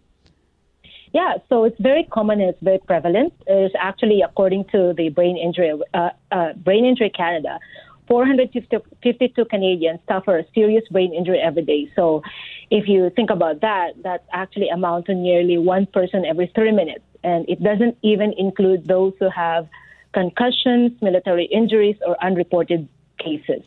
Yeah, 1.13 1.35
so 1.49 1.65
it's 1.65 1.79
very 1.79 2.03
common 2.11 2.41
and 2.41 2.49
it's 2.49 2.63
very 2.63 2.79
prevalent. 2.79 3.33
It's 3.45 3.75
actually, 3.77 4.23
according 4.23 4.65
to 4.71 4.93
the 4.97 5.09
Brain 5.09 5.37
Injury 5.37 5.79
uh, 5.93 6.09
uh, 6.31 6.53
Brain 6.53 6.83
Injury 6.83 7.11
Canada, 7.11 7.59
452 8.07 9.45
Canadians 9.45 9.99
suffer 10.07 10.39
a 10.39 10.45
serious 10.55 10.83
brain 10.89 11.13
injury 11.13 11.39
every 11.39 11.63
day. 11.63 11.91
So, 11.95 12.23
if 12.71 12.87
you 12.87 13.11
think 13.15 13.29
about 13.29 13.61
that, 13.61 14.01
that 14.01 14.25
actually 14.33 14.69
amounts 14.69 15.07
to 15.07 15.15
nearly 15.15 15.59
one 15.59 15.85
person 15.85 16.25
every 16.25 16.51
three 16.55 16.71
minutes 16.71 17.03
and 17.23 17.45
it 17.49 17.61
doesn't 17.63 17.97
even 18.01 18.33
include 18.37 18.87
those 18.87 19.13
who 19.19 19.29
have 19.29 19.67
concussions, 20.13 20.91
military 21.01 21.45
injuries, 21.45 21.95
or 22.05 22.21
unreported 22.23 22.87
cases. 23.19 23.61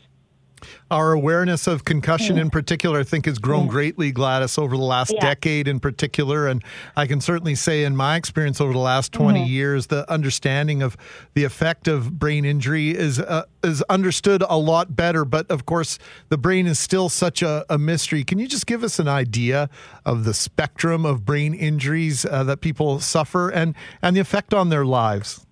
Our 0.91 1.11
awareness 1.13 1.67
of 1.67 1.85
concussion 1.85 2.37
in 2.37 2.49
particular, 2.49 2.99
I 2.99 3.03
think, 3.03 3.25
has 3.25 3.39
grown 3.39 3.67
greatly, 3.67 4.11
Gladys, 4.11 4.57
over 4.57 4.75
the 4.77 4.83
last 4.83 5.13
Yeah. 5.13 5.21
decade 5.21 5.67
in 5.67 5.79
particular. 5.79 6.47
And 6.47 6.63
I 6.95 7.07
can 7.07 7.21
certainly 7.21 7.55
say, 7.55 7.83
in 7.83 7.95
my 7.95 8.15
experience 8.15 8.61
over 8.61 8.73
the 8.73 8.79
last 8.79 9.11
20 9.11 9.41
Mhm. 9.45 9.49
years, 9.49 9.87
the 9.87 10.09
understanding 10.11 10.81
of 10.81 10.95
the 11.33 11.43
effect 11.43 11.87
of 11.87 12.19
brain 12.19 12.45
injury 12.45 12.91
is 12.91 13.19
uh, 13.19 13.43
is 13.63 13.81
understood 13.83 14.43
a 14.49 14.57
lot 14.57 14.95
better. 14.95 15.23
But 15.23 15.49
of 15.49 15.65
course, 15.65 15.97
the 16.29 16.37
brain 16.37 16.67
is 16.67 16.77
still 16.79 17.07
such 17.09 17.41
a, 17.41 17.65
a 17.69 17.77
mystery. 17.77 18.23
Can 18.25 18.37
you 18.39 18.47
just 18.47 18.65
give 18.67 18.83
us 18.83 18.99
an 18.99 19.07
idea 19.07 19.69
of 20.05 20.25
the 20.25 20.33
spectrum 20.33 21.05
of 21.05 21.25
brain 21.25 21.53
injuries 21.53 22.25
uh, 22.25 22.43
that 22.43 22.59
people 22.59 22.99
suffer 22.99 23.49
and, 23.49 23.73
and 24.01 24.15
the 24.15 24.19
effect 24.19 24.53
on 24.53 24.67
their 24.69 24.85
lives? 24.85 25.45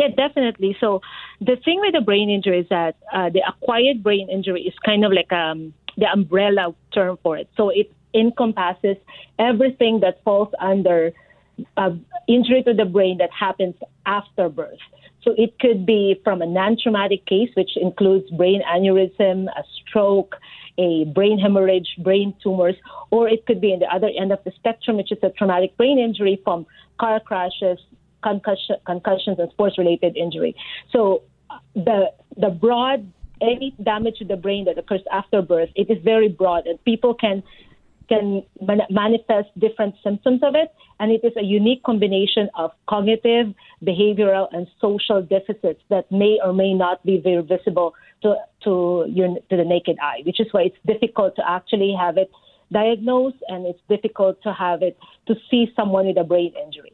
Yeah, 0.00 0.08
definitely. 0.16 0.78
So 0.80 1.02
the 1.42 1.56
thing 1.62 1.78
with 1.80 1.92
the 1.92 2.00
brain 2.00 2.30
injury 2.30 2.60
is 2.60 2.68
that 2.70 2.96
uh, 3.12 3.28
the 3.28 3.42
acquired 3.46 4.02
brain 4.02 4.30
injury 4.30 4.62
is 4.62 4.72
kind 4.82 5.04
of 5.04 5.12
like 5.12 5.30
um, 5.30 5.74
the 5.98 6.06
umbrella 6.10 6.74
term 6.94 7.18
for 7.22 7.36
it. 7.36 7.50
So 7.54 7.68
it 7.68 7.92
encompasses 8.14 8.96
everything 9.38 10.00
that 10.00 10.24
falls 10.24 10.48
under 10.58 11.12
uh, 11.76 11.90
injury 12.26 12.62
to 12.62 12.72
the 12.72 12.86
brain 12.86 13.18
that 13.18 13.28
happens 13.30 13.74
after 14.06 14.48
birth. 14.48 14.78
So 15.22 15.34
it 15.36 15.58
could 15.58 15.84
be 15.84 16.18
from 16.24 16.40
a 16.40 16.46
non-traumatic 16.46 17.26
case, 17.26 17.50
which 17.54 17.76
includes 17.76 18.30
brain 18.30 18.62
aneurysm, 18.66 19.48
a 19.48 19.64
stroke, 19.82 20.36
a 20.78 21.04
brain 21.14 21.38
hemorrhage, 21.38 21.88
brain 21.98 22.32
tumors, 22.42 22.76
or 23.10 23.28
it 23.28 23.44
could 23.44 23.60
be 23.60 23.70
in 23.70 23.80
the 23.80 23.94
other 23.94 24.08
end 24.18 24.32
of 24.32 24.42
the 24.44 24.52
spectrum, 24.56 24.96
which 24.96 25.12
is 25.12 25.18
a 25.22 25.28
traumatic 25.28 25.76
brain 25.76 25.98
injury 25.98 26.40
from 26.42 26.64
car 26.98 27.20
crashes, 27.20 27.78
concussion, 28.22 28.76
concussions, 28.86 29.38
and 29.38 29.50
sports-related 29.50 30.16
injury. 30.16 30.54
So 30.92 31.22
uh, 31.50 31.58
the 31.74 32.12
the 32.36 32.50
broad 32.50 33.12
any 33.40 33.74
damage 33.82 34.18
to 34.18 34.24
the 34.24 34.36
brain 34.36 34.66
that 34.66 34.78
occurs 34.78 35.00
after 35.12 35.42
birth, 35.42 35.70
it 35.74 35.90
is 35.90 35.98
very 36.04 36.28
broad, 36.28 36.66
and 36.66 36.82
people 36.84 37.14
can 37.14 37.42
can 38.08 38.42
man- 38.60 38.90
manifest 38.90 39.48
different 39.58 39.94
symptoms 40.02 40.40
of 40.42 40.54
it, 40.54 40.74
and 40.98 41.12
it 41.12 41.24
is 41.24 41.32
a 41.36 41.44
unique 41.44 41.82
combination 41.84 42.50
of 42.56 42.72
cognitive, 42.88 43.54
behavioral, 43.84 44.48
and 44.52 44.66
social 44.80 45.22
deficits 45.22 45.80
that 45.88 46.10
may 46.10 46.38
or 46.44 46.52
may 46.52 46.74
not 46.74 47.04
be 47.06 47.18
very 47.18 47.42
visible 47.42 47.94
to 48.22 48.34
to 48.64 49.04
your 49.08 49.28
to 49.48 49.56
the 49.56 49.64
naked 49.64 49.96
eye, 50.02 50.20
which 50.26 50.40
is 50.40 50.48
why 50.50 50.62
it's 50.62 50.76
difficult 50.86 51.36
to 51.36 51.42
actually 51.48 51.94
have 51.98 52.16
it 52.18 52.30
diagnosed, 52.72 53.42
and 53.48 53.66
it's 53.66 53.80
difficult 53.88 54.42
to 54.42 54.52
have 54.52 54.82
it 54.82 54.98
to 55.26 55.34
see 55.50 55.72
someone 55.74 56.06
with 56.06 56.18
a 56.18 56.24
brain 56.24 56.52
injury. 56.64 56.92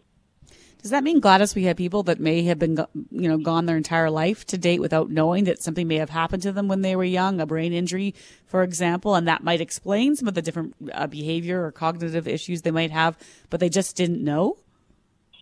Does 0.86 0.92
that 0.92 1.02
mean, 1.02 1.18
Gladys, 1.18 1.56
we 1.56 1.64
have 1.64 1.76
people 1.76 2.04
that 2.04 2.20
may 2.20 2.44
have 2.44 2.60
been, 2.60 2.78
you 3.10 3.28
know, 3.28 3.38
gone 3.38 3.66
their 3.66 3.76
entire 3.76 4.08
life 4.08 4.46
to 4.46 4.56
date 4.56 4.80
without 4.80 5.10
knowing 5.10 5.42
that 5.46 5.60
something 5.60 5.88
may 5.88 5.96
have 5.96 6.10
happened 6.10 6.44
to 6.44 6.52
them 6.52 6.68
when 6.68 6.82
they 6.82 6.94
were 6.94 7.02
young, 7.02 7.40
a 7.40 7.44
brain 7.44 7.72
injury, 7.72 8.14
for 8.46 8.62
example, 8.62 9.16
and 9.16 9.26
that 9.26 9.42
might 9.42 9.60
explain 9.60 10.14
some 10.14 10.28
of 10.28 10.34
the 10.34 10.42
different 10.42 10.76
uh, 10.92 11.08
behavior 11.08 11.66
or 11.66 11.72
cognitive 11.72 12.28
issues 12.28 12.62
they 12.62 12.70
might 12.70 12.92
have, 12.92 13.18
but 13.50 13.58
they 13.58 13.68
just 13.68 13.96
didn't 13.96 14.22
know? 14.22 14.58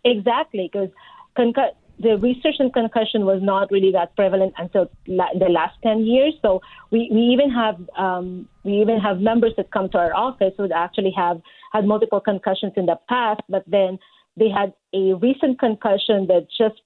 Exactly, 0.03 0.67
because 0.73 0.89
concu- 1.37 1.75
the 1.99 2.17
research 2.17 2.55
in 2.57 2.71
concussion 2.71 3.27
was 3.27 3.39
not 3.43 3.69
really 3.69 3.91
that 3.91 4.15
prevalent 4.15 4.55
until 4.57 4.89
la- 5.05 5.31
the 5.37 5.49
last 5.49 5.77
10 5.83 6.07
years. 6.07 6.33
So 6.41 6.63
we, 6.89 7.07
we 7.13 7.21
even 7.21 7.51
have 7.51 7.79
um, 7.95 8.49
we 8.63 8.81
even 8.81 8.99
have 8.99 9.19
members 9.19 9.53
that 9.57 9.69
come 9.69 9.89
to 9.89 9.99
our 9.99 10.15
office 10.15 10.53
who 10.57 10.67
actually 10.73 11.13
have 11.15 11.39
had 11.71 11.85
multiple 11.85 12.19
concussions 12.19 12.73
in 12.75 12.87
the 12.87 12.97
past, 13.07 13.41
but 13.47 13.63
then 13.67 13.99
they 14.37 14.49
had 14.49 14.73
a 14.93 15.13
recent 15.13 15.59
concussion 15.59 16.27
that 16.27 16.47
just 16.57 16.81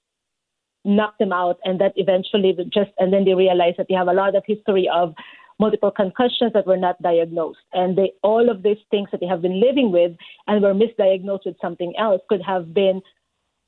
knocked 0.84 1.18
them 1.18 1.32
out, 1.32 1.58
and 1.64 1.80
that 1.80 1.92
eventually 1.96 2.56
just 2.72 2.90
and 2.98 3.12
then 3.12 3.24
they 3.24 3.34
realized 3.34 3.76
that 3.78 3.86
they 3.88 3.94
have 3.94 4.08
a 4.08 4.12
lot 4.12 4.34
of 4.34 4.42
history 4.46 4.88
of 4.88 5.14
multiple 5.58 5.90
concussions 5.90 6.52
that 6.54 6.66
were 6.66 6.76
not 6.76 7.00
diagnosed, 7.02 7.60
and 7.72 7.96
they 7.96 8.12
all 8.22 8.48
of 8.48 8.62
these 8.62 8.82
things 8.90 9.08
that 9.12 9.20
they 9.20 9.26
have 9.26 9.42
been 9.42 9.60
living 9.60 9.92
with 9.92 10.12
and 10.46 10.62
were 10.62 10.74
misdiagnosed 10.74 11.44
with 11.44 11.56
something 11.60 11.92
else 11.98 12.22
could 12.28 12.42
have 12.42 12.72
been 12.72 13.02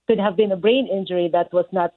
could 0.06 0.18
have 0.18 0.36
been 0.36 0.52
a 0.52 0.56
brain 0.56 0.88
injury 0.88 1.28
that 1.32 1.52
was 1.52 1.66
not 1.72 1.94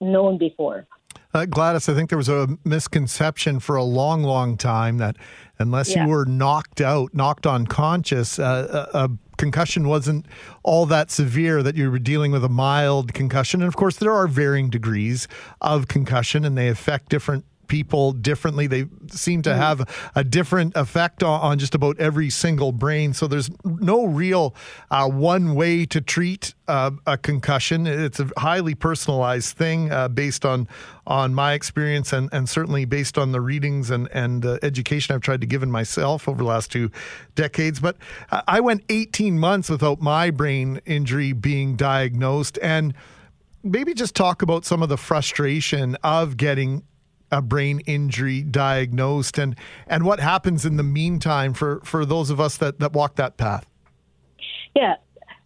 known 0.00 0.38
before. 0.38 0.86
Uh, 1.32 1.46
Gladys, 1.46 1.88
I 1.88 1.94
think 1.94 2.08
there 2.10 2.18
was 2.18 2.28
a 2.28 2.48
misconception 2.64 3.60
for 3.60 3.76
a 3.76 3.84
long, 3.84 4.22
long 4.24 4.56
time 4.56 4.98
that 4.98 5.16
unless 5.58 5.94
Yeah. 5.94 6.04
you 6.04 6.10
were 6.10 6.24
knocked 6.24 6.80
out, 6.80 7.14
knocked 7.14 7.46
unconscious, 7.46 8.38
uh, 8.38 8.88
a, 8.92 8.98
a 9.04 9.10
concussion 9.36 9.88
wasn't 9.88 10.26
all 10.64 10.86
that 10.86 11.10
severe, 11.10 11.62
that 11.62 11.76
you 11.76 11.90
were 11.90 11.98
dealing 12.00 12.32
with 12.32 12.44
a 12.44 12.48
mild 12.48 13.14
concussion. 13.14 13.60
And 13.62 13.68
of 13.68 13.76
course, 13.76 13.96
there 13.96 14.12
are 14.12 14.26
varying 14.26 14.70
degrees 14.70 15.28
of 15.60 15.86
concussion 15.88 16.44
and 16.44 16.58
they 16.58 16.68
affect 16.68 17.08
different 17.10 17.44
people 17.70 18.12
differently. 18.12 18.66
They 18.66 18.84
seem 19.10 19.40
to 19.42 19.54
have 19.54 19.88
a 20.14 20.22
different 20.22 20.76
effect 20.76 21.22
on, 21.22 21.40
on 21.40 21.58
just 21.58 21.74
about 21.74 21.98
every 21.98 22.28
single 22.28 22.72
brain. 22.72 23.14
So 23.14 23.26
there's 23.26 23.50
no 23.64 24.04
real 24.04 24.54
uh, 24.90 25.08
one 25.08 25.54
way 25.54 25.86
to 25.86 26.02
treat 26.02 26.54
uh, 26.68 26.90
a 27.06 27.16
concussion. 27.16 27.86
It's 27.86 28.20
a 28.20 28.28
highly 28.36 28.74
personalized 28.74 29.56
thing 29.56 29.90
uh, 29.90 30.08
based 30.08 30.44
on 30.44 30.68
on 31.06 31.34
my 31.34 31.54
experience 31.54 32.12
and, 32.12 32.28
and 32.30 32.48
certainly 32.48 32.84
based 32.84 33.18
on 33.18 33.32
the 33.32 33.40
readings 33.40 33.90
and, 33.90 34.08
and 34.12 34.46
uh, 34.46 34.58
education 34.62 35.12
I've 35.12 35.22
tried 35.22 35.40
to 35.40 35.46
give 35.46 35.64
in 35.64 35.70
myself 35.70 36.28
over 36.28 36.38
the 36.38 36.44
last 36.44 36.70
two 36.70 36.90
decades. 37.34 37.80
But 37.80 37.96
I 38.30 38.60
I 38.60 38.62
went 38.62 38.84
18 38.90 39.38
months 39.38 39.70
without 39.70 40.02
my 40.02 40.30
brain 40.30 40.82
injury 40.84 41.32
being 41.32 41.76
diagnosed. 41.76 42.58
And 42.60 42.92
maybe 43.62 43.94
just 43.94 44.14
talk 44.14 44.42
about 44.42 44.64
some 44.64 44.82
of 44.82 44.88
the 44.88 44.98
frustration 44.98 45.96
of 46.02 46.36
getting 46.36 46.82
a 47.30 47.40
brain 47.40 47.80
injury 47.86 48.42
diagnosed 48.42 49.38
and 49.38 49.56
and 49.86 50.04
what 50.04 50.20
happens 50.20 50.64
in 50.64 50.76
the 50.76 50.82
meantime 50.82 51.54
for 51.54 51.80
for 51.84 52.04
those 52.04 52.30
of 52.30 52.40
us 52.40 52.56
that 52.56 52.78
that 52.80 52.92
walk 52.92 53.16
that 53.16 53.36
path 53.36 53.66
Yeah. 54.74 54.96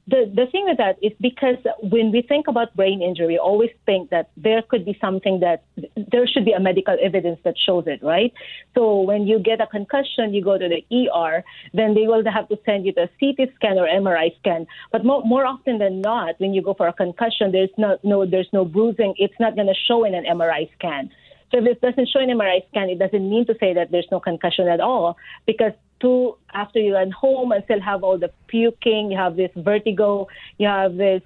The, 0.07 0.30
the 0.35 0.45
thing 0.53 0.66
with 0.66 0.76
that 0.76 0.99
is 1.01 1.12
because 1.18 1.57
when 1.80 2.12
we 2.12 2.20
think 2.20 2.47
about 2.47 2.76
brain 2.76 3.01
injury, 3.01 3.26
we 3.26 3.39
always 3.39 3.70
think 3.87 4.11
that 4.11 4.28
there 4.37 4.61
could 4.61 4.85
be 4.85 4.99
something 5.01 5.41
that 5.41 5.64
there 5.97 6.26
should 6.26 6.45
be 6.45 6.53
a 6.53 6.61
medical 6.61 6.95
evidence 7.03 7.41
that 7.45 7.55
shows 7.57 7.85
it, 7.87 8.03
right? 8.03 8.30
So 8.74 9.01
when 9.01 9.26
you 9.26 9.39
get 9.39 9.62
a 9.62 9.66
concussion, 9.66 10.35
you 10.35 10.45
go 10.45 10.59
to 10.59 10.68
the 10.68 10.85
ER, 10.95 11.43
then 11.72 11.95
they 11.95 12.07
will 12.07 12.22
have 12.30 12.51
to 12.51 12.59
send 12.66 12.85
you 12.85 12.93
a 12.99 13.09
CT 13.18 13.55
scan 13.55 13.78
or 13.78 13.89
MRI 13.89 14.37
scan. 14.41 14.66
But 14.93 15.07
more, 15.07 15.22
more 15.24 15.47
often 15.47 15.78
than 15.78 16.03
not, 16.03 16.39
when 16.39 16.53
you 16.53 16.61
go 16.61 16.74
for 16.74 16.87
a 16.87 16.93
concussion, 16.93 17.51
there's 17.51 17.72
no, 17.78 17.97
no 18.03 18.26
there's 18.26 18.51
no 18.53 18.66
bruising. 18.66 19.14
It's 19.16 19.41
not 19.41 19.55
going 19.55 19.68
to 19.68 19.74
show 19.89 20.05
in 20.05 20.14
an 20.14 20.26
MRI 20.26 20.70
scan. 20.74 21.11
So 21.55 21.61
if 21.61 21.66
it 21.66 21.80
doesn't 21.80 22.09
show 22.09 22.18
in 22.18 22.30
MRI 22.30 22.66
scan, 22.68 22.88
it 22.88 22.98
doesn't 22.98 23.30
mean 23.30 23.46
to 23.46 23.55
say 23.61 23.74
that 23.74 23.92
there's 23.92 24.09
no 24.11 24.18
concussion 24.18 24.66
at 24.66 24.80
all 24.80 25.16
because 25.46 25.72
two 26.00 26.36
after 26.52 26.80
you 26.80 26.94
run 26.94 27.12
home 27.12 27.52
and 27.52 27.62
still 27.62 27.80
have 27.80 28.02
all 28.02 28.18
the 28.18 28.32
puking, 28.48 29.12
you 29.12 29.16
have 29.16 29.36
this 29.36 29.52
vertigo, 29.57 30.26
you 30.59 30.66
have 30.66 30.96
this 30.96 31.22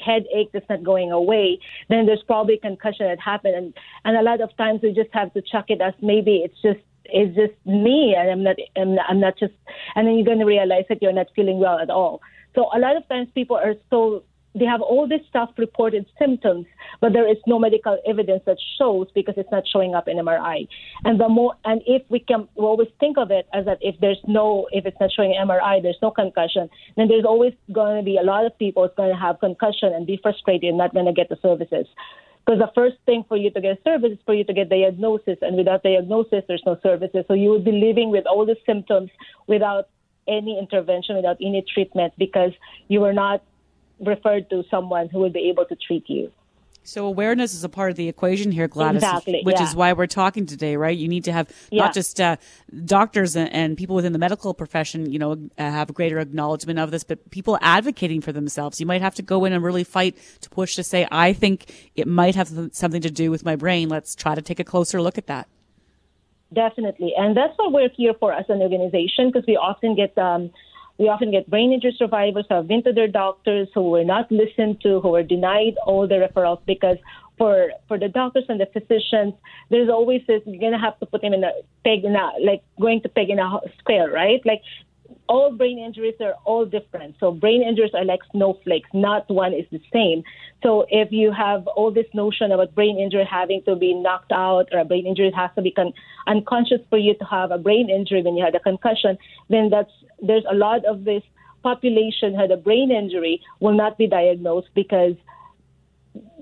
headache 0.00 0.50
that's 0.52 0.68
not 0.68 0.84
going 0.84 1.10
away, 1.10 1.58
then 1.88 2.06
there's 2.06 2.22
probably 2.24 2.56
concussion 2.56 3.06
that 3.06 3.18
happened 3.18 3.56
and 3.56 3.74
and 4.04 4.16
a 4.16 4.22
lot 4.22 4.40
of 4.40 4.56
times 4.56 4.80
we 4.80 4.92
just 4.92 5.10
have 5.12 5.32
to 5.34 5.42
chuck 5.42 5.64
it 5.68 5.80
as 5.80 5.94
maybe 6.00 6.36
it's 6.44 6.60
just 6.62 6.80
it's 7.06 7.34
just 7.34 7.54
me 7.66 8.14
and 8.16 8.30
I'm 8.30 8.44
not 8.44 8.56
I'm 8.76 8.94
not, 8.94 9.06
I'm 9.08 9.18
not 9.18 9.36
just 9.38 9.54
and 9.96 10.06
then 10.06 10.14
you're 10.14 10.24
going 10.24 10.38
to 10.38 10.44
realize 10.44 10.84
that 10.88 11.02
you're 11.02 11.12
not 11.12 11.26
feeling 11.34 11.58
well 11.58 11.80
at 11.80 11.90
all. 11.90 12.20
So 12.54 12.68
a 12.72 12.78
lot 12.78 12.96
of 12.96 13.08
times 13.08 13.26
people 13.34 13.56
are 13.56 13.74
so 13.90 14.22
they 14.54 14.64
have 14.64 14.80
all 14.80 15.08
this 15.08 15.20
stuff 15.28 15.50
reported 15.58 16.06
symptoms, 16.18 16.66
but 17.00 17.12
there 17.12 17.28
is 17.28 17.38
no 17.46 17.58
medical 17.58 17.98
evidence 18.06 18.42
that 18.46 18.56
shows 18.78 19.08
because 19.14 19.34
it's 19.36 19.50
not 19.50 19.64
showing 19.66 19.94
up 19.94 20.06
in 20.06 20.16
MRI. 20.16 20.68
And 21.04 21.20
the 21.20 21.28
more, 21.28 21.54
and 21.64 21.82
if 21.86 22.02
we 22.08 22.20
can, 22.20 22.48
we 22.54 22.64
always 22.64 22.88
think 23.00 23.18
of 23.18 23.30
it 23.30 23.48
as 23.52 23.64
that 23.64 23.78
if 23.80 23.96
there's 24.00 24.20
no, 24.28 24.68
if 24.70 24.86
it's 24.86 24.96
not 25.00 25.10
showing 25.12 25.32
MRI, 25.32 25.82
there's 25.82 25.98
no 26.00 26.10
concussion, 26.10 26.70
then 26.96 27.08
there's 27.08 27.24
always 27.24 27.52
going 27.72 27.96
to 27.96 28.04
be 28.04 28.16
a 28.16 28.22
lot 28.22 28.46
of 28.46 28.56
people 28.58 28.84
who's 28.84 28.96
going 28.96 29.10
to 29.10 29.20
have 29.20 29.40
concussion 29.40 29.92
and 29.92 30.06
be 30.06 30.18
frustrated 30.22 30.68
and 30.68 30.78
not 30.78 30.94
going 30.94 31.06
to 31.06 31.12
get 31.12 31.28
the 31.28 31.38
services. 31.42 31.86
Because 32.46 32.60
the 32.60 32.70
first 32.74 32.96
thing 33.06 33.24
for 33.26 33.36
you 33.36 33.50
to 33.50 33.60
get 33.60 33.82
service 33.82 34.12
is 34.12 34.18
for 34.26 34.34
you 34.34 34.44
to 34.44 34.52
get 34.52 34.68
diagnosis, 34.68 35.38
and 35.40 35.56
without 35.56 35.82
diagnosis, 35.82 36.44
there's 36.46 36.62
no 36.66 36.78
services. 36.82 37.24
So 37.26 37.34
you 37.34 37.48
would 37.50 37.64
be 37.64 37.72
living 37.72 38.10
with 38.10 38.26
all 38.26 38.44
the 38.44 38.56
symptoms 38.66 39.10
without 39.46 39.88
any 40.28 40.58
intervention, 40.58 41.16
without 41.16 41.38
any 41.40 41.64
treatment, 41.72 42.12
because 42.18 42.52
you 42.88 43.00
were 43.00 43.14
not 43.14 43.42
referred 44.00 44.50
to 44.50 44.64
someone 44.70 45.08
who 45.08 45.20
would 45.20 45.32
be 45.32 45.48
able 45.48 45.64
to 45.66 45.76
treat 45.76 46.04
you. 46.08 46.30
So 46.86 47.06
awareness 47.06 47.54
is 47.54 47.64
a 47.64 47.68
part 47.70 47.90
of 47.90 47.96
the 47.96 48.08
equation 48.08 48.52
here, 48.52 48.68
Gladys, 48.68 49.02
Exactly, 49.02 49.40
which 49.42 49.56
yeah. 49.56 49.62
is 49.64 49.74
why 49.74 49.94
we're 49.94 50.06
talking 50.06 50.44
today, 50.44 50.76
right? 50.76 50.96
You 50.96 51.08
need 51.08 51.24
to 51.24 51.32
have 51.32 51.50
Yeah. 51.70 51.84
not 51.84 51.94
just 51.94 52.20
uh, 52.20 52.36
doctors 52.84 53.36
and, 53.36 53.50
and 53.54 53.76
people 53.78 53.96
within 53.96 54.12
the 54.12 54.18
medical 54.18 54.52
profession, 54.52 55.10
you 55.10 55.18
know, 55.18 55.32
uh, 55.32 55.62
have 55.62 55.94
greater 55.94 56.18
acknowledgement 56.18 56.78
of 56.78 56.90
this, 56.90 57.02
but 57.02 57.30
people 57.30 57.58
advocating 57.62 58.20
for 58.20 58.32
themselves. 58.32 58.80
You 58.80 58.86
might 58.86 59.00
have 59.00 59.14
to 59.14 59.22
go 59.22 59.46
in 59.46 59.54
and 59.54 59.64
really 59.64 59.82
fight 59.82 60.18
to 60.42 60.50
push 60.50 60.76
to 60.76 60.82
say, 60.82 61.08
I 61.10 61.32
think 61.32 61.90
it 61.96 62.06
might 62.06 62.34
have 62.34 62.48
something 62.72 63.00
to 63.00 63.10
do 63.10 63.30
with 63.30 63.46
my 63.46 63.56
brain. 63.56 63.88
Let's 63.88 64.14
try 64.14 64.34
to 64.34 64.42
take 64.42 64.60
a 64.60 64.64
closer 64.64 65.00
look 65.00 65.16
at 65.16 65.26
that. 65.26 65.48
Definitely, 66.52 67.14
and 67.16 67.36
that's 67.36 67.54
what 67.56 67.72
we're 67.72 67.88
here 67.88 68.12
for 68.20 68.32
as 68.32 68.44
an 68.48 68.60
organization 68.60 69.28
because 69.32 69.44
we 69.46 69.56
often 69.56 69.96
get 69.96 70.16
um, 70.18 70.52
we 70.98 71.08
often 71.08 71.30
get 71.30 71.50
brain 71.50 71.72
injury 71.72 71.94
survivors 71.98 72.46
who 72.48 72.54
have 72.54 72.68
been 72.68 72.82
to 72.84 72.92
their 72.92 73.08
doctors 73.08 73.68
who 73.74 73.90
were 73.90 74.04
not 74.04 74.30
listened 74.30 74.80
to, 74.82 75.00
who 75.00 75.10
were 75.10 75.22
denied 75.22 75.74
all 75.86 76.06
the 76.06 76.14
referrals 76.14 76.60
because 76.66 76.98
for 77.36 77.70
for 77.88 77.98
the 77.98 78.08
doctors 78.08 78.44
and 78.48 78.60
the 78.60 78.66
physicians, 78.66 79.34
there's 79.70 79.88
always 79.88 80.22
this 80.28 80.42
you're 80.46 80.60
gonna 80.60 80.80
have 80.80 80.98
to 81.00 81.06
put 81.06 81.22
them 81.22 81.32
in 81.32 81.42
a 81.42 81.50
peg 81.84 82.04
in 82.04 82.14
a 82.14 82.30
like 82.40 82.62
going 82.80 83.00
to 83.02 83.08
peg 83.08 83.30
in 83.30 83.38
a 83.38 83.60
square, 83.80 84.10
right? 84.10 84.40
Like 84.44 84.62
all 85.28 85.50
brain 85.52 85.78
injuries 85.78 86.14
are 86.20 86.34
all 86.44 86.66
different. 86.66 87.16
So 87.18 87.32
brain 87.32 87.62
injuries 87.62 87.92
are 87.94 88.04
like 88.04 88.20
snowflakes. 88.32 88.90
Not 88.92 89.28
one 89.30 89.52
is 89.52 89.64
the 89.70 89.80
same. 89.92 90.22
So 90.62 90.86
if 90.90 91.12
you 91.12 91.32
have 91.32 91.66
all 91.66 91.90
this 91.90 92.06
notion 92.14 92.52
about 92.52 92.74
brain 92.74 92.98
injury 92.98 93.26
having 93.30 93.62
to 93.64 93.76
be 93.76 93.94
knocked 93.94 94.32
out 94.32 94.68
or 94.72 94.80
a 94.80 94.84
brain 94.84 95.06
injury 95.06 95.32
has 95.34 95.50
to 95.56 95.62
be 95.62 95.70
con- 95.70 95.92
unconscious 96.26 96.80
for 96.90 96.98
you 96.98 97.14
to 97.14 97.24
have 97.24 97.50
a 97.50 97.58
brain 97.58 97.90
injury 97.90 98.22
when 98.22 98.36
you 98.36 98.44
had 98.44 98.54
a 98.54 98.60
concussion, 98.60 99.18
then 99.48 99.70
that's 99.70 99.92
there's 100.26 100.44
a 100.50 100.54
lot 100.54 100.84
of 100.84 101.04
this 101.04 101.22
population 101.62 102.34
had 102.34 102.50
a 102.50 102.56
brain 102.56 102.90
injury 102.90 103.40
will 103.60 103.74
not 103.74 103.96
be 103.96 104.06
diagnosed 104.06 104.68
because 104.74 105.14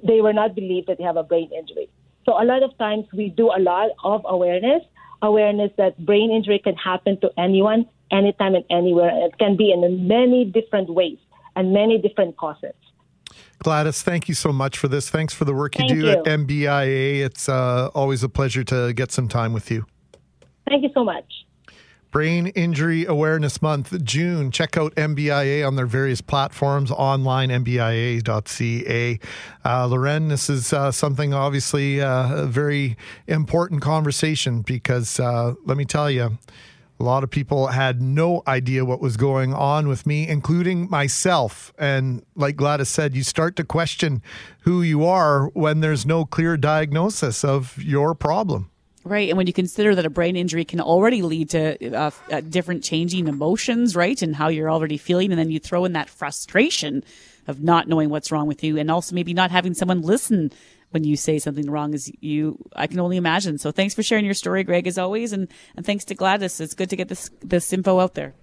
they 0.07 0.21
were 0.21 0.33
not 0.33 0.55
believed 0.55 0.89
that 0.89 0.99
they 0.99 1.05
have 1.05 1.17
a 1.17 1.23
brain 1.23 1.51
injury. 1.57 1.89
So 2.25 2.33
a 2.33 2.45
lot 2.45 2.63
of 2.63 2.77
times 2.79 3.07
we 3.13 3.29
do 3.31 3.51
a 3.57 3.61
lot 3.61 3.91
of 4.05 4.23
awareness, 4.29 4.83
awareness 5.23 5.71
that 5.79 6.05
brain 6.05 6.31
injury 6.31 6.59
can 6.59 6.75
happen 6.75 7.21
to 7.21 7.31
anyone, 7.39 7.87
anytime 8.11 8.55
and 8.55 8.65
anywhere. 8.71 9.11
It 9.27 9.39
can 9.39 9.57
be 9.57 9.73
in 9.73 10.09
many 10.09 10.45
different 10.45 10.91
ways 10.91 11.19
and 11.57 11.73
many 11.73 11.99
different 11.99 12.37
causes. 12.37 12.75
Gladys, 13.61 14.03
thank 14.03 14.29
you 14.29 14.35
so 14.35 14.53
much 14.53 14.77
for 14.77 14.89
this. 14.89 15.09
Thanks 15.09 15.33
for 15.33 15.45
the 15.45 15.55
work 15.55 15.77
you 15.77 15.87
Thank 15.87 16.01
do 16.01 16.07
you. 16.07 16.11
at 16.11 16.25
MBIA. 16.25 17.25
It's 17.25 17.49
uh, 17.49 17.91
always 17.95 18.23
a 18.25 18.29
pleasure 18.29 18.65
to 18.65 18.93
get 18.93 19.13
some 19.13 19.29
time 19.29 19.53
with 19.53 19.71
you. 19.71 19.87
Thank 20.69 20.83
you 20.83 20.91
so 20.95 21.05
much. 21.05 21.25
Brain 22.13 22.49
Injury 22.49 23.07
Awareness 23.07 23.63
Month, 23.63 24.05
June. 24.05 24.51
Check 24.51 24.77
out 24.77 24.95
MBIA 24.97 25.67
on 25.67 25.77
their 25.77 25.87
various 25.87 26.21
platforms 26.21 26.91
online, 26.91 27.49
mbia.ca. 27.49 29.19
Uh, 29.65 29.87
Loren, 29.87 30.29
this 30.29 30.51
is 30.51 30.75
uh, 30.75 30.93
something 30.93 31.33
obviously 31.33 32.03
uh, 32.03 32.43
a 32.43 32.47
very 32.47 32.99
important 33.27 33.81
conversation 33.81 34.61
because 34.61 35.19
uh, 35.19 35.55
let 35.65 35.79
me 35.79 35.87
tell 35.87 36.11
you, 36.11 36.37
a 37.01 37.03
lot 37.03 37.25
of 37.25 37.31
people 37.31 37.69
had 37.69 38.03
no 38.03 38.43
idea 38.47 38.85
what 38.85 39.01
was 39.01 39.17
going 39.17 39.55
on 39.55 39.89
with 39.89 40.07
me, 40.07 40.29
including 40.29 40.91
myself. 40.91 41.73
And 41.79 42.27
like 42.37 42.57
Gladys 42.57 42.91
said, 42.91 43.17
you 43.17 43.23
start 43.23 43.57
to 43.57 43.65
question 43.65 44.23
who 44.61 44.83
you 44.83 45.07
are 45.07 45.47
when 45.55 45.81
there's 45.81 46.05
no 46.05 46.27
clear 46.27 46.59
diagnosis 46.59 47.43
of 47.43 47.83
your 47.83 48.15
problem. 48.15 48.71
Right. 49.05 49.29
And 49.29 49.37
when 49.37 49.49
you 49.49 49.53
consider 49.53 49.97
that 49.97 50.07
a 50.07 50.11
brain 50.11 50.37
injury 50.37 50.65
can 50.65 50.81
already 50.81 51.23
lead 51.23 51.51
to 51.51 51.93
uh, 51.93 52.11
uh, 52.31 52.41
different 52.41 52.85
changing 52.85 53.27
emotions, 53.27 53.97
right? 53.97 54.21
And 54.23 54.37
how 54.37 54.49
you're 54.49 54.71
already 54.71 54.97
feeling. 54.97 55.33
And 55.33 55.39
then 55.39 55.51
you 55.51 55.59
throw 55.59 55.85
in 55.85 55.95
that 55.95 56.09
frustration 56.09 57.03
of 57.49 57.61
not 57.63 57.89
knowing 57.89 58.11
what's 58.11 58.31
wrong 58.31 58.47
with 58.47 58.63
you 58.63 58.79
and 58.79 58.91
also 58.91 59.15
maybe 59.15 59.35
not 59.35 59.51
having 59.51 59.75
someone 59.75 60.03
listen 60.03 60.53
when 60.91 61.05
you 61.05 61.17
say 61.17 61.39
something 61.39 61.69
wrong 61.71 61.95
is 61.95 62.13
you, 62.21 62.59
I 62.77 62.87
can 62.87 63.01
only 63.01 63.17
imagine. 63.17 63.59
So 63.59 63.73
thanks 63.73 63.95
for 63.95 64.03
sharing 64.03 64.25
your 64.25 64.35
story, 64.35 64.63
Greg, 64.63 64.87
as 64.87 64.99
always. 64.99 65.33
And, 65.33 65.49
and 65.75 65.85
thanks 65.85 66.05
to 66.07 66.15
Gladys. 66.15 66.61
It's 66.61 66.75
good 66.75 66.91
to 66.91 66.97
get 66.97 67.09
this, 67.09 67.31
this 67.41 67.73
info 67.73 67.99
out 67.99 68.15
there. 68.15 68.35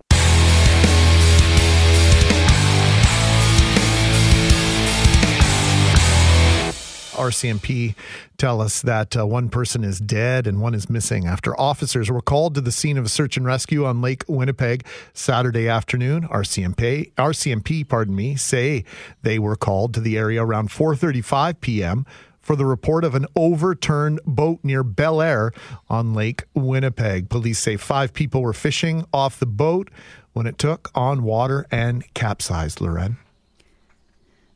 RCMP 7.20 7.96
tell 8.38 8.62
us 8.62 8.82
that 8.82 9.18
uh, 9.18 9.28
one 9.28 9.50
person 9.50 9.84
is 9.84 10.00
dead 10.00 10.48
and 10.48 10.62
one 10.62 10.74
is 10.74 10.90
missing 10.90 11.28
after 11.28 11.60
officers 11.60 12.10
were 12.10 12.22
called 12.22 12.56
to 12.56 12.62
the 12.62 12.72
scene 12.72 12.98
of 12.98 13.06
a 13.06 13.10
search 13.10 13.36
and 13.36 13.46
rescue 13.46 13.86
on 13.86 14.02
Lake 14.02 14.24
Winnipeg 14.28 14.86
Saturday 15.14 15.68
afternoon. 15.68 16.28
RCMP, 16.30 17.12
RCMP, 17.16 17.88
pardon 17.88 18.16
me, 18.16 18.38
say 18.38 18.86
they 19.22 19.38
were 19.38 19.58
called 19.58 19.94
to 19.94 20.00
the 20.00 20.18
area 20.18 20.42
around 20.42 20.70
4:35 20.70 21.60
p.m. 21.60 22.06
for 22.40 22.56
the 22.56 22.66
report 22.66 23.04
of 23.04 23.16
an 23.16 23.28
overturned 23.36 24.22
boat 24.26 24.60
near 24.64 24.84
Belair 24.84 25.52
on 25.90 26.14
Lake 26.14 26.46
Winnipeg. 26.54 27.30
Police 27.30 27.60
say 27.60 27.76
five 27.76 28.14
people 28.14 28.42
were 28.42 28.54
fishing 28.54 29.06
off 29.14 29.38
the 29.38 29.46
boat 29.46 29.92
when 30.32 30.48
it 30.48 30.58
took 30.58 30.90
on 30.96 31.24
water 31.24 31.68
and 31.70 32.12
capsized. 32.14 32.80
Loren. 32.80 33.18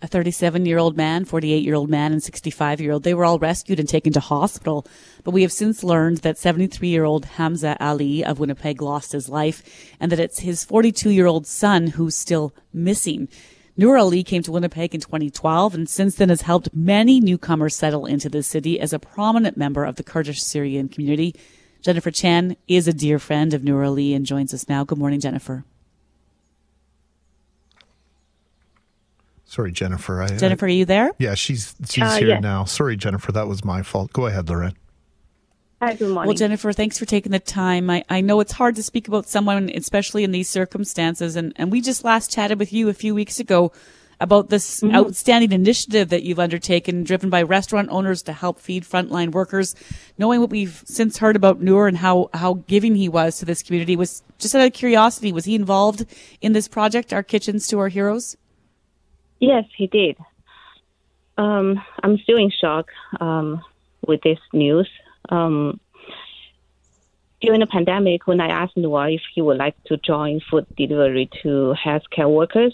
A 0.04 0.08
37 0.08 0.66
year 0.66 0.80
old 0.80 0.98
man, 0.98 1.24
48 1.24 1.64
year 1.64 1.76
old 1.76 1.90
man, 1.90 2.12
and 2.12 2.22
65 2.22 2.82
year 2.82 2.92
old. 2.92 3.04
They 3.04 3.14
were 3.14 3.24
all 3.24 3.40
rescued 3.40 3.80
and 3.80 3.88
taken 3.88 4.12
to 4.12 4.20
hospital. 4.20 4.86
But 5.24 5.32
we 5.32 5.44
have 5.44 5.52
since 5.54 5.82
learned 5.82 6.18
that 6.18 6.38
73 6.38 6.90
year 6.90 7.06
old 7.06 7.24
Hamza 7.24 7.78
Ali 7.80 8.22
of 8.22 8.38
Winnipeg 8.38 8.82
lost 8.82 9.14
his 9.14 9.30
life 9.30 9.64
and 10.02 10.12
that 10.12 10.20
it's 10.20 10.40
his 10.40 10.66
42 10.66 11.10
year 11.10 11.26
old 11.26 11.48
son 11.48 11.88
who's 11.88 12.18
still 12.18 12.54
missing. 12.74 13.30
Nour 13.78 13.98
Ali 13.98 14.26
came 14.26 14.44
to 14.44 14.52
Winnipeg 14.52 14.94
in 14.94 15.00
2012 15.00 15.74
and 15.74 15.88
since 15.88 16.16
then 16.16 16.28
has 16.28 16.42
helped 16.42 16.76
many 16.76 17.22
newcomers 17.22 17.74
settle 17.74 18.06
into 18.06 18.28
the 18.28 18.44
city 18.44 18.82
as 18.82 18.92
a 18.92 19.00
prominent 19.00 19.56
member 19.56 19.86
of 19.86 19.96
the 19.96 20.04
Kurdish 20.04 20.44
Syrian 20.44 20.90
community. 20.90 21.34
Jennifer 21.82 22.12
Chan 22.12 22.58
is 22.68 22.90
a 22.90 22.94
dear 22.94 23.20
friend 23.20 23.54
of 23.54 23.64
Nour 23.64 23.86
Ali 23.86 24.14
and 24.14 24.26
joins 24.26 24.54
us 24.54 24.68
now. 24.68 24.84
Good 24.84 24.98
morning, 24.98 25.22
Jennifer. 25.22 25.64
Sorry, 29.54 29.72
Jennifer. 29.72 30.24
I, 30.24 30.28
Jennifer, 30.36 30.66
are 30.66 30.70
you 30.70 30.84
there? 30.84 31.12
Yeah, 31.20 31.36
she's 31.36 31.76
she's 31.88 32.04
Uh, 32.04 32.16
here 32.18 32.28
yes. 32.30 32.42
now. 32.42 32.66
Sorry, 32.66 32.98
Jennifer, 32.98 33.32
that 33.34 33.48
was 33.48 33.64
my 33.64 33.84
fault. 33.84 34.12
Go 34.12 34.26
ahead, 34.26 34.50
Loren. 34.50 34.74
Hi, 35.80 35.94
good 35.94 36.10
morning. 36.10 36.30
Well, 36.30 36.36
Jennifer, 36.36 36.74
thanks 36.74 36.98
for 36.98 37.06
taking 37.06 37.32
the 37.32 37.40
time. 37.40 37.88
I, 37.88 38.04
I 38.10 38.22
know 38.22 38.40
it's 38.40 38.54
hard 38.54 38.76
to 38.78 38.84
speak 38.84 39.08
about 39.08 39.28
someone, 39.28 39.70
especially 39.76 40.24
in 40.24 40.32
these 40.32 40.50
circumstances. 40.50 41.36
And, 41.36 41.54
and 41.56 41.72
we 41.72 41.82
just 41.82 42.04
last 42.04 42.32
chatted 42.32 42.58
with 42.58 42.74
you 42.74 42.90
a 42.90 42.96
few 42.96 43.14
weeks 43.14 43.40
ago 43.40 43.72
about 44.20 44.50
this 44.50 44.82
Mm-hmm. 44.82 44.96
outstanding 44.96 45.52
initiative 45.52 46.10
that 46.10 46.24
you've 46.24 46.40
undertaken, 46.40 47.04
driven 47.04 47.30
by 47.30 47.44
restaurant 47.44 47.90
owners 47.92 48.24
to 48.24 48.34
help 48.34 48.60
feed 48.60 48.86
frontline 48.86 49.34
workers. 49.34 49.76
Knowing 50.18 50.42
what 50.42 50.50
we've 50.50 50.82
since 50.86 51.20
heard 51.20 51.36
about 51.36 51.62
Nour 51.62 51.88
and 51.88 51.98
how, 51.98 52.32
how 52.34 52.56
giving 52.66 52.96
he 52.96 53.08
was 53.08 53.38
to 53.38 53.46
this 53.46 53.62
community 53.62 53.96
was 53.96 54.24
just 54.40 54.56
out 54.56 54.66
of 54.66 54.74
curiosity. 54.74 55.32
Was 55.32 55.46
he 55.46 55.54
involved 55.54 56.06
in 56.42 56.54
this 56.54 56.68
project, 56.68 57.14
Our 57.14 57.22
Kitchens 57.22 57.68
to 57.68 57.78
Our 57.78 57.90
Heroes? 57.90 58.36
Yes, 59.44 59.66
he 59.76 59.88
did. 59.88 60.16
Um, 61.38 61.82
I'm 62.02 62.18
still 62.20 62.38
in 62.38 62.50
shock 62.50 62.88
um, 63.20 63.62
with 64.08 64.22
this 64.22 64.40
news. 64.54 64.90
Um, 65.28 65.82
during 67.42 67.60
the 67.60 67.68
pandemic, 67.68 68.26
when 68.26 68.40
I 68.40 68.48
asked 68.48 68.78
Noah 68.78 69.12
if 69.12 69.22
he 69.36 69.42
would 69.42 69.58
like 69.58 69.76
to 69.88 69.98
join 69.98 70.40
food 70.50 70.66
delivery 70.78 71.30
to 71.42 71.76
healthcare 71.86 72.34
workers, 72.34 72.74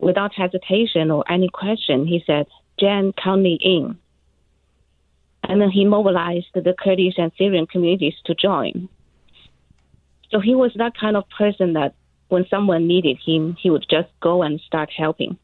without 0.00 0.34
hesitation 0.34 1.12
or 1.12 1.22
any 1.30 1.48
question, 1.48 2.08
he 2.08 2.24
said, 2.26 2.48
Jen, 2.80 3.12
count 3.12 3.42
me 3.42 3.56
in. 3.62 3.96
And 5.44 5.60
then 5.60 5.70
he 5.70 5.84
mobilized 5.84 6.48
the 6.54 6.74
Kurdish 6.76 7.18
and 7.18 7.30
Syrian 7.38 7.68
communities 7.68 8.14
to 8.24 8.34
join. 8.34 8.88
So 10.32 10.40
he 10.40 10.56
was 10.56 10.72
that 10.74 10.98
kind 10.98 11.16
of 11.16 11.22
person 11.38 11.74
that 11.74 11.94
when 12.30 12.48
someone 12.50 12.88
needed 12.88 13.18
him, 13.24 13.56
he 13.62 13.70
would 13.70 13.86
just 13.88 14.08
go 14.20 14.42
and 14.42 14.60
start 14.66 14.90
helping. 14.90 15.38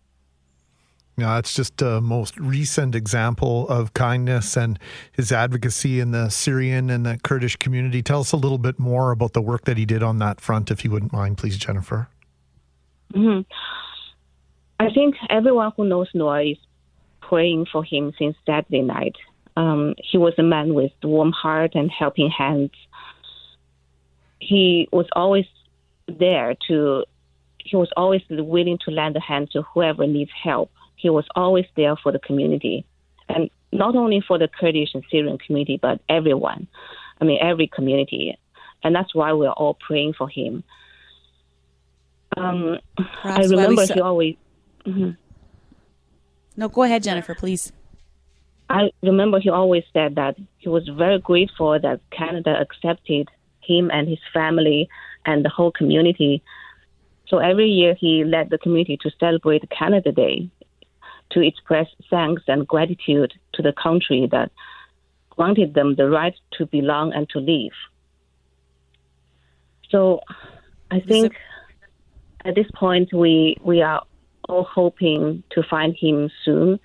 Yeah, 1.18 1.36
it's 1.38 1.52
just 1.52 1.82
a 1.82 2.00
most 2.00 2.38
recent 2.38 2.94
example 2.94 3.68
of 3.68 3.92
kindness 3.92 4.56
and 4.56 4.78
his 5.10 5.32
advocacy 5.32 5.98
in 5.98 6.12
the 6.12 6.28
Syrian 6.28 6.90
and 6.90 7.04
the 7.04 7.18
Kurdish 7.24 7.56
community. 7.56 8.02
Tell 8.02 8.20
us 8.20 8.30
a 8.30 8.36
little 8.36 8.56
bit 8.56 8.78
more 8.78 9.10
about 9.10 9.32
the 9.32 9.42
work 9.42 9.64
that 9.64 9.76
he 9.76 9.84
did 9.84 10.00
on 10.00 10.18
that 10.20 10.40
front, 10.40 10.70
if 10.70 10.84
you 10.84 10.92
wouldn't 10.92 11.12
mind, 11.12 11.36
please, 11.36 11.58
Jennifer. 11.58 12.08
hmm 13.12 13.40
I 14.78 14.90
think 14.94 15.16
everyone 15.28 15.72
who 15.76 15.88
knows 15.88 16.06
Noah 16.14 16.42
is 16.52 16.58
praying 17.20 17.66
for 17.72 17.82
him 17.82 18.12
since 18.16 18.36
Saturday 18.46 18.82
night. 18.82 19.16
Um, 19.56 19.96
he 19.98 20.18
was 20.18 20.34
a 20.38 20.44
man 20.44 20.72
with 20.72 20.92
warm 21.02 21.32
heart 21.32 21.72
and 21.74 21.90
helping 21.90 22.30
hands. 22.30 22.70
He 24.38 24.88
was 24.92 25.06
always 25.16 25.46
there 26.06 26.54
to. 26.68 27.02
He 27.58 27.74
was 27.74 27.90
always 27.96 28.22
willing 28.30 28.78
to 28.84 28.92
lend 28.92 29.16
a 29.16 29.20
hand 29.20 29.50
to 29.50 29.62
whoever 29.62 30.06
needs 30.06 30.30
help. 30.42 30.70
He 30.98 31.08
was 31.10 31.24
always 31.34 31.66
there 31.76 31.96
for 32.02 32.12
the 32.12 32.18
community, 32.18 32.84
and 33.28 33.50
not 33.72 33.94
only 33.96 34.20
for 34.26 34.36
the 34.38 34.48
Kurdish 34.48 34.90
and 34.94 35.04
Syrian 35.10 35.38
community, 35.38 35.78
but 35.80 36.00
everyone. 36.08 36.66
I 37.20 37.24
mean, 37.24 37.38
every 37.40 37.68
community, 37.68 38.36
and 38.82 38.94
that's 38.94 39.14
why 39.14 39.32
we're 39.32 39.50
all 39.50 39.74
praying 39.74 40.14
for 40.18 40.28
him. 40.28 40.64
Um, 42.36 42.78
I 42.98 43.02
Perhaps 43.22 43.38
why 43.38 43.42
we 43.46 43.56
remember 43.56 43.86
saw- 43.86 43.94
he 43.94 44.00
always. 44.00 44.36
mhm. 44.86 45.16
No, 46.56 46.68
go 46.68 46.82
ahead, 46.82 47.02
Jennifer, 47.04 47.34
please. 47.34 47.72
I 48.68 48.90
remember 49.02 49.38
he 49.40 49.48
always 49.48 49.84
said 49.92 50.16
that 50.16 50.36
he 50.58 50.68
was 50.68 50.86
very 50.88 51.18
grateful 51.20 51.78
that 51.80 52.00
Canada 52.10 52.54
accepted 52.60 53.28
him 53.62 53.90
and 53.90 54.08
his 54.08 54.18
family 54.34 54.88
and 55.24 55.44
the 55.44 55.48
whole 55.48 55.70
community. 55.70 56.42
So 57.28 57.38
every 57.38 57.68
year 57.68 57.94
he 57.94 58.24
led 58.24 58.50
the 58.50 58.58
community 58.58 58.98
to 59.02 59.10
celebrate 59.20 59.70
Canada 59.70 60.12
Day 60.12 60.50
to 61.30 61.40
express 61.40 61.86
thanks 62.10 62.42
and 62.48 62.66
gratitude 62.66 63.34
to 63.54 63.62
the 63.62 63.72
country 63.72 64.28
that 64.30 64.50
granted 65.30 65.74
them 65.74 65.94
the 65.94 66.08
right 66.08 66.34
to 66.52 66.66
belong 66.66 67.12
and 67.12 67.28
to 67.30 67.38
live. 67.38 67.72
So 69.90 70.20
I 70.90 71.00
think 71.00 71.34
at 72.44 72.54
this 72.54 72.66
point 72.74 73.12
we 73.12 73.56
we 73.62 73.82
are 73.82 74.02
all 74.48 74.64
hoping 74.64 75.42
to 75.50 75.62
find 75.62 75.94
him 75.98 76.30
soon 76.44 76.80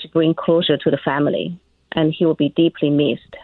to 0.00 0.08
bring 0.08 0.34
closure 0.34 0.76
to 0.76 0.90
the 0.90 0.98
family, 1.04 1.58
and 1.92 2.12
he 2.12 2.24
will 2.24 2.34
be 2.34 2.50
deeply 2.50 2.90
missed. 2.90 3.36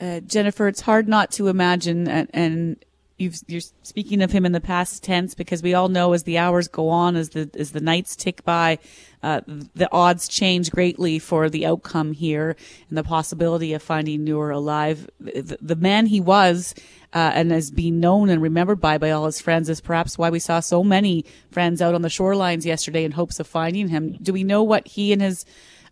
Uh, 0.00 0.20
Jennifer, 0.20 0.68
it's 0.68 0.82
hard 0.82 1.08
not 1.08 1.30
to 1.32 1.48
imagine, 1.48 2.08
and, 2.08 2.28
and 2.32 2.84
you've, 3.18 3.40
you're 3.46 3.60
speaking 3.82 4.22
of 4.22 4.32
him 4.32 4.46
in 4.46 4.52
the 4.52 4.60
past 4.60 5.02
tense 5.02 5.34
because 5.34 5.62
we 5.62 5.74
all 5.74 5.88
know 5.88 6.12
as 6.12 6.22
the 6.22 6.38
hours 6.38 6.68
go 6.68 6.88
on, 6.88 7.16
as 7.16 7.30
the 7.30 7.50
as 7.58 7.72
the 7.72 7.80
nights 7.80 8.16
tick 8.16 8.44
by, 8.44 8.78
uh, 9.22 9.40
the 9.74 9.88
odds 9.92 10.28
change 10.28 10.70
greatly 10.70 11.18
for 11.18 11.50
the 11.50 11.66
outcome 11.66 12.12
here 12.12 12.56
and 12.88 12.96
the 12.96 13.02
possibility 13.02 13.72
of 13.74 13.82
finding 13.82 14.24
Nour 14.24 14.50
alive. 14.50 15.08
The, 15.20 15.58
the 15.60 15.76
man 15.76 16.06
he 16.06 16.20
was, 16.20 16.74
uh, 17.12 17.32
and 17.34 17.50
has 17.50 17.70
been 17.70 18.00
known 18.00 18.28
and 18.28 18.40
remembered 18.40 18.80
by 18.80 18.98
by 18.98 19.10
all 19.10 19.26
his 19.26 19.40
friends 19.40 19.68
is 19.68 19.80
perhaps 19.80 20.16
why 20.16 20.30
we 20.30 20.38
saw 20.38 20.60
so 20.60 20.84
many 20.84 21.24
friends 21.50 21.82
out 21.82 21.94
on 21.94 22.02
the 22.02 22.08
shorelines 22.08 22.64
yesterday 22.64 23.04
in 23.04 23.12
hopes 23.12 23.40
of 23.40 23.46
finding 23.46 23.88
him. 23.88 24.16
Do 24.22 24.32
we 24.32 24.44
know 24.44 24.62
what 24.62 24.86
he 24.86 25.12
and 25.12 25.22
his 25.22 25.44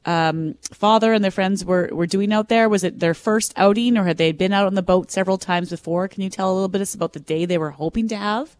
um, 0.06 0.54
father 0.72 1.12
and 1.12 1.22
their 1.22 1.32
friends 1.32 1.64
were, 1.64 1.90
were 1.92 2.06
doing 2.06 2.32
out 2.32 2.48
there? 2.48 2.68
Was 2.68 2.84
it 2.84 3.00
their 3.00 3.12
first 3.12 3.52
outing 3.56 3.98
or 3.98 4.04
had 4.04 4.16
they 4.16 4.32
been 4.32 4.52
out 4.52 4.66
on 4.66 4.74
the 4.74 4.82
boat 4.82 5.10
several 5.10 5.36
times 5.36 5.70
before? 5.70 6.08
Can 6.08 6.22
you 6.22 6.30
tell 6.30 6.50
a 6.50 6.54
little 6.54 6.68
bit 6.68 6.94
about 6.94 7.12
the 7.12 7.20
day 7.20 7.44
they 7.44 7.58
were 7.58 7.72
hoping 7.72 8.08
to 8.08 8.16
have? 8.16 8.56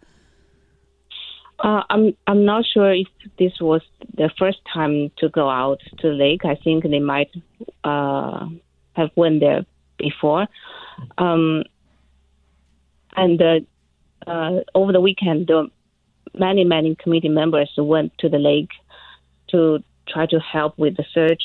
Uh, 1.59 1.82
I'm 1.88 2.14
I'm 2.26 2.44
not 2.44 2.66
sure 2.66 2.92
if 2.92 3.07
this 3.38 3.53
was 3.61 3.80
the 4.14 4.30
first 4.38 4.59
time 4.74 5.11
to 5.18 5.30
go 5.30 5.49
out 5.49 5.80
to 5.99 6.09
the 6.09 6.14
lake. 6.14 6.44
I 6.44 6.57
think 6.57 6.82
they 6.82 6.99
might 6.99 7.30
uh, 7.82 8.47
have 8.92 9.11
went 9.16 9.40
there 9.40 9.64
before. 9.97 10.49
Um, 11.16 11.62
and 13.16 13.40
uh, 13.40 13.61
uh, 14.26 14.61
over 14.74 14.92
the 14.92 15.01
weekend, 15.01 15.51
many 16.34 16.64
many 16.64 16.94
committee 16.97 17.30
members 17.30 17.70
went 17.78 18.12
to 18.18 18.28
the 18.28 18.38
lake 18.38 18.70
to 19.49 19.82
try 20.09 20.27
to 20.27 20.39
help 20.41 20.79
with 20.79 20.97
the 20.97 21.05
search 21.13 21.43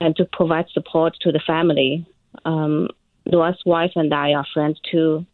and 0.00 0.14
to 0.16 0.24
provide 0.24 0.66
support 0.70 1.16
to 1.20 1.32
the 1.32 1.40
family. 1.46 2.06
Um, 2.44 2.88
Noah's 3.26 3.62
wife 3.64 3.92
and 3.96 4.12
I 4.12 4.32
are 4.32 4.46
friends 4.52 4.80
too, 4.90 5.24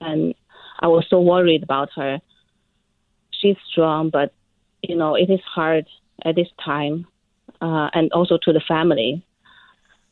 and 0.00 0.34
I 0.80 0.88
was 0.88 1.06
so 1.08 1.20
worried 1.20 1.62
about 1.62 1.90
her. 1.96 2.20
She's 3.30 3.56
strong, 3.70 4.10
but 4.10 4.32
you 4.82 4.96
know 4.96 5.14
it 5.14 5.30
is 5.30 5.40
hard 5.54 5.86
at 6.24 6.34
this 6.34 6.48
time, 6.64 7.06
uh, 7.60 7.88
and 7.94 8.12
also 8.12 8.38
to 8.42 8.52
the 8.52 8.62
family. 8.66 9.24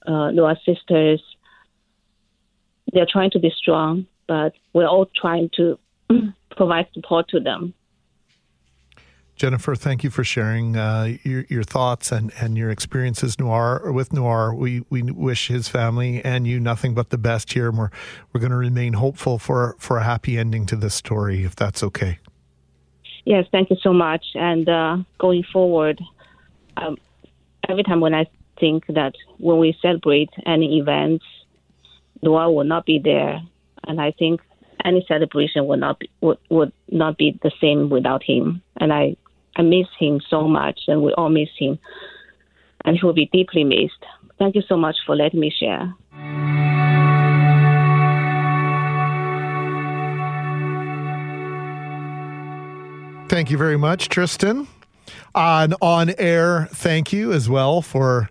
Uh, 0.06 0.30
Noah's 0.30 0.58
sisters, 0.64 1.20
they're 2.92 3.08
trying 3.10 3.32
to 3.32 3.40
be 3.40 3.50
strong, 3.50 4.06
but 4.28 4.52
we're 4.72 4.86
all 4.86 5.10
trying 5.20 5.50
to 5.56 5.78
provide 6.56 6.86
support 6.94 7.28
to 7.30 7.40
them. 7.40 7.74
Jennifer, 9.36 9.74
thank 9.74 10.02
you 10.02 10.08
for 10.08 10.24
sharing 10.24 10.76
uh, 10.76 11.16
your, 11.22 11.44
your 11.50 11.62
thoughts 11.62 12.10
and, 12.10 12.32
and 12.40 12.56
your 12.56 12.70
experiences 12.70 13.38
Nour 13.38 13.92
with 13.92 14.10
Nour. 14.10 14.54
We 14.54 14.84
we 14.88 15.02
wish 15.02 15.48
his 15.48 15.68
family 15.68 16.24
and 16.24 16.46
you 16.46 16.58
nothing 16.58 16.94
but 16.94 17.10
the 17.10 17.18
best 17.18 17.52
here, 17.52 17.68
and 17.68 17.76
we're 17.76 17.90
we're 18.32 18.40
going 18.40 18.50
to 18.50 18.56
remain 18.56 18.94
hopeful 18.94 19.38
for 19.38 19.76
for 19.78 19.98
a 19.98 20.04
happy 20.04 20.38
ending 20.38 20.64
to 20.66 20.76
this 20.76 20.94
story, 20.94 21.44
if 21.44 21.54
that's 21.54 21.82
okay. 21.82 22.18
Yes, 23.26 23.44
thank 23.52 23.68
you 23.68 23.76
so 23.82 23.92
much. 23.92 24.24
And 24.34 24.68
uh, 24.68 24.98
going 25.18 25.44
forward, 25.52 26.00
um, 26.78 26.96
every 27.68 27.82
time 27.82 28.00
when 28.00 28.14
I 28.14 28.26
think 28.58 28.86
that 28.86 29.14
when 29.36 29.58
we 29.58 29.76
celebrate 29.82 30.30
any 30.46 30.78
events, 30.78 31.26
Nour 32.22 32.54
will 32.54 32.64
not 32.64 32.86
be 32.86 32.98
there, 32.98 33.42
and 33.86 34.00
I 34.00 34.12
think 34.12 34.40
any 34.82 35.04
celebration 35.06 35.66
would 35.66 35.80
not 35.80 35.98
be, 35.98 36.08
would, 36.22 36.38
would 36.48 36.72
not 36.90 37.18
be 37.18 37.38
the 37.42 37.50
same 37.60 37.90
without 37.90 38.22
him. 38.22 38.62
And 38.78 38.92
I 38.92 39.16
I 39.56 39.62
miss 39.62 39.86
him 39.98 40.20
so 40.28 40.46
much, 40.46 40.80
and 40.86 41.02
we 41.02 41.12
all 41.14 41.30
miss 41.30 41.48
him. 41.58 41.78
And 42.84 42.96
he 42.96 43.04
will 43.04 43.14
be 43.14 43.28
deeply 43.32 43.64
missed. 43.64 44.04
Thank 44.38 44.54
you 44.54 44.62
so 44.68 44.76
much 44.76 44.96
for 45.06 45.16
letting 45.16 45.40
me 45.40 45.50
share. 45.50 45.94
Thank 53.28 53.50
you 53.50 53.58
very 53.58 53.76
much, 53.76 54.08
Tristan. 54.08 54.68
On 55.34 55.74
on 55.80 56.14
air, 56.18 56.68
thank 56.72 57.12
you 57.12 57.32
as 57.32 57.48
well 57.48 57.82
for 57.82 58.30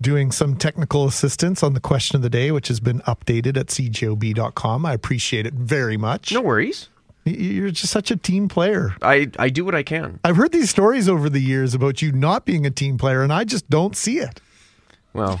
doing 0.00 0.30
some 0.30 0.56
technical 0.56 1.06
assistance 1.06 1.62
on 1.62 1.74
the 1.74 1.80
question 1.80 2.16
of 2.16 2.22
the 2.22 2.30
day, 2.30 2.50
which 2.50 2.68
has 2.68 2.80
been 2.80 3.00
updated 3.00 3.56
at 3.56 3.66
cjob.com. 3.66 4.86
I 4.86 4.92
appreciate 4.92 5.46
it 5.46 5.54
very 5.54 5.96
much. 5.96 6.32
No 6.32 6.42
worries. 6.42 6.88
You're 7.26 7.70
just 7.72 7.92
such 7.92 8.10
a 8.10 8.16
team 8.16 8.48
player. 8.48 8.94
I, 9.02 9.28
I 9.38 9.48
do 9.48 9.64
what 9.64 9.74
I 9.74 9.82
can. 9.82 10.20
I've 10.22 10.36
heard 10.36 10.52
these 10.52 10.70
stories 10.70 11.08
over 11.08 11.28
the 11.28 11.40
years 11.40 11.74
about 11.74 12.00
you 12.00 12.12
not 12.12 12.44
being 12.44 12.64
a 12.64 12.70
team 12.70 12.98
player, 12.98 13.22
and 13.22 13.32
I 13.32 13.44
just 13.44 13.68
don't 13.68 13.96
see 13.96 14.18
it. 14.18 14.40
Well, 15.12 15.40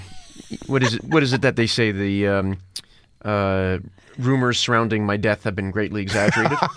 what 0.66 0.82
is 0.82 0.94
it? 0.94 1.04
What 1.04 1.22
is 1.22 1.32
it 1.32 1.42
that 1.42 1.54
they 1.54 1.66
say? 1.66 1.92
The 1.92 2.26
um, 2.26 2.58
uh, 3.24 3.78
rumors 4.18 4.58
surrounding 4.58 5.06
my 5.06 5.16
death 5.16 5.44
have 5.44 5.54
been 5.54 5.70
greatly 5.70 6.02
exaggerated. 6.02 6.58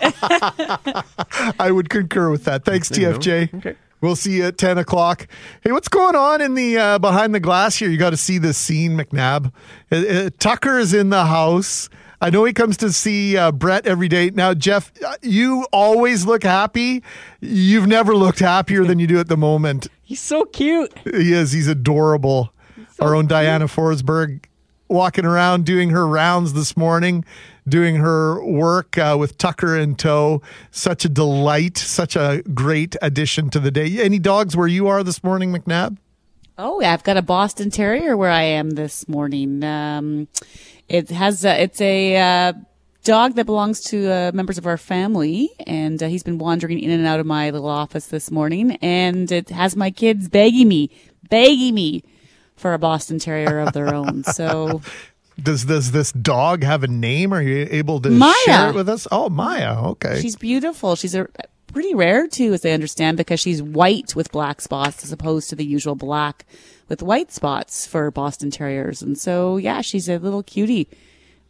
I 1.58 1.70
would 1.70 1.90
concur 1.90 2.30
with 2.30 2.44
that. 2.44 2.64
Thanks, 2.64 2.88
There 2.88 3.12
TFJ. 3.14 3.54
Okay. 3.54 3.76
We'll 4.00 4.16
see 4.16 4.36
you 4.36 4.44
at 4.46 4.56
10 4.56 4.78
o'clock. 4.78 5.26
Hey, 5.62 5.72
what's 5.72 5.88
going 5.88 6.16
on 6.16 6.40
in 6.40 6.54
the 6.54 6.78
uh, 6.78 6.98
behind 6.98 7.34
the 7.34 7.40
glass 7.40 7.76
here? 7.76 7.90
You 7.90 7.98
got 7.98 8.10
to 8.10 8.16
see 8.16 8.38
this 8.38 8.56
scene, 8.56 8.96
McNabb. 8.96 9.52
Uh, 9.92 9.96
uh, 9.96 10.30
Tucker 10.38 10.78
is 10.78 10.94
in 10.94 11.10
the 11.10 11.26
house. 11.26 11.90
I 12.22 12.28
know 12.28 12.44
he 12.44 12.52
comes 12.52 12.76
to 12.78 12.92
see 12.92 13.36
uh, 13.36 13.50
Brett 13.50 13.86
every 13.86 14.08
day. 14.08 14.30
Now, 14.30 14.52
Jeff, 14.52 14.92
uh, 15.02 15.14
you 15.22 15.66
always 15.72 16.26
look 16.26 16.42
happy. 16.42 17.02
You've 17.40 17.86
never 17.86 18.14
looked 18.14 18.40
happier 18.40 18.84
than 18.84 18.98
you 18.98 19.06
do 19.06 19.18
at 19.18 19.28
the 19.28 19.38
moment. 19.38 19.88
He's 20.02 20.20
so 20.20 20.44
cute. 20.44 20.92
He 21.04 21.32
is. 21.32 21.52
He's 21.52 21.66
adorable. 21.68 22.52
Our 23.00 23.14
own 23.14 23.26
Diana 23.26 23.66
Forsberg 23.66 24.44
walking 24.88 25.24
around 25.24 25.64
doing 25.64 25.90
her 25.90 26.06
rounds 26.06 26.52
this 26.52 26.76
morning, 26.76 27.24
doing 27.66 27.96
her 27.96 28.44
work 28.44 28.98
uh, 28.98 29.16
with 29.18 29.38
Tucker 29.38 29.78
in 29.78 29.94
tow. 29.94 30.42
Such 30.70 31.06
a 31.06 31.08
delight. 31.08 31.78
Such 31.78 32.16
a 32.16 32.42
great 32.52 32.96
addition 33.00 33.48
to 33.50 33.60
the 33.60 33.70
day. 33.70 33.98
Any 34.00 34.18
dogs 34.18 34.54
where 34.54 34.68
you 34.68 34.88
are 34.88 35.02
this 35.02 35.24
morning, 35.24 35.52
McNabb? 35.52 35.96
Oh, 36.62 36.78
yeah, 36.82 36.92
I've 36.92 37.02
got 37.04 37.16
a 37.16 37.22
Boston 37.22 37.70
Terrier 37.70 38.18
where 38.18 38.28
I 38.30 38.42
am 38.42 38.70
this 38.72 39.08
morning. 39.08 39.64
Um, 39.64 40.28
it 40.90 41.08
has 41.08 41.42
a, 41.42 41.62
it's 41.62 41.80
a 41.80 42.16
uh, 42.18 42.52
dog 43.02 43.36
that 43.36 43.46
belongs 43.46 43.80
to 43.84 44.10
uh, 44.12 44.30
members 44.34 44.58
of 44.58 44.66
our 44.66 44.76
family, 44.76 45.48
and 45.66 46.02
uh, 46.02 46.08
he's 46.08 46.22
been 46.22 46.36
wandering 46.36 46.78
in 46.78 46.90
and 46.90 47.06
out 47.06 47.18
of 47.18 47.24
my 47.24 47.48
little 47.48 47.66
office 47.70 48.08
this 48.08 48.30
morning, 48.30 48.72
and 48.82 49.32
it 49.32 49.48
has 49.48 49.74
my 49.74 49.90
kids 49.90 50.28
begging 50.28 50.68
me, 50.68 50.90
begging 51.30 51.74
me 51.74 52.04
for 52.56 52.74
a 52.74 52.78
Boston 52.78 53.18
Terrier 53.18 53.60
of 53.60 53.72
their 53.72 53.94
own. 53.94 54.22
So 54.34 54.82
Does 55.42 55.64
does 55.64 55.92
this 55.92 56.12
dog 56.12 56.62
have 56.62 56.84
a 56.84 56.88
name? 56.88 57.32
Are 57.32 57.40
you 57.40 57.66
able 57.70 58.00
to 58.02 58.10
Maya. 58.10 58.34
share 58.44 58.68
it 58.68 58.74
with 58.74 58.90
us? 58.90 59.08
Oh, 59.10 59.30
Maya. 59.30 59.82
Okay. 59.92 60.20
she's 60.20 60.36
beautiful. 60.36 60.94
She's 60.94 61.14
a 61.14 61.26
pretty 61.70 61.94
rare 61.94 62.26
too, 62.26 62.52
as 62.52 62.64
I 62.64 62.70
understand, 62.70 63.16
because 63.16 63.40
she's 63.40 63.62
white 63.62 64.14
with 64.14 64.30
black 64.32 64.60
spots 64.60 65.04
as 65.04 65.12
opposed 65.12 65.48
to 65.50 65.56
the 65.56 65.64
usual 65.64 65.94
black 65.94 66.44
with 66.88 67.02
white 67.02 67.32
spots 67.32 67.86
for 67.86 68.10
Boston 68.10 68.50
Terriers. 68.50 69.00
And 69.02 69.16
so, 69.16 69.56
yeah, 69.56 69.80
she's 69.80 70.08
a 70.08 70.18
little 70.18 70.42
cutie. 70.42 70.88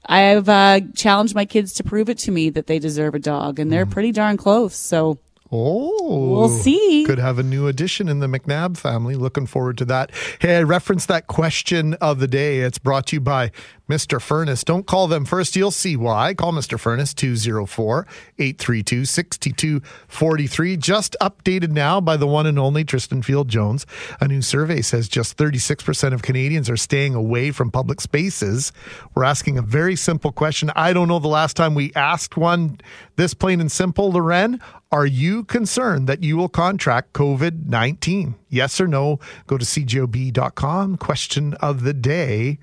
I've 0.07 0.49
uh, 0.49 0.81
challenged 0.95 1.35
my 1.35 1.45
kids 1.45 1.73
to 1.75 1.85
prove 1.85 2.09
it 2.09 2.19
to 2.19 2.31
me 2.31 2.51
that 2.51 2.67
they 2.67 2.79
deserve 2.79 3.15
a 3.15 3.19
dog, 3.19 3.59
and 3.59 3.71
they're 3.73 3.87
pretty 3.87 4.13
darn 4.13 4.37
close. 4.37 4.75
So 4.77 5.19
Oh, 5.53 6.31
We'll 6.31 6.49
see. 6.49 7.05
Could 7.05 7.19
have 7.19 7.41
a 7.41 7.43
new 7.43 7.67
addition 7.67 8.09
in 8.09 8.21
the 8.21 8.29
McNabb 8.29 8.77
family. 8.77 9.17
Looking 9.17 9.47
forward 9.47 9.79
to 9.79 9.85
that. 9.87 10.13
Hey, 10.39 10.59
I 10.59 10.63
referenced 10.63 11.09
that 11.09 11.27
question 11.27 11.95
of 11.95 12.21
the 12.21 12.29
day. 12.29 12.61
It's 12.61 12.79
brought 12.79 13.09
to 13.09 13.17
you 13.17 13.21
by 13.21 13.51
Mr. 13.91 14.23
Furnace. 14.23 14.63
Don't 14.63 14.87
call 14.87 15.09
them 15.09 15.25
first. 15.25 15.57
You'll 15.57 15.73
see 15.73 15.97
why. 15.97 16.33
Call 16.33 16.53
Mr. 16.53 16.79
Furnace 16.79 17.13
204 17.13 18.07
832 18.39 19.05
6243. 19.05 20.77
Just 20.77 21.17
updated 21.21 21.73
now 21.73 22.01
by 22.01 22.17
the 22.17 22.27
one 22.27 22.47
and 22.47 22.59
only 22.59 22.85
Tristan 22.85 23.21
Field 23.21 23.49
Jones. 23.49 23.87
A 24.21 24.29
new 24.29 24.43
survey 24.43 24.81
says 24.81 25.09
just 25.09 25.37
36% 25.37 26.15
of 26.15 26.23
Canadians 26.23 26.71
are 26.71 26.77
staying 26.77 27.17
away 27.17 27.51
from 27.51 27.73
public 27.73 28.01
spaces. 28.01 28.73
We're 29.15 29.25
asking 29.25 29.59
a 29.59 29.63
very 29.63 29.97
simple 29.97 30.31
question. 30.31 30.71
I 30.77 30.93
don't 30.93 31.09
know 31.09 31.19
the 31.19 31.29
last 31.29 31.57
time 31.57 31.75
we 31.75 31.93
asked 31.95 32.37
one 32.37 32.81
this 33.17 33.35
plain 33.35 33.61
and 33.61 33.73
simple, 33.73 34.13
Loren. 34.13 34.61
Are 34.93 35.07
you 35.07 35.45
concerned 35.45 36.09
that 36.09 36.25
you 36.25 36.37
will 36.37 36.49
contract 36.49 37.13
COVID 37.13 37.67
19? 37.67 38.35
Yes 38.49 38.81
or 38.81 38.89
no? 38.89 39.21
Go 39.47 39.57
to 39.57 39.65
cjob.com. 39.65 40.97
Question 40.97 41.55
of 41.55 41.85
the 41.85 41.95
day 41.95 42.59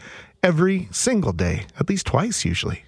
every 0.48 0.88
single 0.92 1.34
day, 1.34 1.66
at 1.78 1.90
least 1.90 2.06
twice 2.06 2.46
usually. 2.46 2.86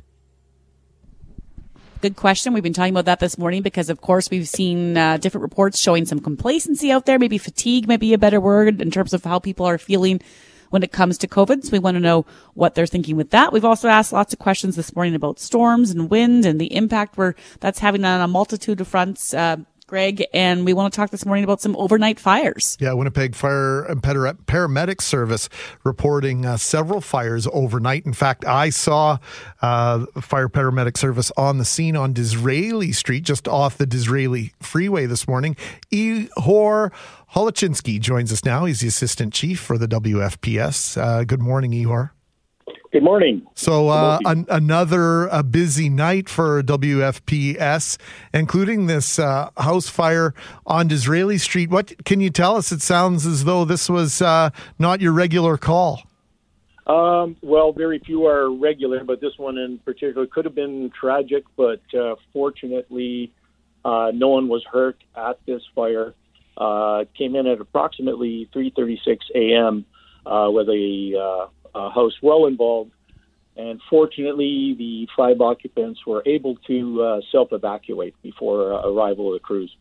Good 2.01 2.15
question. 2.15 2.53
We've 2.53 2.63
been 2.63 2.71
talking 2.71 2.93
about 2.93 3.03
that 3.03 3.19
this 3.19 3.37
morning 3.37 3.61
because, 3.61 3.89
of 3.89 3.99
course, 3.99 4.29
we've 4.31 4.47
seen 4.47 4.95
uh, 4.95 5.17
different 5.17 5.43
reports 5.43 5.77
showing 5.77 6.05
some 6.05 6.21
complacency 6.21 6.89
out 6.89 7.05
there. 7.05 7.19
Maybe 7.19 7.37
fatigue 7.37 7.85
might 7.85 7.99
be 7.99 8.13
a 8.13 8.17
better 8.17 8.39
word 8.39 8.81
in 8.81 8.89
terms 8.91 9.13
of 9.13 9.25
how 9.25 9.39
people 9.39 9.65
are 9.65 9.77
feeling 9.77 10.21
when 10.69 10.83
it 10.83 10.93
comes 10.93 11.17
to 11.17 11.27
COVID. 11.27 11.65
So 11.65 11.71
we 11.73 11.79
want 11.79 11.95
to 11.95 11.99
know 11.99 12.25
what 12.53 12.75
they're 12.75 12.87
thinking 12.87 13.17
with 13.17 13.31
that. 13.31 13.51
We've 13.51 13.65
also 13.65 13.89
asked 13.89 14.13
lots 14.13 14.31
of 14.31 14.39
questions 14.39 14.77
this 14.77 14.95
morning 14.95 15.13
about 15.13 15.37
storms 15.37 15.91
and 15.91 16.09
wind 16.09 16.45
and 16.45 16.61
the 16.61 16.73
impact 16.73 17.17
where 17.17 17.35
that's 17.59 17.79
having 17.79 18.05
on 18.05 18.21
a 18.21 18.27
multitude 18.29 18.79
of 18.79 18.87
fronts. 18.87 19.33
Uh, 19.33 19.57
Greg, 19.89 20.23
and 20.35 20.65
we 20.65 20.73
want 20.73 20.93
to 20.93 20.95
talk 20.95 21.09
this 21.09 21.25
morning 21.25 21.43
about 21.43 21.61
some 21.61 21.75
overnight 21.75 22.19
fires. 22.19 22.77
Yeah, 22.79 22.93
Winnipeg 22.93 23.33
Fire 23.33 23.81
and 23.81 24.03
Paramedic 24.03 25.01
Service 25.01 25.49
reporting 25.83 26.45
uh, 26.45 26.57
several 26.57 27.01
fires 27.01 27.47
overnight. 27.51 28.05
In 28.05 28.13
fact, 28.13 28.45
I 28.45 28.69
saw 28.69 29.17
uh, 29.63 30.05
Fire 30.21 30.47
Paramedic 30.47 30.95
Service 30.95 31.31
on 31.35 31.57
the 31.57 31.65
scene 31.65 31.95
on 31.95 32.13
Disraeli 32.13 32.91
Street, 32.91 33.23
just 33.23 33.47
off 33.47 33.79
the 33.79 33.87
Disraeli 33.87 34.53
Freeway 34.61 35.07
this 35.07 35.27
morning. 35.27 35.57
Ihor 35.91 36.91
Holochinsky 37.33 37.99
joins 37.99 38.31
us 38.31 38.45
now. 38.45 38.65
He's 38.65 38.81
the 38.81 38.87
Assistant 38.87 39.33
Chief 39.33 39.59
for 39.59 39.79
the 39.79 39.87
WFPS. 39.87 41.01
Uh, 41.01 41.23
good 41.23 41.41
morning, 41.41 41.71
Ihor. 41.71 42.11
Good 42.91 43.03
morning. 43.03 43.45
So 43.53 43.89
uh, 43.89 44.17
an, 44.25 44.47
another 44.49 45.31
uh, 45.31 45.43
busy 45.43 45.89
night 45.89 46.27
for 46.27 46.63
WFPS, 46.63 47.97
including 48.33 48.87
this 48.87 49.19
uh, 49.19 49.51
house 49.57 49.87
fire 49.87 50.33
on 50.65 50.87
Disraeli 50.87 51.37
Street. 51.37 51.69
What 51.69 52.03
can 52.03 52.19
you 52.19 52.31
tell 52.31 52.55
us? 52.55 52.71
It 52.71 52.81
sounds 52.81 53.27
as 53.27 53.43
though 53.43 53.63
this 53.63 53.91
was 53.91 54.23
uh, 54.23 54.49
not 54.79 55.01
your 55.01 55.11
regular 55.11 55.55
call. 55.55 56.01
Um, 56.87 57.37
well, 57.43 57.73
very 57.73 57.99
few 57.99 58.25
are 58.25 58.51
regular, 58.51 59.03
but 59.03 59.21
this 59.21 59.37
one 59.37 59.59
in 59.59 59.77
particular 59.77 60.25
could 60.25 60.45
have 60.45 60.55
been 60.55 60.91
tragic. 60.99 61.43
But 61.55 61.81
uh, 61.93 62.15
fortunately, 62.33 63.31
uh, 63.85 64.11
no 64.15 64.29
one 64.29 64.47
was 64.47 64.63
hurt 64.65 64.97
at 65.15 65.37
this 65.45 65.61
fire. 65.75 66.15
came 67.15 67.35
in 67.35 67.45
at 67.45 67.61
approximately 67.61 68.49
3:36 68.51 69.19
a.m. 69.35 69.85
with 70.25 70.69
a 70.69 71.49
uh, 71.73 71.89
house 71.89 72.13
well 72.21 72.45
involved. 72.45 72.91
And 73.55 73.81
fortunately, 73.89 74.75
the 74.77 75.07
five 75.17 75.41
occupants 75.41 76.05
were 76.05 76.23
able 76.25 76.55
to 76.67 77.03
uh, 77.03 77.21
self 77.31 77.49
evacuate 77.51 78.15
before 78.21 78.73
uh, 78.73 78.87
arrival 78.87 79.27
of 79.27 79.33
the 79.33 79.39
crews. 79.39 79.75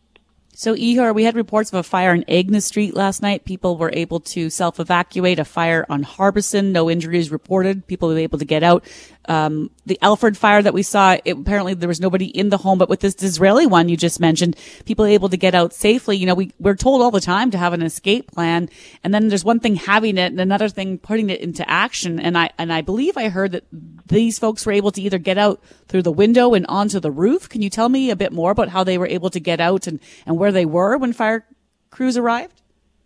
So, 0.53 0.75
Ihor, 0.75 1.15
we 1.15 1.23
had 1.23 1.35
reports 1.35 1.71
of 1.71 1.79
a 1.79 1.83
fire 1.83 2.13
in 2.13 2.25
Agnes 2.29 2.65
Street 2.65 2.93
last 2.93 3.21
night. 3.21 3.45
People 3.45 3.77
were 3.77 3.91
able 3.93 4.19
to 4.21 4.49
self 4.49 4.79
evacuate. 4.79 5.39
A 5.39 5.45
fire 5.45 5.85
on 5.89 6.03
Harbison, 6.03 6.73
no 6.73 6.89
injuries 6.89 7.31
reported. 7.31 7.87
People 7.87 8.09
were 8.09 8.17
able 8.17 8.39
to 8.39 8.45
get 8.45 8.61
out. 8.61 8.83
Um, 9.29 9.69
the 9.85 9.99
Alfred 10.01 10.35
fire 10.37 10.61
that 10.61 10.73
we 10.73 10.81
saw, 10.81 11.17
it, 11.23 11.37
apparently 11.37 11.75
there 11.75 11.87
was 11.87 12.01
nobody 12.01 12.25
in 12.25 12.49
the 12.49 12.57
home, 12.57 12.79
but 12.79 12.89
with 12.89 12.99
this 12.99 13.13
Disraeli 13.13 13.67
one 13.67 13.87
you 13.87 13.95
just 13.95 14.19
mentioned, 14.19 14.57
people 14.85 15.05
able 15.05 15.29
to 15.29 15.37
get 15.37 15.53
out 15.53 15.71
safely. 15.71 16.17
You 16.17 16.25
know, 16.25 16.33
we, 16.33 16.51
we're 16.57 16.75
told 16.75 17.03
all 17.03 17.11
the 17.11 17.21
time 17.21 17.51
to 17.51 17.57
have 17.59 17.73
an 17.73 17.83
escape 17.83 18.31
plan. 18.31 18.69
And 19.03 19.13
then 19.13 19.27
there's 19.27 19.45
one 19.45 19.59
thing 19.59 19.75
having 19.75 20.17
it 20.17 20.31
and 20.31 20.39
another 20.39 20.67
thing 20.67 20.97
putting 20.97 21.29
it 21.29 21.41
into 21.41 21.67
action. 21.69 22.19
And 22.19 22.35
I, 22.35 22.49
and 22.57 22.73
I 22.73 22.81
believe 22.81 23.17
I 23.17 23.29
heard 23.29 23.51
that 23.51 23.65
these 24.07 24.39
folks 24.39 24.65
were 24.65 24.71
able 24.71 24.91
to 24.91 25.01
either 25.01 25.19
get 25.19 25.37
out 25.37 25.61
through 25.87 26.01
the 26.01 26.11
window 26.11 26.55
and 26.55 26.65
onto 26.65 26.99
the 26.99 27.11
roof. 27.11 27.47
Can 27.49 27.61
you 27.61 27.69
tell 27.69 27.89
me 27.89 28.09
a 28.09 28.15
bit 28.15 28.31
more 28.31 28.49
about 28.49 28.69
how 28.69 28.83
they 28.83 28.97
were 28.97 29.05
able 29.05 29.29
to 29.29 29.39
get 29.39 29.59
out 29.59 29.85
and, 29.85 29.99
and 30.25 30.38
where 30.39 30.51
they 30.51 30.65
were 30.65 30.97
when 30.97 31.13
fire 31.13 31.45
crews 31.91 32.17
arrived? 32.17 32.61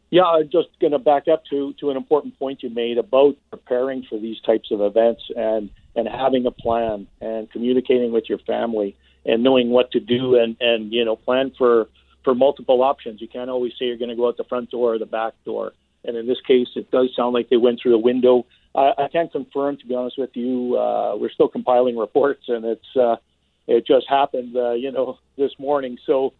Yeah, 0.09 0.23
I'm 0.23 0.49
just 0.49 0.69
going 0.79 0.91
to 0.91 0.99
back 0.99 1.27
up 1.27 1.43
to, 1.49 1.73
to 1.79 1.89
an 1.89 1.97
important 1.97 2.38
point 2.38 2.61
you 2.61 2.69
made 2.69 2.99
about 2.99 3.36
preparing 3.49 4.03
for 4.07 4.19
these 4.19 4.39
types 4.41 4.69
of 4.69 4.79
events 4.79 5.23
and, 5.36 5.71
and 5.95 6.07
having 6.07 6.45
a 6.45 6.51
plan 6.51 7.07
and 7.19 7.51
communicating 7.51 8.11
with 8.11 8.29
your 8.29 8.38
family 8.39 8.95
and 9.25 9.41
knowing 9.41 9.69
what 9.69 9.91
to 9.91 9.99
do 9.99 10.36
and, 10.36 10.55
and 10.59 10.93
you 10.93 11.03
know 11.03 11.15
plan 11.15 11.51
for, 11.57 11.89
for 12.23 12.36
multiple 12.36 12.84
options. 12.84 13.21
You 13.21 13.27
can't 13.27 13.49
always 13.49 13.73
say 13.79 13.86
you're 13.86 13.97
going 13.97 14.09
to 14.09 14.15
go 14.15 14.27
out 14.27 14.38
the 14.38 14.43
front 14.43 14.69
door 14.69 14.93
or 14.93 14.99
the 14.99 15.07
back 15.07 15.34
door. 15.45 15.73
And 16.05 16.15
in 16.15 16.27
this 16.27 16.41
case, 16.45 16.67
it 16.75 16.91
does 16.91 17.09
sound 17.15 17.34
like 17.34 17.49
they 17.49 17.57
went 17.57 17.79
through 17.81 17.93
the 17.93 17.97
window. 17.97 18.45
I, 18.75 18.91
I 18.97 19.07
can't 19.11 19.31
confirm, 19.31 19.77
to 19.77 19.86
be 19.88 19.95
honest 19.95 20.19
with 20.19 20.36
you. 20.36 20.77
Uh, 20.77 21.15
we're 21.15 21.31
still 21.31 21.47
compiling 21.47 21.97
reports, 21.97 22.43
and 22.49 22.65
it's 22.65 22.95
uh, 22.95 23.15
it 23.67 23.88
just 23.88 24.07
happened, 24.09 24.55
uh, 24.55 24.73
you 24.73 24.91
know, 24.91 25.19
this 25.38 25.51
morning. 25.57 25.97
So, 26.05 26.34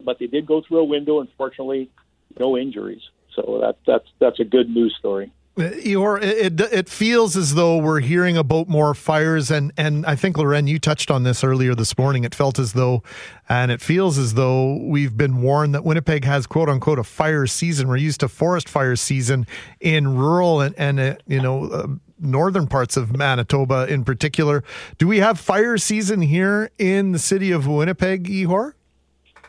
but 0.00 0.18
they 0.18 0.26
did 0.26 0.46
go 0.46 0.62
through 0.62 0.78
a 0.78 0.84
window. 0.84 1.20
Unfortunately, 1.20 1.90
no 2.38 2.56
injuries. 2.56 3.02
So 3.34 3.58
that 3.60 3.76
that's 3.86 4.08
that's 4.18 4.40
a 4.40 4.44
good 4.44 4.68
news 4.68 4.96
story. 4.98 5.32
Or 5.58 6.18
it, 6.18 6.60
it, 6.60 6.72
it 6.72 6.88
feels 6.88 7.34
as 7.34 7.54
though 7.54 7.78
we're 7.78 8.00
hearing 8.00 8.36
about 8.36 8.68
more 8.68 8.92
fires, 8.92 9.50
and 9.50 9.72
and 9.78 10.04
I 10.04 10.14
think 10.14 10.36
Loren, 10.36 10.66
you 10.66 10.78
touched 10.78 11.10
on 11.10 11.22
this 11.22 11.42
earlier 11.42 11.74
this 11.74 11.96
morning. 11.96 12.24
It 12.24 12.34
felt 12.34 12.58
as 12.58 12.74
though, 12.74 13.02
and 13.48 13.70
it 13.70 13.80
feels 13.80 14.18
as 14.18 14.34
though 14.34 14.76
we've 14.82 15.16
been 15.16 15.40
warned 15.40 15.74
that 15.74 15.82
Winnipeg 15.82 16.26
has 16.26 16.46
quote 16.46 16.68
unquote 16.68 16.98
a 16.98 17.04
fire 17.04 17.46
season. 17.46 17.88
We're 17.88 17.96
used 17.96 18.20
to 18.20 18.28
forest 18.28 18.68
fire 18.68 18.96
season 18.96 19.46
in 19.80 20.14
rural 20.14 20.60
and 20.60 20.74
and 20.78 21.00
uh, 21.00 21.14
you 21.26 21.40
know. 21.40 21.66
Uh, 21.66 21.86
northern 22.18 22.66
parts 22.66 22.96
of 22.96 23.14
Manitoba 23.14 23.86
in 23.92 24.02
particular. 24.02 24.64
Do 24.96 25.06
we 25.06 25.18
have 25.18 25.38
fire 25.38 25.76
season 25.76 26.22
here 26.22 26.70
in 26.78 27.12
the 27.12 27.18
city 27.18 27.50
of 27.50 27.66
Winnipeg, 27.66 28.24
Ihor? 28.24 28.72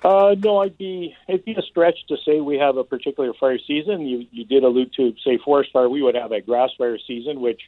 Uh, 0.03 0.35
no, 0.37 0.59
I'd 0.59 0.77
be 0.77 1.15
it'd 1.27 1.45
be 1.45 1.55
a 1.55 1.61
stretch 1.61 2.05
to 2.07 2.17
say 2.25 2.39
we 2.39 2.57
have 2.57 2.77
a 2.77 2.83
particular 2.83 3.33
fire 3.33 3.59
season. 3.65 4.01
You 4.01 4.27
you 4.31 4.45
did 4.45 4.63
allude 4.63 4.93
to 4.93 5.15
say 5.23 5.37
forest 5.37 5.71
fire. 5.71 5.89
We 5.89 6.01
would 6.01 6.15
have 6.15 6.31
a 6.31 6.41
grass 6.41 6.69
fire 6.77 6.99
season, 6.99 7.41
which 7.41 7.61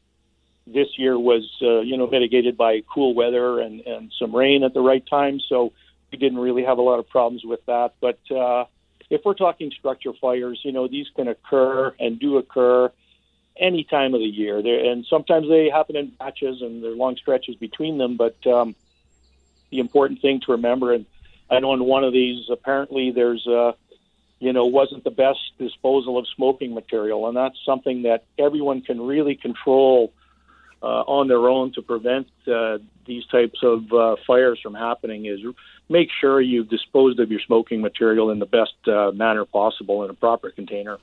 this 0.67 0.87
year 0.97 1.17
was 1.17 1.49
uh, 1.61 1.79
you 1.79 1.97
know 1.97 2.07
mitigated 2.07 2.55
by 2.55 2.81
cool 2.93 3.13
weather 3.13 3.59
and 3.59 3.81
and 3.81 4.11
some 4.17 4.35
rain 4.35 4.63
at 4.63 4.73
the 4.73 4.81
right 4.81 5.05
time. 5.05 5.39
So 5.39 5.73
we 6.11 6.17
didn't 6.17 6.39
really 6.39 6.63
have 6.63 6.77
a 6.77 6.81
lot 6.81 6.99
of 6.99 7.09
problems 7.09 7.43
with 7.43 7.65
that. 7.65 7.95
But 7.99 8.19
uh, 8.31 8.65
if 9.09 9.21
we're 9.25 9.33
talking 9.33 9.71
structure 9.71 10.13
fires, 10.13 10.61
you 10.63 10.71
know 10.71 10.87
these 10.87 11.07
can 11.15 11.27
occur 11.27 11.93
and 11.99 12.19
do 12.19 12.37
occur 12.37 12.91
any 13.57 13.83
time 13.83 14.13
of 14.13 14.21
the 14.21 14.27
year. 14.27 14.61
They're, 14.61 14.91
and 14.91 15.05
sometimes 15.05 15.49
they 15.49 15.69
happen 15.69 15.95
in 15.95 16.07
batches 16.07 16.61
and 16.61 16.83
there 16.83 16.91
are 16.91 16.95
long 16.95 17.17
stretches 17.17 17.55
between 17.55 17.97
them. 17.97 18.17
But 18.17 18.45
um, 18.47 18.75
the 19.71 19.79
important 19.79 20.21
thing 20.21 20.41
to 20.41 20.53
remember 20.53 20.93
and 20.93 21.05
I 21.49 21.59
know 21.59 21.73
in 21.73 21.83
one 21.83 22.03
of 22.03 22.13
these, 22.13 22.45
apparently 22.51 23.11
there's 23.11 23.45
a, 23.47 23.73
you 24.39 24.53
know, 24.53 24.65
wasn't 24.65 25.03
the 25.03 25.11
best 25.11 25.39
disposal 25.57 26.17
of 26.17 26.25
smoking 26.35 26.73
material, 26.73 27.27
and 27.27 27.35
that's 27.35 27.57
something 27.65 28.03
that 28.03 28.25
everyone 28.37 28.81
can 28.81 29.01
really 29.01 29.35
control 29.35 30.13
uh, 30.81 30.85
on 30.85 31.27
their 31.27 31.49
own 31.49 31.73
to 31.73 31.81
prevent 31.81 32.27
uh, 32.47 32.77
these 33.05 33.25
types 33.25 33.59
of 33.63 33.91
uh, 33.91 34.15
fires 34.25 34.59
from 34.61 34.75
happening. 34.75 35.25
Is 35.25 35.39
make 35.89 36.09
sure 36.21 36.39
you've 36.39 36.69
disposed 36.69 37.19
of 37.19 37.31
your 37.31 37.41
smoking 37.45 37.81
material 37.81 38.31
in 38.31 38.39
the 38.39 38.45
best 38.45 38.75
uh, 38.87 39.11
manner 39.11 39.45
possible 39.45 40.03
in 40.03 40.09
a 40.09 40.13
proper 40.13 40.51
container. 40.51 40.97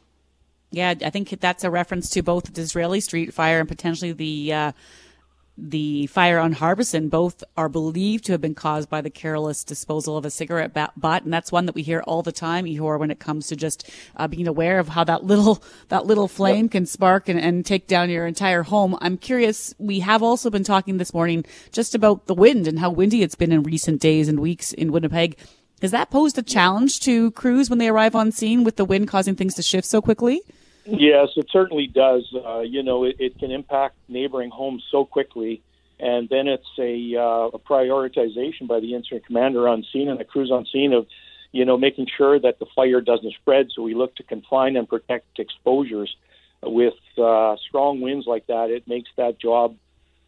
Yeah, 0.71 0.95
I 1.05 1.11
think 1.11 1.29
that's 1.41 1.65
a 1.65 1.71
reference 1.71 2.09
to 2.11 2.23
both 2.23 2.45
the 2.45 2.53
Disraeli 2.53 3.01
Street 3.01 3.33
fire 3.33 3.61
and 3.61 3.69
potentially 3.69 4.13
the 4.13 4.53
uh, 4.53 4.73
the 5.59 6.07
fire 6.09 6.39
on 6.39 6.53
Harbison 6.53 7.09
both 7.09 7.43
are 7.57 7.69
believed 7.69 8.25
to 8.27 8.33
have 8.33 8.41
been 8.41 8.55
caused 8.55 8.91
by 8.91 9.01
the 9.01 9.11
careless 9.11 9.65
disposal 9.65 10.17
of 10.17 10.25
a 10.25 10.31
cigarette 10.31 10.75
butt, 10.75 11.25
and 11.25 11.33
that's 11.33 11.51
one 11.51 11.67
that 11.67 11.75
we 11.75 11.83
hear 11.83 12.01
all 12.01 12.23
the 12.23 12.33
time, 12.33 12.67
Ihor, 12.67 12.99
when 12.99 13.11
it 13.11 13.19
comes 13.19 13.47
to 13.49 13.57
just 13.57 13.91
uh, 14.17 14.29
being 14.29 14.47
aware 14.47 14.79
of 14.79 14.89
how 14.89 15.05
that 15.05 15.25
little 15.25 15.63
that 15.89 16.07
little 16.07 16.29
flame 16.29 16.69
can 16.69 16.85
spark 16.85 17.29
and, 17.29 17.41
and 17.41 17.65
take 17.65 17.87
down 17.87 18.11
your 18.11 18.27
entire 18.27 18.65
home. 18.65 18.99
I'm 19.01 19.17
curious. 19.17 19.75
We 19.79 20.01
have 20.01 20.23
also 20.23 20.51
been 20.51 20.65
talking 20.65 20.99
this 20.99 21.15
morning 21.15 21.45
just 21.73 21.95
about 21.95 22.27
the 22.27 22.35
wind 22.35 22.69
and 22.69 22.79
how 22.79 22.91
windy 22.91 23.23
it's 23.23 23.35
been 23.35 23.53
in 23.53 23.63
recent 23.63 24.01
days 24.01 24.29
and 24.29 24.41
weeks 24.41 24.73
in 24.73 24.93
Winnipeg. 24.93 25.39
Has 25.83 25.91
that 25.91 26.11
posed 26.11 26.39
a 26.39 26.43
challenge 26.43 27.01
to 27.01 27.31
crews 27.33 27.69
when 27.69 27.79
they 27.79 27.89
arrive 27.89 28.15
on 28.15 28.33
scene 28.33 28.65
with 28.65 28.77
the 28.77 28.85
wind 28.85 29.09
causing 29.09 29.37
things 29.37 29.55
to 29.55 29.63
shift 29.63 29.87
so 29.87 30.01
quickly? 30.01 30.41
Yes, 30.87 31.29
it 31.37 31.47
certainly 31.51 31.89
does. 31.89 32.25
Uh, 32.35 32.61
you 32.61 32.83
know, 32.83 33.05
it, 33.05 33.17
it 33.19 33.39
can 33.39 33.51
impact 33.51 33.97
neighboring 34.09 34.51
homes 34.51 34.85
so 34.91 35.05
quickly, 35.05 35.63
and 35.99 36.29
then 36.29 36.47
it's 36.47 36.65
a, 36.79 37.17
uh, 37.19 37.49
a 37.55 37.59
prioritization 37.59 38.69
by 38.69 38.81
the 38.81 38.95
incident 38.95 39.27
commander 39.27 39.69
on 39.69 39.85
scene 39.93 40.09
and 40.09 40.21
the 40.21 40.25
crews 40.25 40.51
on 40.51 40.65
scene 40.73 40.93
of, 40.93 41.07
you 41.53 41.65
know, 41.65 41.77
making 41.77 42.07
sure 42.17 42.39
that 42.39 42.59
the 42.61 42.67
fire 42.75 43.01
doesn't 43.01 43.35
spread. 43.35 43.67
So 43.75 43.83
we 43.83 43.95
look 43.95 44.15
to 44.17 44.23
confine 44.23 44.77
and 44.77 44.89
protect 44.89 45.39
exposures. 45.39 46.15
With 46.63 46.95
uh, 47.19 47.57
strong 47.69 48.01
winds 48.01 48.27
like 48.27 48.47
that, 48.47 48.71
it 48.71 48.89
makes 48.89 49.11
that 49.17 49.39
job 49.39 49.77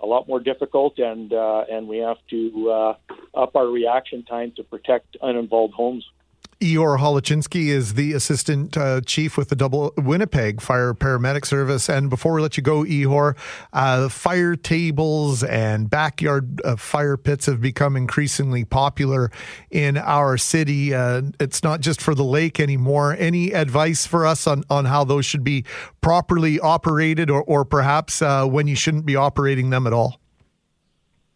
a 0.00 0.06
lot 0.06 0.28
more 0.28 0.40
difficult, 0.40 0.98
and 0.98 1.32
uh, 1.32 1.64
and 1.70 1.88
we 1.88 1.98
have 1.98 2.18
to 2.30 2.70
uh, 2.70 2.94
up 3.34 3.56
our 3.56 3.66
reaction 3.66 4.24
time 4.24 4.52
to 4.56 4.62
protect 4.62 5.16
uninvolved 5.22 5.74
homes. 5.74 6.04
Ihor 6.60 6.98
Holochinsky 6.98 7.66
is 7.66 7.94
the 7.94 8.14
assistant 8.14 8.76
uh, 8.76 9.00
chief 9.02 9.36
with 9.36 9.48
the 9.48 9.54
Double 9.54 9.92
Winnipeg 9.96 10.60
Fire 10.60 10.92
Paramedic 10.92 11.46
Service. 11.46 11.88
And 11.88 12.10
before 12.10 12.32
we 12.34 12.42
let 12.42 12.56
you 12.56 12.64
go, 12.64 12.82
Ihor, 12.82 13.36
uh, 13.72 14.08
fire 14.08 14.56
tables 14.56 15.44
and 15.44 15.88
backyard 15.88 16.60
uh, 16.64 16.74
fire 16.74 17.16
pits 17.16 17.46
have 17.46 17.60
become 17.60 17.96
increasingly 17.96 18.64
popular 18.64 19.30
in 19.70 19.96
our 19.96 20.36
city. 20.36 20.92
Uh, 20.92 21.22
it's 21.38 21.62
not 21.62 21.80
just 21.80 22.02
for 22.02 22.16
the 22.16 22.24
lake 22.24 22.58
anymore. 22.58 23.14
Any 23.16 23.52
advice 23.52 24.04
for 24.04 24.26
us 24.26 24.48
on, 24.48 24.64
on 24.68 24.86
how 24.86 25.04
those 25.04 25.24
should 25.24 25.44
be 25.44 25.64
properly 26.00 26.58
operated 26.58 27.30
or, 27.30 27.44
or 27.44 27.64
perhaps 27.64 28.20
uh, 28.20 28.44
when 28.46 28.66
you 28.66 28.74
shouldn't 28.74 29.06
be 29.06 29.14
operating 29.14 29.70
them 29.70 29.86
at 29.86 29.92
all? 29.92 30.20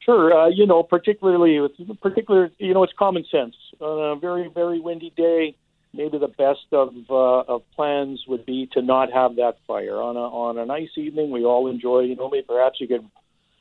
Sure. 0.05 0.33
Uh, 0.33 0.49
you 0.49 0.67
know, 0.67 0.83
particularly 0.83 1.61
with 1.61 1.73
particular, 2.01 2.51
you 2.59 2.75
know, 2.75 2.83
it's 2.83 2.93
common 2.99 3.25
sense. 3.31 3.55
On 3.81 4.17
a 4.17 4.21
very 4.21 4.49
very 4.53 4.81
windy 4.81 5.13
day, 5.17 5.55
maybe 5.95 6.19
the 6.19 6.29
best 6.29 6.67
of 6.73 6.95
uh, 7.09 7.53
of 7.53 7.63
plans 7.77 8.25
would 8.27 8.45
be 8.45 8.69
to 8.73 8.83
not 8.83 9.13
have 9.13 9.37
that 9.37 9.57
fire. 9.67 10.01
On 10.01 10.17
a 10.17 10.21
on 10.21 10.59
a 10.59 10.67
nice 10.67 10.91
evening, 10.97 11.31
we 11.31 11.45
all 11.45 11.69
enjoy. 11.69 12.01
You 12.01 12.17
know, 12.17 12.29
maybe 12.29 12.47
perhaps 12.47 12.81
you 12.81 12.89
could 12.89 13.09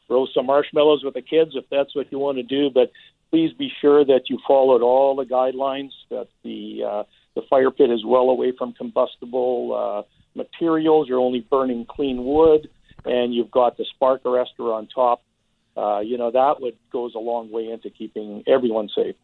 roast 0.09 0.33
some 0.33 0.47
marshmallows 0.47 1.03
with 1.03 1.13
the 1.13 1.21
kids 1.21 1.51
if 1.53 1.65
that's 1.69 1.95
what 1.95 2.11
you 2.11 2.17
want 2.17 2.37
to 2.37 2.43
do. 2.43 2.69
But 2.73 2.91
please 3.29 3.53
be 3.53 3.71
sure 3.79 4.03
that 4.03 4.29
you 4.29 4.39
followed 4.47 4.81
all 4.81 5.15
the 5.15 5.25
guidelines. 5.25 5.91
That 6.09 6.27
the 6.43 6.83
uh, 6.83 7.03
the 7.35 7.43
fire 7.49 7.69
pit 7.69 7.91
is 7.91 8.03
well 8.03 8.29
away 8.29 8.51
from 8.57 8.73
combustible 8.73 10.05
uh, 10.07 10.09
materials. 10.35 11.07
You're 11.07 11.19
only 11.19 11.41
burning 11.41 11.85
clean 11.87 12.25
wood, 12.25 12.67
and 13.05 13.31
you've 13.31 13.51
got 13.51 13.77
the 13.77 13.85
spark 13.93 14.23
arrestor 14.23 14.73
on 14.73 14.87
top. 14.87 15.21
Uh, 15.75 15.99
you 15.99 16.17
know 16.17 16.31
that 16.31 16.59
would 16.59 16.77
goes 16.91 17.15
a 17.15 17.19
long 17.19 17.51
way 17.51 17.69
into 17.69 17.89
keeping 17.89 18.43
everyone 18.47 18.89
safe. 18.93 19.15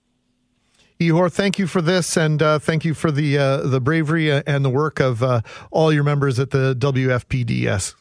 Ihor, 0.99 1.31
thank 1.31 1.59
you 1.59 1.67
for 1.67 1.81
this, 1.81 2.17
and 2.17 2.41
uh, 2.41 2.57
thank 2.57 2.83
you 2.83 2.93
for 2.93 3.11
the 3.11 3.37
uh, 3.37 3.57
the 3.57 3.79
bravery 3.79 4.31
and 4.31 4.65
the 4.65 4.69
work 4.69 4.99
of 4.99 5.21
uh, 5.21 5.41
all 5.71 5.93
your 5.93 6.03
members 6.03 6.39
at 6.39 6.49
the 6.49 6.75
WFPDS. 6.75 7.93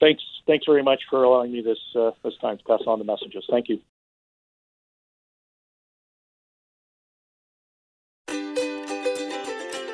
Thanks, 0.00 0.22
thanks 0.46 0.66
very 0.66 0.82
much 0.82 1.02
for 1.08 1.22
allowing 1.22 1.52
me 1.52 1.60
this 1.60 1.78
uh, 1.94 2.10
this 2.24 2.34
time 2.40 2.58
to 2.58 2.64
pass 2.64 2.80
on 2.86 2.98
the 2.98 3.04
messages. 3.04 3.44
Thank 3.48 3.68
you. 3.68 3.80